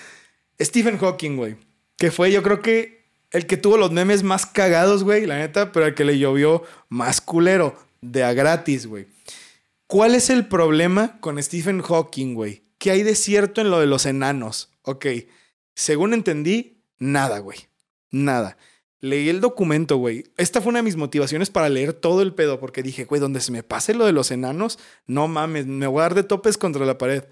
[0.62, 1.56] Stephen Hawking, güey,
[1.98, 2.98] que fue, yo creo que
[3.32, 6.64] el que tuvo los memes más cagados, güey, la neta, pero el que le llovió
[6.90, 9.08] más culero, de a gratis, güey.
[9.88, 12.64] ¿Cuál es el problema con Stephen Hawking, güey?
[12.78, 14.70] ¿Qué hay de cierto en lo de los enanos?
[14.84, 15.06] Ok,
[15.76, 17.60] según entendí, nada, güey.
[18.12, 18.58] Nada.
[19.00, 20.26] Leí el documento, güey.
[20.38, 23.42] Esta fue una de mis motivaciones para leer todo el pedo, porque dije, güey, donde
[23.42, 26.58] se me pase lo de los enanos, no mames, me voy a dar de topes
[26.58, 27.26] contra la pared.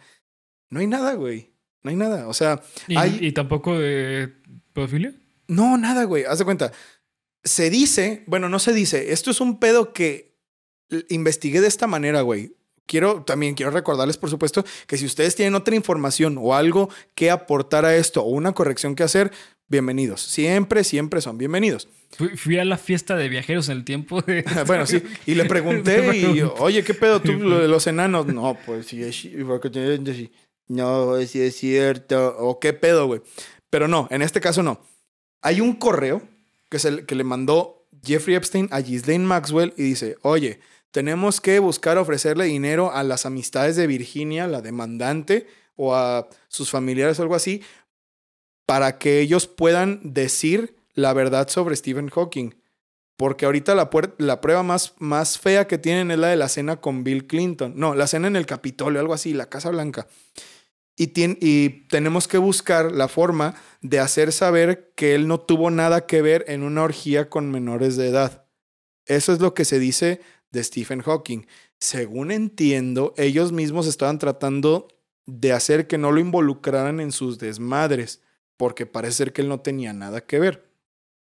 [0.69, 1.51] No hay nada, güey.
[1.83, 2.27] No hay nada.
[2.27, 3.17] O sea, ¿Y, hay...
[3.21, 4.33] y tampoco de
[4.75, 5.15] pedofilia?
[5.47, 6.25] No, nada, güey.
[6.25, 6.71] Haz de cuenta.
[7.43, 9.11] Se dice, bueno, no se dice.
[9.13, 10.35] Esto es un pedo que
[11.09, 12.55] investigué de esta manera, güey.
[12.85, 17.31] Quiero, también quiero recordarles, por supuesto, que si ustedes tienen otra información o algo que
[17.31, 19.31] aportar a esto o una corrección que hacer,
[19.67, 20.21] bienvenidos.
[20.21, 21.87] Siempre, siempre son bienvenidos.
[22.11, 24.45] Fui, fui a la fiesta de viajeros en el tiempo de...
[24.67, 25.01] bueno, sí.
[25.25, 28.27] Y le pregunté y, oye, ¿qué pedo tú los enanos?
[28.27, 29.27] No, pues sí, es,
[30.67, 32.35] no, sí es cierto.
[32.37, 33.21] O qué pedo, güey.
[33.69, 34.79] Pero no, en este caso no.
[35.41, 36.21] Hay un correo
[36.69, 40.59] que, se, le- que le mandó Jeffrey Epstein a Ghislaine Maxwell y dice, oye,
[40.91, 46.69] tenemos que buscar ofrecerle dinero a las amistades de Virginia, la demandante, o a sus
[46.69, 47.61] familiares o algo así,
[48.65, 52.55] para que ellos puedan decir la verdad sobre Stephen Hawking.
[53.17, 56.77] Porque ahorita la, la prueba más, más fea que tienen es la de la cena
[56.77, 57.73] con Bill Clinton.
[57.75, 60.07] No, la cena en el Capitolio, algo así, la Casa Blanca.
[60.97, 66.05] Y, y tenemos que buscar la forma de hacer saber que él no tuvo nada
[66.05, 68.45] que ver en una orgía con menores de edad.
[69.05, 70.21] Eso es lo que se dice
[70.51, 71.45] de Stephen Hawking.
[71.79, 74.87] Según entiendo, ellos mismos estaban tratando
[75.25, 78.21] de hacer que no lo involucraran en sus desmadres,
[78.57, 80.71] porque parece ser que él no tenía nada que ver.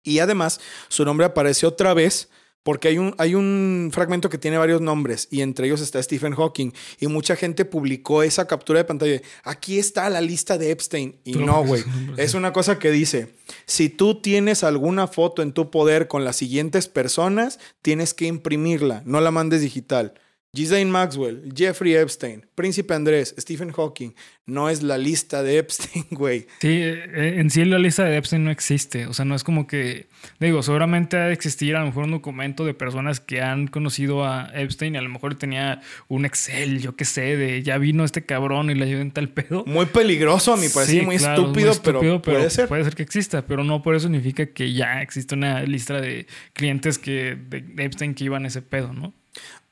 [0.03, 2.29] Y además, su nombre aparece otra vez
[2.67, 6.35] porque hay un, hay un fragmento que tiene varios nombres y entre ellos está Stephen
[6.35, 6.73] Hawking.
[6.99, 9.13] Y mucha gente publicó esa captura de pantalla.
[9.13, 11.15] de, Aquí está la lista de Epstein.
[11.23, 11.83] Y no, ves, güey.
[11.97, 13.37] hombre, Es una cosa que dice,
[13.67, 19.01] si tú tienes alguna foto en tu poder con las siguientes personas, tienes que imprimirla,
[19.05, 20.15] no la mandes digital.
[20.57, 24.13] Ghislaine Maxwell, Jeffrey Epstein, Príncipe Andrés, Stephen Hawking.
[24.47, 26.47] No es la lista de Epstein, güey.
[26.61, 29.07] Sí, eh, en sí la lista de Epstein no existe.
[29.07, 30.07] O sea, no es como que.
[30.41, 34.25] Digo, seguramente ha de existir a lo mejor un documento de personas que han conocido
[34.25, 38.05] a Epstein y a lo mejor tenía un Excel, yo qué sé, de ya vino
[38.05, 39.63] este cabrón y le ayudó en tal pedo.
[39.67, 42.67] Muy peligroso, a mi parecer, Sí, muy, claro, estúpido, muy pero, puede ser.
[42.67, 46.27] Puede ser que exista, pero no por eso significa que ya existe una lista de
[46.55, 49.13] clientes que de Epstein que iban a ese pedo, ¿no?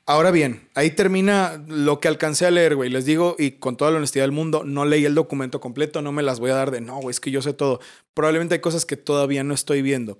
[0.06, 2.90] Ahora bien, ahí termina lo que alcancé a leer, güey.
[2.90, 6.12] Les digo, y con toda la honestidad del mundo, no leí el documento completo, no
[6.12, 7.80] me las voy a dar de no, güey, es que yo sé todo.
[8.12, 10.18] Probablemente hay cosas que todavía no estoy viendo.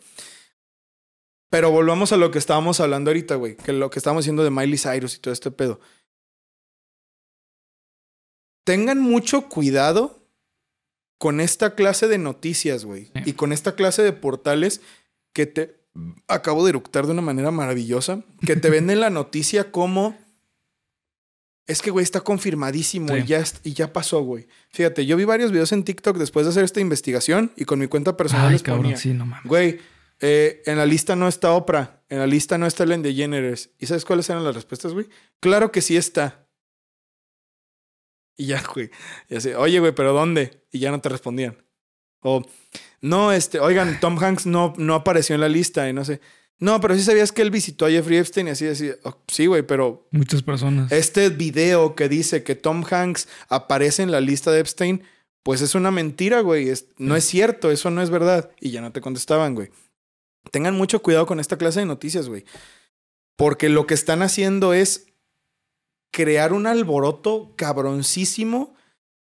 [1.51, 4.51] Pero volvamos a lo que estábamos hablando ahorita, güey, que lo que estábamos diciendo de
[4.51, 5.81] Miley Cyrus y todo este pedo.
[8.65, 10.27] Tengan mucho cuidado
[11.19, 14.81] con esta clase de noticias, güey, y con esta clase de portales
[15.35, 15.84] que te
[16.29, 20.17] acabo de eructar de una manera maravillosa, que te venden la noticia como
[21.67, 23.21] es que, güey, está confirmadísimo Sí.
[23.21, 24.47] y, ya, y ya pasó, güey.
[24.71, 27.87] Fíjate, yo vi varios videos en TikTok después de hacer esta investigación y con mi
[27.87, 29.47] cuenta personal Ay, les cabrón, ponía, sí, no mames.
[29.49, 29.79] güey,
[30.21, 33.71] eh, en la lista no está Oprah, en la lista no está Ellen DeGeneres.
[33.79, 35.09] ¿Y sabes cuáles eran las respuestas, güey?
[35.41, 36.47] Claro que sí está.
[38.37, 38.91] Y ya, güey.
[39.31, 40.65] Y así, oye, güey, ¿pero dónde?
[40.71, 41.57] Y ya no te respondían.
[42.27, 42.43] O,
[43.03, 46.21] no, este, oigan, Tom Hanks no, no apareció en la lista y no sé.
[46.59, 48.91] No, pero sí sabías que él visitó a Jeffrey Epstein y así, así.
[49.03, 50.91] "Oh, sí, güey, pero Muchas personas.
[50.91, 55.03] este video que dice que Tom Hanks aparece en la lista de Epstein,
[55.43, 56.71] pues es una mentira, güey.
[56.71, 58.51] Es- no es cierto, eso no es verdad.
[58.61, 59.71] Y ya no te contestaban, güey.
[60.51, 62.45] Tengan mucho cuidado con esta clase de noticias, güey.
[63.37, 65.07] Porque lo que están haciendo es
[66.13, 68.75] crear un alboroto cabroncísimo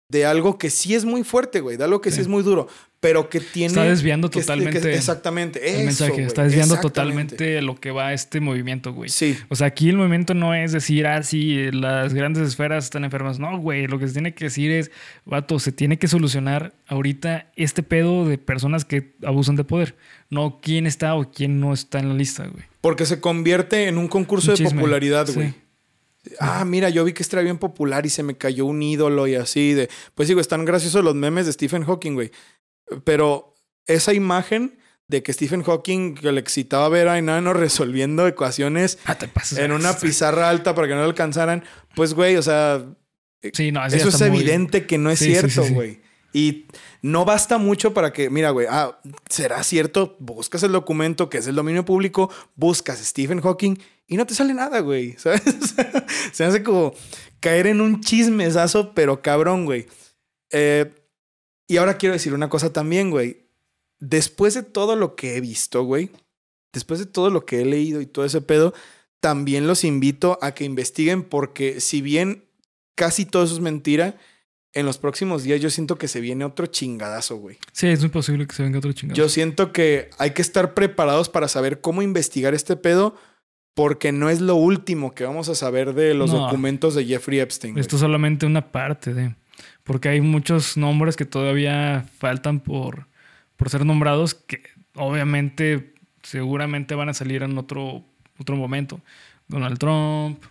[0.10, 1.78] de algo que sí es muy fuerte, güey.
[1.78, 2.22] De algo que sí, Sí.
[2.22, 2.68] es muy duro,
[3.00, 3.68] pero que tiene...
[3.68, 5.68] Está desviando que- que- totalmente exactamente.
[5.68, 6.12] el eso, mensaje.
[6.12, 9.10] güey, Está desviando totalmente lo que va este movimiento, güey.
[9.10, 9.38] Sí.
[9.50, 13.40] O sea, aquí el movimiento no es decir, ah, sí, las grandes esferas están enfermas.
[13.40, 14.92] No, güey, lo que se tiene que decir es,
[15.26, 19.96] vato, se tiene que solucionar ahorita este pedo de personas que abusan de poder.
[20.30, 22.64] No quién está o quién no está en la lista, güey.
[22.82, 25.34] Porque se convierte en un concurso Un de popularidad, sí.
[25.34, 25.54] güey.
[26.40, 29.28] Ah, mira, yo vi que este era bien popular y se me cayó un ídolo
[29.28, 29.90] y así de.
[30.14, 32.32] Pues digo, están graciosos los memes de Stephen Hawking, güey.
[33.04, 33.54] Pero
[33.88, 34.78] esa imagen
[35.08, 39.60] de que Stephen Hawking que le excitaba ver a enanos resolviendo ecuaciones Ah, te pasas.
[39.60, 41.64] en una pizarra alta para que no lo alcanzaran,
[41.96, 42.84] pues güey, o sea,
[43.54, 45.74] Sí, no, eso es muy- evidente que no es sí, cierto, sí.
[45.74, 46.02] güey.
[46.36, 46.66] Y
[47.02, 49.00] no basta mucho para que, mira, güey, ah,
[49.30, 54.26] será cierto, buscas el documento que es el dominio público, buscas Stephen Hawking y no
[54.26, 55.44] te sale nada, güey, ¿sabes?
[56.34, 56.94] Se hace como
[57.40, 59.88] caer en un chismesazo, pero cabrón, güey.
[60.52, 60.94] Eh,
[61.70, 63.48] y ahora quiero decir una cosa también, güey.
[64.00, 66.12] Después de todo lo que he visto, güey,
[66.74, 68.74] después de todo lo que he leído y todo ese pedo,
[69.22, 72.44] también los invito a que investiguen porque si bien
[72.94, 74.18] casi todo eso es mentira,
[74.76, 77.58] en los próximos días yo siento que se viene otro chingadazo, güey.
[77.72, 79.16] Sí, es muy posible que se venga otro chingado.
[79.18, 83.16] Yo siento que hay que estar preparados para saber cómo investigar este pedo,
[83.74, 86.40] porque no es lo último que vamos a saber de los No.
[86.42, 87.78] documentos de Jeffrey Epstein.
[87.78, 89.36] Esto es solamente una parte de.
[89.84, 93.08] Porque hay muchos nombres que todavía faltan por,
[93.56, 94.62] por ser nombrados que
[94.96, 95.94] obviamente
[96.24, 98.04] seguramente van a salir en otro,
[98.40, 99.00] otro momento.
[99.48, 100.44] Donald Trump.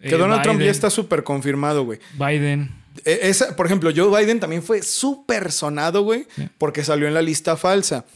[0.00, 2.00] Que eh, Donald Trump ya está súper confirmado, güey.
[2.18, 2.70] Biden.
[3.04, 6.26] E- Esa, por ejemplo, Joe Biden también fue súper sonado, güey,
[6.58, 8.06] porque salió en la lista falsa.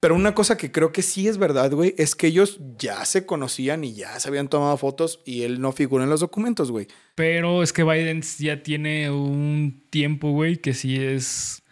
[0.00, 3.24] Pero una cosa que creo que sí es verdad, güey, es que ellos ya se
[3.24, 6.88] conocían y ya se habían tomado fotos y él no figura en los documentos, güey.
[7.14, 11.62] Pero es que Biden ya tiene un tiempo, güey, que sí es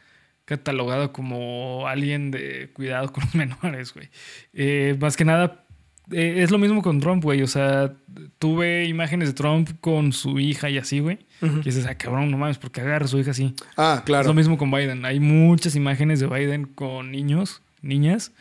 [0.46, 4.08] catalogado como alguien de cuidado con los menores, güey.
[4.54, 5.66] Eh, más que nada,
[6.10, 7.42] eh, es lo mismo con Trump, güey.
[7.42, 7.94] O sea,
[8.38, 11.18] tuve imágenes de Trump con su hija y así, güey.
[11.42, 13.54] Y dices, ah, cabrón, no mames, porque agarra a su hija así.
[13.76, 14.32] Ah, Es lo claro.
[14.34, 15.04] mismo con Biden.
[15.04, 18.32] Hay muchas imágenes de Biden con niños, niñas,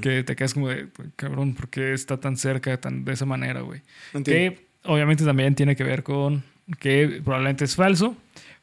[0.00, 0.86] que te quedas como de,
[1.16, 3.82] cabrón, ¿por qué está tan cerca, tan de esa manera, güey?
[4.24, 6.42] Que obviamente también tiene que ver con
[6.78, 8.16] que probablemente es falso,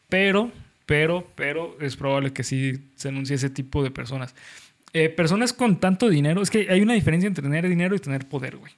[0.10, 0.52] pero,
[0.86, 4.34] pero, pero es probable que sí se anuncie ese tipo de personas.
[4.94, 8.28] Eh, personas con tanto dinero, es que hay una diferencia entre tener dinero y tener
[8.28, 8.72] poder, güey.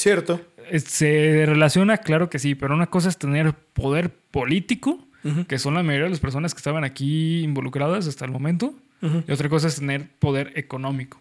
[0.00, 0.40] Cierto.
[0.86, 5.06] Se relaciona, claro que sí, pero una cosa es tener poder político,
[5.48, 9.32] que son la mayoría de las personas que estaban aquí involucradas hasta el momento, y
[9.32, 11.20] otra cosa es tener poder económico.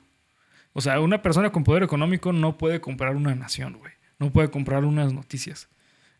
[0.73, 3.91] O sea, una persona con poder económico no puede comprar una nación, güey.
[4.19, 5.67] No puede comprar unas noticias.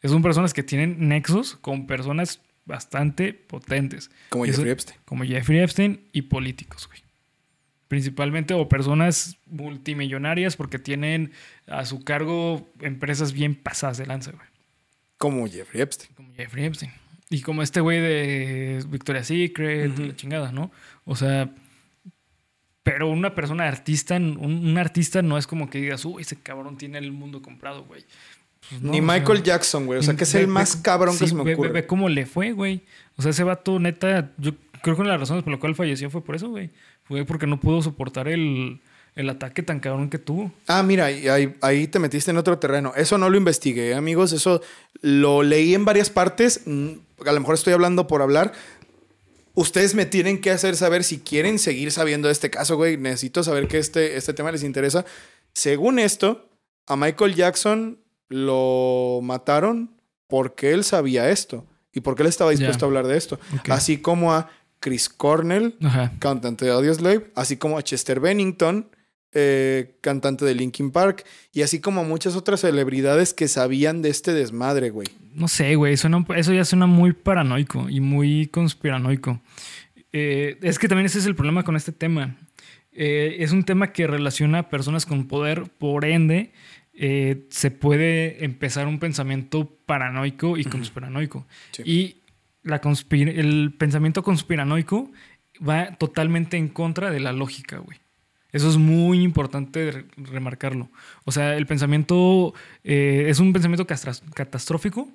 [0.03, 4.10] Son personas que tienen nexos con personas bastante potentes.
[4.30, 4.99] Como eso- Jeffrey Epstein.
[5.06, 7.02] Como Jeffrey Epstein y políticos, güey.
[7.90, 11.32] Principalmente o personas multimillonarias porque tienen
[11.68, 14.48] a su cargo empresas bien pasadas de lanza, güey.
[15.18, 16.14] Como Jeffrey Epstein.
[16.16, 16.91] Como Jeffrey Epstein.
[17.30, 20.72] Y como este güey de Victoria's Secret, la chingada, ¿no?
[21.03, 21.49] O sea,
[22.84, 26.78] pero una persona artista, un, un artista no es como que digas, uy, ese cabrón
[26.78, 28.03] tiene el mundo comprado, güey.
[28.70, 29.99] Pues no, Ni o sea, Michael Jackson, güey.
[29.99, 31.68] O sea, que es ve- el ve- más cabrón que se me ocurre.
[31.70, 32.82] Ve, ve cómo le fue, güey.
[33.16, 35.76] O sea, ese vato, neta, yo creo que una de las razones por la cual
[35.76, 36.70] falleció fue por eso, güey.
[37.10, 38.80] Fue porque no pudo soportar el,
[39.15, 40.53] el ataque tan cabrón que tuvo.
[40.68, 42.94] Ah, mira, ahí, ahí te metiste en otro terreno.
[42.95, 44.31] Eso no lo investigué, amigos.
[44.31, 44.61] Eso
[45.02, 46.61] lo leí en varias partes.
[46.65, 46.91] Mm,
[47.26, 48.53] A lo mejor estoy hablando por hablar.
[49.56, 52.95] Ustedes me tienen que hacer saber si quieren seguir sabiendo de este caso, güey.
[52.95, 55.03] Necesito saber que este, este tema les interesa.
[55.53, 56.48] Según esto,
[56.88, 57.98] a Michael Jackson
[58.30, 59.90] lo mataron
[60.27, 63.40] porque él sabía esto y porque él estaba dispuesto a hablar de esto.
[63.68, 64.49] Así como a
[64.80, 66.14] Chris Cornell, Ajá.
[66.20, 68.88] cantante de Audioslave, así como a Chester Bennington,
[69.32, 71.24] eh, cantante de Linkin Park,
[71.54, 75.08] y así como muchas otras celebridades que sabían de este desmadre, güey.
[75.34, 75.98] No sé, güey.
[75.98, 79.40] suena Eso ya suena muy paranoico y muy conspiranoico.
[80.12, 82.38] Eh, es que también ese es el problema con este tema.
[82.92, 86.52] Eh, es un tema que relaciona a personas con poder, por ende,
[87.50, 91.46] se puede empezar un pensamiento paranoico y conspiranoico.
[91.72, 91.84] Sí.
[91.86, 92.19] Y
[92.64, 92.81] la
[93.11, 95.11] el pensamiento conspiranoico
[95.68, 97.99] va totalmente en contra de la lógica, güey.
[98.52, 100.90] Eso es muy importante re- remarcarlo.
[101.23, 102.53] O sea, el pensamiento
[102.84, 105.07] eh, es un pensamiento catastrófico,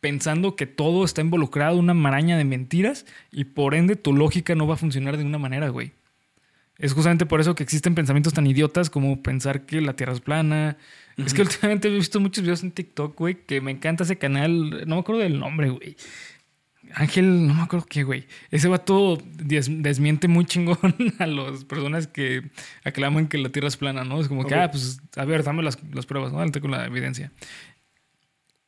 [0.00, 4.54] pensando que todo está involucrado en una maraña de mentiras y por ende tu lógica
[4.54, 5.92] no va a funcionar de una manera, güey.
[6.78, 10.20] Es justamente por eso que existen pensamientos tan idiotas como pensar que la Tierra es
[10.20, 10.76] plana.
[11.16, 14.86] Es que últimamente he visto muchos videos en TikTok, güey, que me encanta ese canal.
[14.86, 15.96] No me acuerdo del nombre, güey.
[16.94, 18.26] Ángel, no me acuerdo qué, güey.
[18.50, 20.78] Ese vato des- desmiente muy chingón
[21.18, 22.50] a las personas que
[22.84, 24.20] aclaman que la Tierra es plana, ¿no?
[24.20, 24.60] Es como que, Ok.
[24.60, 26.38] ah, pues, a ver, dame las, las pruebas, ¿no?
[26.38, 27.32] Adelante con la evidencia.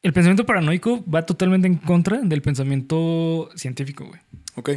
[0.03, 4.21] El pensamiento paranoico va totalmente en contra del pensamiento científico, güey.
[4.55, 4.71] Ok.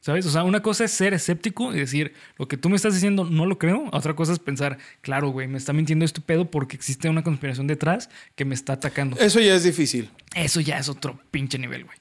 [0.00, 0.26] ¿Sabes?
[0.26, 3.24] O sea, una cosa es ser escéptico y decir, lo que tú me estás diciendo
[3.24, 3.88] no lo creo.
[3.92, 7.68] Otra cosa es pensar, claro, güey, me está mintiendo este pedo porque existe una conspiración
[7.68, 9.16] detrás que me está atacando.
[9.18, 10.10] Eso ya es difícil.
[10.34, 11.96] Eso ya es otro pinche nivel, güey.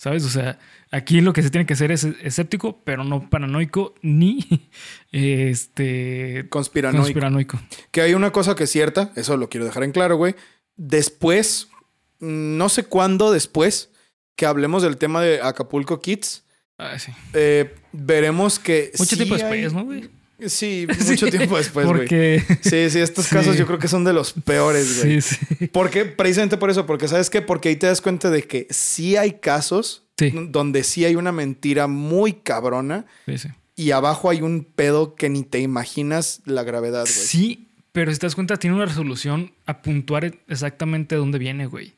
[0.00, 0.24] ¿Sabes?
[0.24, 0.60] O sea,
[0.92, 4.70] aquí lo que se tiene que hacer es escéptico, pero no paranoico ni
[5.12, 7.02] este Conspiranoico.
[7.04, 7.60] conspiranoico.
[7.90, 10.34] Que hay una cosa que es cierta, eso lo quiero dejar en claro, güey.
[10.76, 11.68] Después,
[12.20, 13.90] no sé cuándo después,
[14.36, 16.44] que hablemos del tema de Acapulco Kids,
[16.78, 17.10] Ah, sí.
[17.34, 18.92] eh, veremos que.
[18.98, 20.08] Mucho sí hay- después, ¿no, güey?
[20.46, 21.98] Sí, mucho Sí, tiempo después, güey.
[21.98, 22.42] Porque.
[22.62, 23.34] Sí, sí, estos Sí.
[23.34, 25.20] casos yo creo que son de los peores, güey.
[25.20, 25.66] sí, sí.
[25.68, 26.04] ¿Por qué?
[26.04, 27.42] Precisamente por eso, porque ¿sabes qué?
[27.42, 30.32] Porque ahí te das cuenta de que sí hay casos Sí.
[30.50, 33.06] donde sí hay una mentira muy cabrona
[33.76, 37.12] y abajo hay un pedo que ni te imaginas la gravedad, güey.
[37.12, 41.94] Sí, pero si te das cuenta, tiene una resolución a puntuar exactamente dónde viene, güey.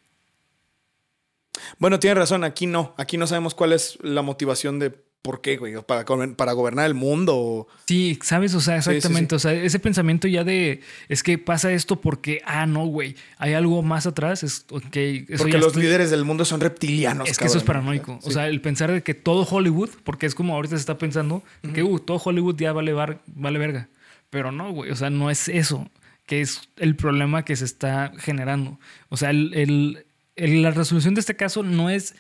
[1.78, 2.94] Bueno, tiene razón, aquí no.
[2.98, 5.74] Aquí no sabemos cuál es la motivación de por qué, güey.
[5.82, 6.04] Para,
[6.36, 7.68] para gobernar el mundo o...
[7.86, 8.54] Sí, ¿sabes?
[8.54, 8.96] O sea, sí, sí.
[8.96, 9.34] exactamente.
[9.34, 13.52] O sea, ese pensamiento ya de es que pasa esto porque, ah, no, güey, hay
[13.52, 14.42] algo más atrás.
[14.42, 15.26] Es eso Porque
[15.58, 17.28] los estoy- líderes del mundo son reptilianos.
[17.28, 18.18] Es que eso es paranoico.
[18.22, 21.42] O sea, el pensar de que todo Hollywood, porque es como ahorita se está pensando,
[21.74, 23.88] que uh, todo Hollywood ya vale, bar- vale verga.
[24.30, 24.90] Pero no, güey.
[24.90, 25.90] O sea, no es eso,
[26.24, 28.78] que es el problema que se está generando.
[29.10, 30.06] O sea, el- el-
[30.36, 32.14] el- la resolución de este caso no es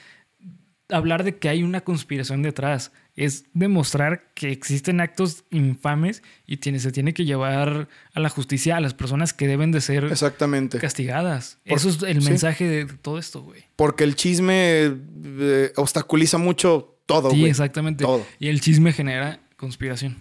[0.92, 2.92] hablar de que hay una conspiración detrás.
[3.16, 8.76] Es demostrar que existen actos infames y tiene, se tiene que llevar a la justicia
[8.76, 10.78] a las personas que deben de ser Exactamente.
[10.78, 11.58] castigadas.
[11.66, 12.28] Por- Eso es el sí.
[12.28, 13.64] mensaje de todo esto, güey.
[13.76, 14.92] Porque el chisme
[15.24, 18.04] eh, obstaculiza mucho todo, Sí, exactamente.
[18.04, 18.24] Todo.
[18.38, 20.16] Y el chisme genera conspiración.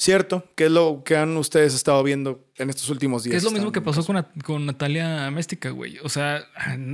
[0.00, 3.36] Cierto, que es lo que han ustedes estado viendo en estos últimos días.
[3.36, 5.98] Es lo mismo que pasó con, con Natalia Méstica, güey.
[6.04, 6.44] O sea,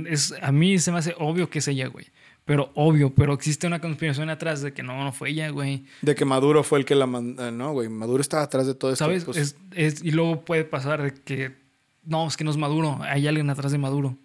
[0.09, 2.07] es, a mí se me hace obvio que es ella, güey.
[2.45, 5.85] Pero obvio, pero existe una conspiración atrás de que no, no fue ella, güey.
[6.03, 7.51] De que Maduro fue el que la mandó.
[7.51, 7.89] No, güey.
[7.89, 9.03] Maduro estaba atrás de todo esto.
[9.03, 9.23] ¿Sabes?
[9.25, 9.37] pues.
[9.37, 11.55] Es, es- y luego puede pasar de que
[12.03, 14.15] no, es que no es Maduro, hay alguien atrás de Maduro.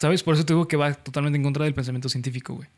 [0.00, 0.22] ¿Sabes?
[0.24, 2.68] Por eso te digo que va totalmente en contra del pensamiento científico, güey.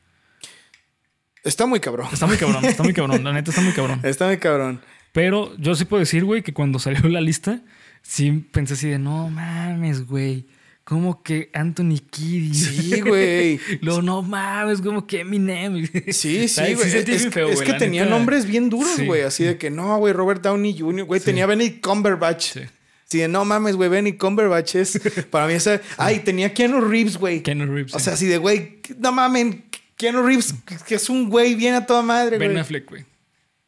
[1.44, 2.09] Está muy cabrón.
[2.12, 4.01] Está muy cabrón, está muy cabrón, la neta está muy cabrón.
[4.05, 4.80] Está muy cabrón.
[5.12, 7.60] Pero yo sí puedo decir, güey, que cuando salió la lista,
[8.02, 10.47] sí pensé así de, no mames, güey.
[10.84, 12.54] ¿Cómo que Anthony Kidding?
[12.54, 13.60] Sí, güey.
[13.80, 15.86] Luego, no mames, como que Eminem.
[16.12, 16.96] Sí, sí, güey.
[16.96, 18.14] es bien feo, es güey, que tenía neta.
[18.16, 19.06] nombres bien duros, Sí.
[19.06, 19.22] güey.
[19.22, 21.20] Así de que no, güey, Robert Downey Jr., güey.
[21.20, 22.52] Tenía Benny Cumberbatch.
[22.54, 22.60] Sí.
[23.04, 24.98] Sí, de no mames, güey, Benny Cumberbatch es.
[25.30, 25.80] Para mí esa.
[25.98, 27.42] Ay, tenía Keanu Reeves, güey.
[27.42, 27.94] Keanu Reeves.
[27.94, 29.64] O sea, así de, güey, no mamen.
[29.96, 30.54] Keanu Reeves,
[30.86, 32.48] que es un güey bien a toda madre, güey.
[32.48, 33.04] Ben Affleck, güey.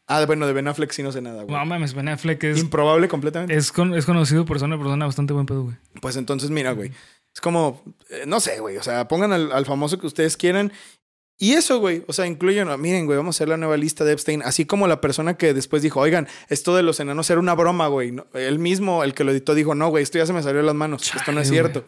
[0.07, 1.57] Ah, bueno, de Ben Affleck sí no sé nada, güey.
[1.57, 3.55] No mames, Ben Affleck es, Improbable completamente.
[3.57, 5.77] es, con- es conocido por ser una persona bastante buen pedo, güey.
[6.03, 6.91] Pues entonces, mira, güey.
[7.35, 8.77] Es como, eh, no sé, güey.
[8.77, 10.73] O sea, pongan al, al famoso que ustedes quieran.
[11.39, 12.05] Y eso, güey.
[12.07, 14.43] O sea, incluyen, miren, güey, vamos a hacer la nueva lista de Epstein.
[14.43, 17.89] Así como la persona que después dijo, oigan, esto de los enanos era una broma,
[17.89, 18.13] güey.
[18.13, 20.59] No, él mismo, el que lo editó, dijo, no, güey, esto ya se me salió
[20.59, 21.13] de las manos.
[21.15, 21.85] esto no es cierto.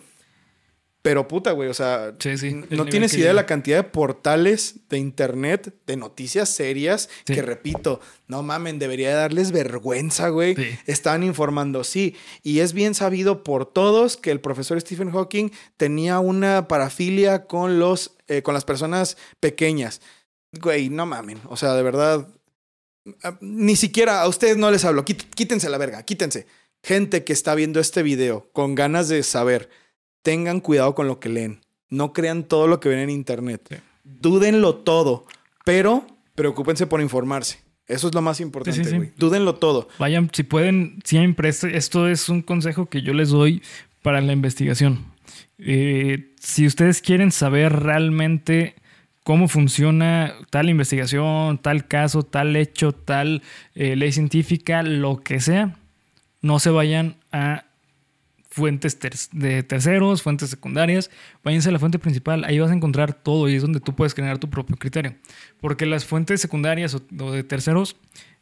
[1.08, 4.80] Pero puta, güey, o sea, Sí, sí, no tienes idea de la cantidad de portales
[4.88, 7.34] de internet, de noticias serias, Sí.
[7.34, 10.56] que repito, no mamen, debería darles vergüenza, güey.
[10.86, 12.16] Estaban informando, sí.
[12.42, 17.78] Y es bien sabido por todos que el profesor Stephen Hawking tenía una parafilia con
[17.78, 20.00] los, eh, con las personas pequeñas.
[20.60, 21.38] Güey, no mamen.
[21.48, 22.26] O sea, de verdad,
[23.22, 25.04] ah, ni siquiera a ustedes no les hablo.
[25.04, 26.46] Quít- Quítense la verga, quítense.
[26.82, 29.68] Gente que está viendo este video con ganas de saber,
[30.26, 31.60] tengan cuidado con lo que leen.
[31.88, 33.64] No crean todo lo que ven en internet.
[33.70, 33.76] Sí.
[34.02, 35.24] Dúdenlo todo,
[35.64, 36.04] pero
[36.34, 37.60] preocúpense por informarse.
[37.86, 39.12] Eso es lo más importante, sí, sí.
[39.16, 39.86] Dúdenlo todo.
[40.00, 41.48] Vayan, si pueden, siempre.
[41.48, 43.62] Esto es un consejo que yo les doy
[44.02, 45.04] para la investigación.
[45.58, 48.74] Eh, si ustedes quieren saber realmente
[49.22, 53.42] cómo funciona tal investigación, tal caso, tal hecho, tal
[53.76, 55.76] eh, ley científica, lo que sea,
[56.42, 57.66] no se vayan a
[58.56, 61.10] fuentes ter- de terceros, fuentes secundarias,
[61.44, 64.14] váyanse a la fuente principal, ahí vas a encontrar todo y es donde tú puedes
[64.14, 65.14] crear tu propio criterio.
[65.60, 67.96] Porque las fuentes secundarias o, o de terceros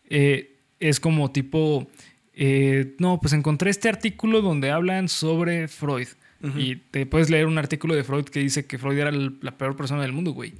[0.08, 1.88] eh, es como tipo,
[2.32, 6.08] eh, no, pues encontré este artículo donde hablan sobre Freud
[6.58, 9.56] y te puedes leer un artículo de Freud que dice que Freud era el- la
[9.56, 10.52] peor persona del mundo, güey.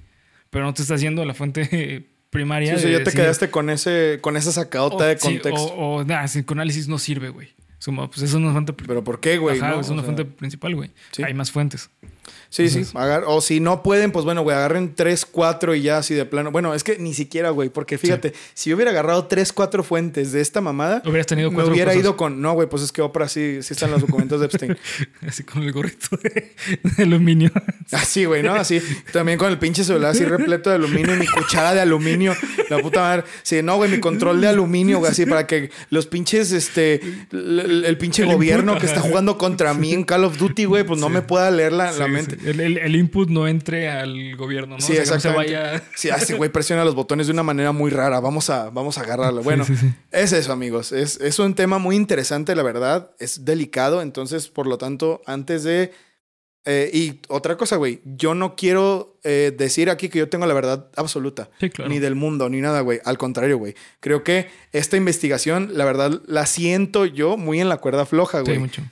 [0.50, 2.70] Pero no te está haciendo la fuente primaria.
[2.72, 5.34] Sí, o sea, de ya te quedaste con ese, con esa sacadota o- de sí,
[5.34, 5.62] contexto.
[5.74, 7.48] o, o, nah, psicoanálisis no sirve, güey.
[7.92, 9.58] Pues eso es una fuente Pero ¿por qué, güey?
[9.58, 9.80] Ajá, no?
[9.80, 10.90] es una sea, fuente principal, güey.
[11.12, 11.22] sí.
[11.22, 11.90] Hay más fuentes.
[12.48, 12.84] Sí, sí.
[12.94, 16.24] Agar- o si no pueden, pues bueno, güey, agarren tres, cuatro y ya así de
[16.24, 16.50] plano.
[16.52, 20.32] Bueno, es que ni siquiera, güey, porque fíjate, si yo hubiera agarrado tres, cuatro fuentes
[20.32, 22.00] de esta mamada, Hubieras tenido me hubiera cosas.
[22.02, 22.40] ido con.
[22.40, 24.76] No, güey, pues es que Oprah sí, sí están los documentos de Epstein.
[25.26, 26.54] Así con el gorrito de,
[26.96, 27.50] de aluminio.
[27.92, 28.54] Así, güey, ¿no?
[28.54, 28.80] Así.
[29.12, 32.34] También con el pinche celular así repleto de aluminio, mi cuchara de aluminio.
[32.70, 33.24] La puta madre.
[33.42, 37.00] Sí, no, güey, mi control de aluminio, güey, así para que los pinches, este,
[37.32, 41.00] el, pinche El gobierno que está jugando contra mí en Call of Duty, güey, pues
[41.00, 42.36] no me pueda leer la, la Sí, mente.
[42.40, 42.50] sí.
[42.50, 44.80] El, el- el input no entre al gobierno, ¿no?
[44.80, 45.52] Sí, O sea, que no se exactamente.
[45.54, 48.20] vaya- Sí, hace güey presiona los botones de una manera muy rara.
[48.20, 49.42] Vamos a, vamos a agarrarlo.
[49.42, 49.92] Bueno, sí, sí.
[50.12, 50.92] es eso, amigos.
[50.92, 53.10] Es, es un tema muy interesante, la verdad.
[53.18, 54.02] Es delicado.
[54.02, 55.92] Entonces, por lo tanto, antes de.
[56.66, 58.00] eh, y otra cosa, güey.
[58.04, 61.50] Yo no quiero eh, decir aquí que yo tengo la verdad absoluta.
[61.60, 61.90] Sí, claro.
[61.90, 63.00] Ni del mundo, ni nada, güey.
[63.04, 63.74] Al contrario, güey.
[64.00, 68.44] Creo que esta investigación, la verdad, la siento yo muy en la cuerda floja, Sí,
[68.46, 68.82] güey mucho.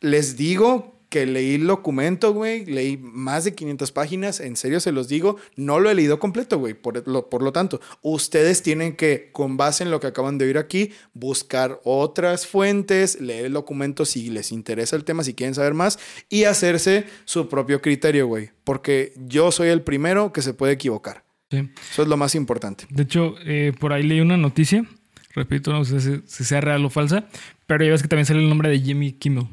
[0.00, 2.64] les digo que leí el documento, güey.
[2.64, 4.40] Leí más de 500 páginas.
[4.40, 5.36] En serio se los digo.
[5.56, 6.72] No lo he leído completo, güey.
[6.72, 10.46] Por lo, por lo tanto, ustedes tienen que, con base en lo que acaban de
[10.46, 15.54] oír aquí, buscar otras fuentes, leer el documento si les interesa el tema, si quieren
[15.54, 15.98] saber más,
[16.30, 18.48] y hacerse su propio criterio, güey.
[18.64, 21.24] Porque yo soy el primero que se puede equivocar.
[21.50, 21.58] Sí.
[21.90, 22.86] Eso es lo más importante.
[22.88, 24.86] De hecho, eh, por ahí leí una noticia.
[25.34, 27.28] Repito, no sé si, si sea real o falsa.
[27.66, 29.46] Pero ya ves que también sale el nombre de Jimmy Kimmel.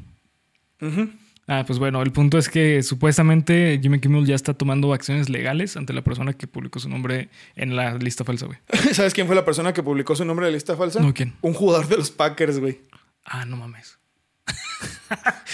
[0.80, 1.10] Ujú.
[1.52, 5.76] Ah, pues bueno, el punto es que supuestamente Jimmy Kimmel ya está tomando acciones legales
[5.76, 8.58] ante la persona que publicó su nombre en la lista falsa, güey.
[8.92, 11.00] ¿Sabes quién fue la persona que publicó su nombre de lista falsa?
[11.00, 11.34] No, ¿quién?
[11.40, 12.82] Un jugador de los Packers, güey.
[13.24, 13.98] Ah, no mames.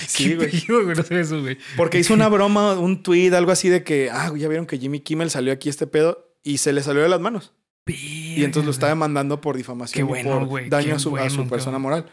[0.07, 0.95] Sí, ¿Qué güey.
[0.95, 1.57] No sé eso, güey.
[1.79, 5.01] Porque hizo una broma, un tweet, algo así de que, ah, ya vieron que Jimmy
[5.01, 7.55] Kimmel salió aquí este pedo y se le salió de las manos.
[7.87, 10.99] Y entonces lo está demandando por difamación Qué y bueno, por güey, daño qué a
[10.99, 12.05] su, a su persona moral.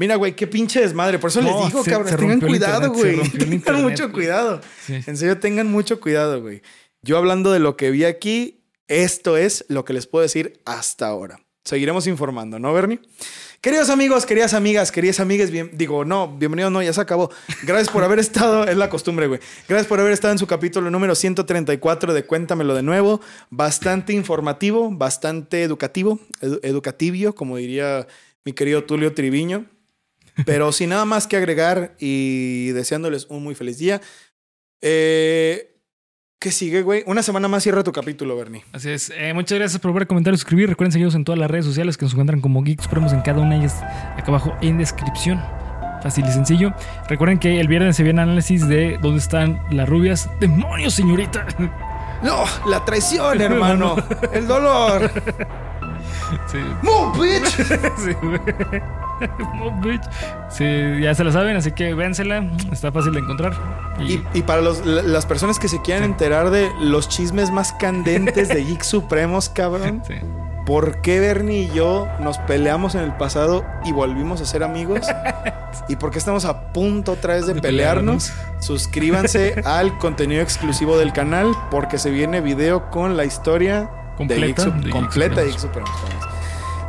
[0.00, 1.18] Mira, güey, qué pinche desmadre.
[1.18, 3.20] Por eso No, les digo, se- cabrón, se tengan cuidado, güey.
[3.32, 4.60] Tengan internet, mucho cuidado.
[4.86, 4.94] Sí.
[5.06, 6.62] En serio, tengan mucho cuidado, güey.
[7.02, 11.06] Yo hablando de lo que vi aquí, esto es lo que les puedo decir hasta
[11.06, 11.38] ahora.
[11.66, 12.98] Seguiremos informando, ¿no, Bernie?
[13.60, 17.30] Queridos amigos, queridas amigas, queridas amigas, bien, digo, no, bienvenido, no, ya se acabó.
[17.64, 19.38] Gracias por haber estado, es la costumbre, güey.
[19.68, 23.20] Gracias por haber estado en su capítulo número 134 de Cuéntamelo de nuevo.
[23.50, 28.06] Bastante informativo, bastante educativo, edu- educativio, como diría
[28.46, 29.66] mi querido Tulio Triviño.
[30.44, 34.00] Pero sin nada más que agregar y deseándoles un muy feliz día.
[34.80, 35.70] Eh,
[36.38, 37.02] ¿Qué sigue, güey?
[37.06, 38.64] Una semana más cierra tu capítulo, Bernie.
[38.72, 39.12] Así es.
[39.14, 40.70] Eh, muchas gracias por ver, comentar y suscribir.
[40.70, 43.42] Recuerden seguirnos en todas las redes sociales que nos encuentran como Geeks Supremos en cada
[43.42, 45.38] una de ellas acá abajo en descripción.
[46.02, 46.72] Fácil y sencillo.
[47.08, 50.30] Recuerden que el viernes se viene análisis de dónde están las rubias.
[50.40, 51.46] ¡Demonios, señorita!
[52.22, 53.96] No, la traición, hermano.
[54.32, 55.10] El dolor.
[56.46, 57.48] Sí, Move, bitch.
[57.96, 58.16] sí.
[59.56, 60.02] No, bitch.
[60.50, 60.64] Sí,
[61.02, 62.42] ya se la saben, así que vénsela.
[62.72, 63.52] Está fácil de encontrar.
[63.98, 67.50] Y, Y, y para los- la- las personas que se quieran enterar de los chismes
[67.50, 70.14] más candentes de Geek Supremos, cabrón, sí.
[70.66, 75.06] ¿por qué Bernie y yo nos peleamos en el pasado y volvimos a ser amigos?
[75.88, 78.32] ¿Y por qué estamos a punto otra vez de, De pelearnos?
[78.60, 83.90] Suscríbanse al contenido exclusivo del canal porque se viene video con la historia
[84.28, 85.90] Completa de Geek completa Geek Supremos.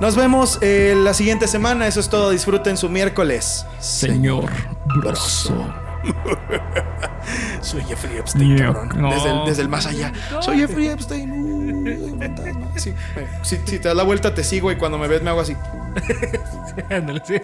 [0.01, 1.87] Nos vemos eh, la siguiente semana.
[1.87, 2.31] Eso es todo.
[2.31, 3.65] Disfruten su miércoles.
[3.79, 4.51] Señor
[4.97, 5.73] Broso.
[7.61, 8.73] Soy Jeffrey Epstein, Yeah.
[8.73, 8.89] cabrón.
[9.01, 9.13] No.
[9.13, 10.11] Desde, el, desde el más allá.
[10.41, 11.31] Soy Jeffrey Epstein.
[11.31, 12.67] Uy, fantasma.
[12.75, 15.29] Sí, eh, si, si te das la vuelta, te sigo y cuando me ves me
[15.29, 15.55] hago así.
[16.89, 17.35] Ándale, sí.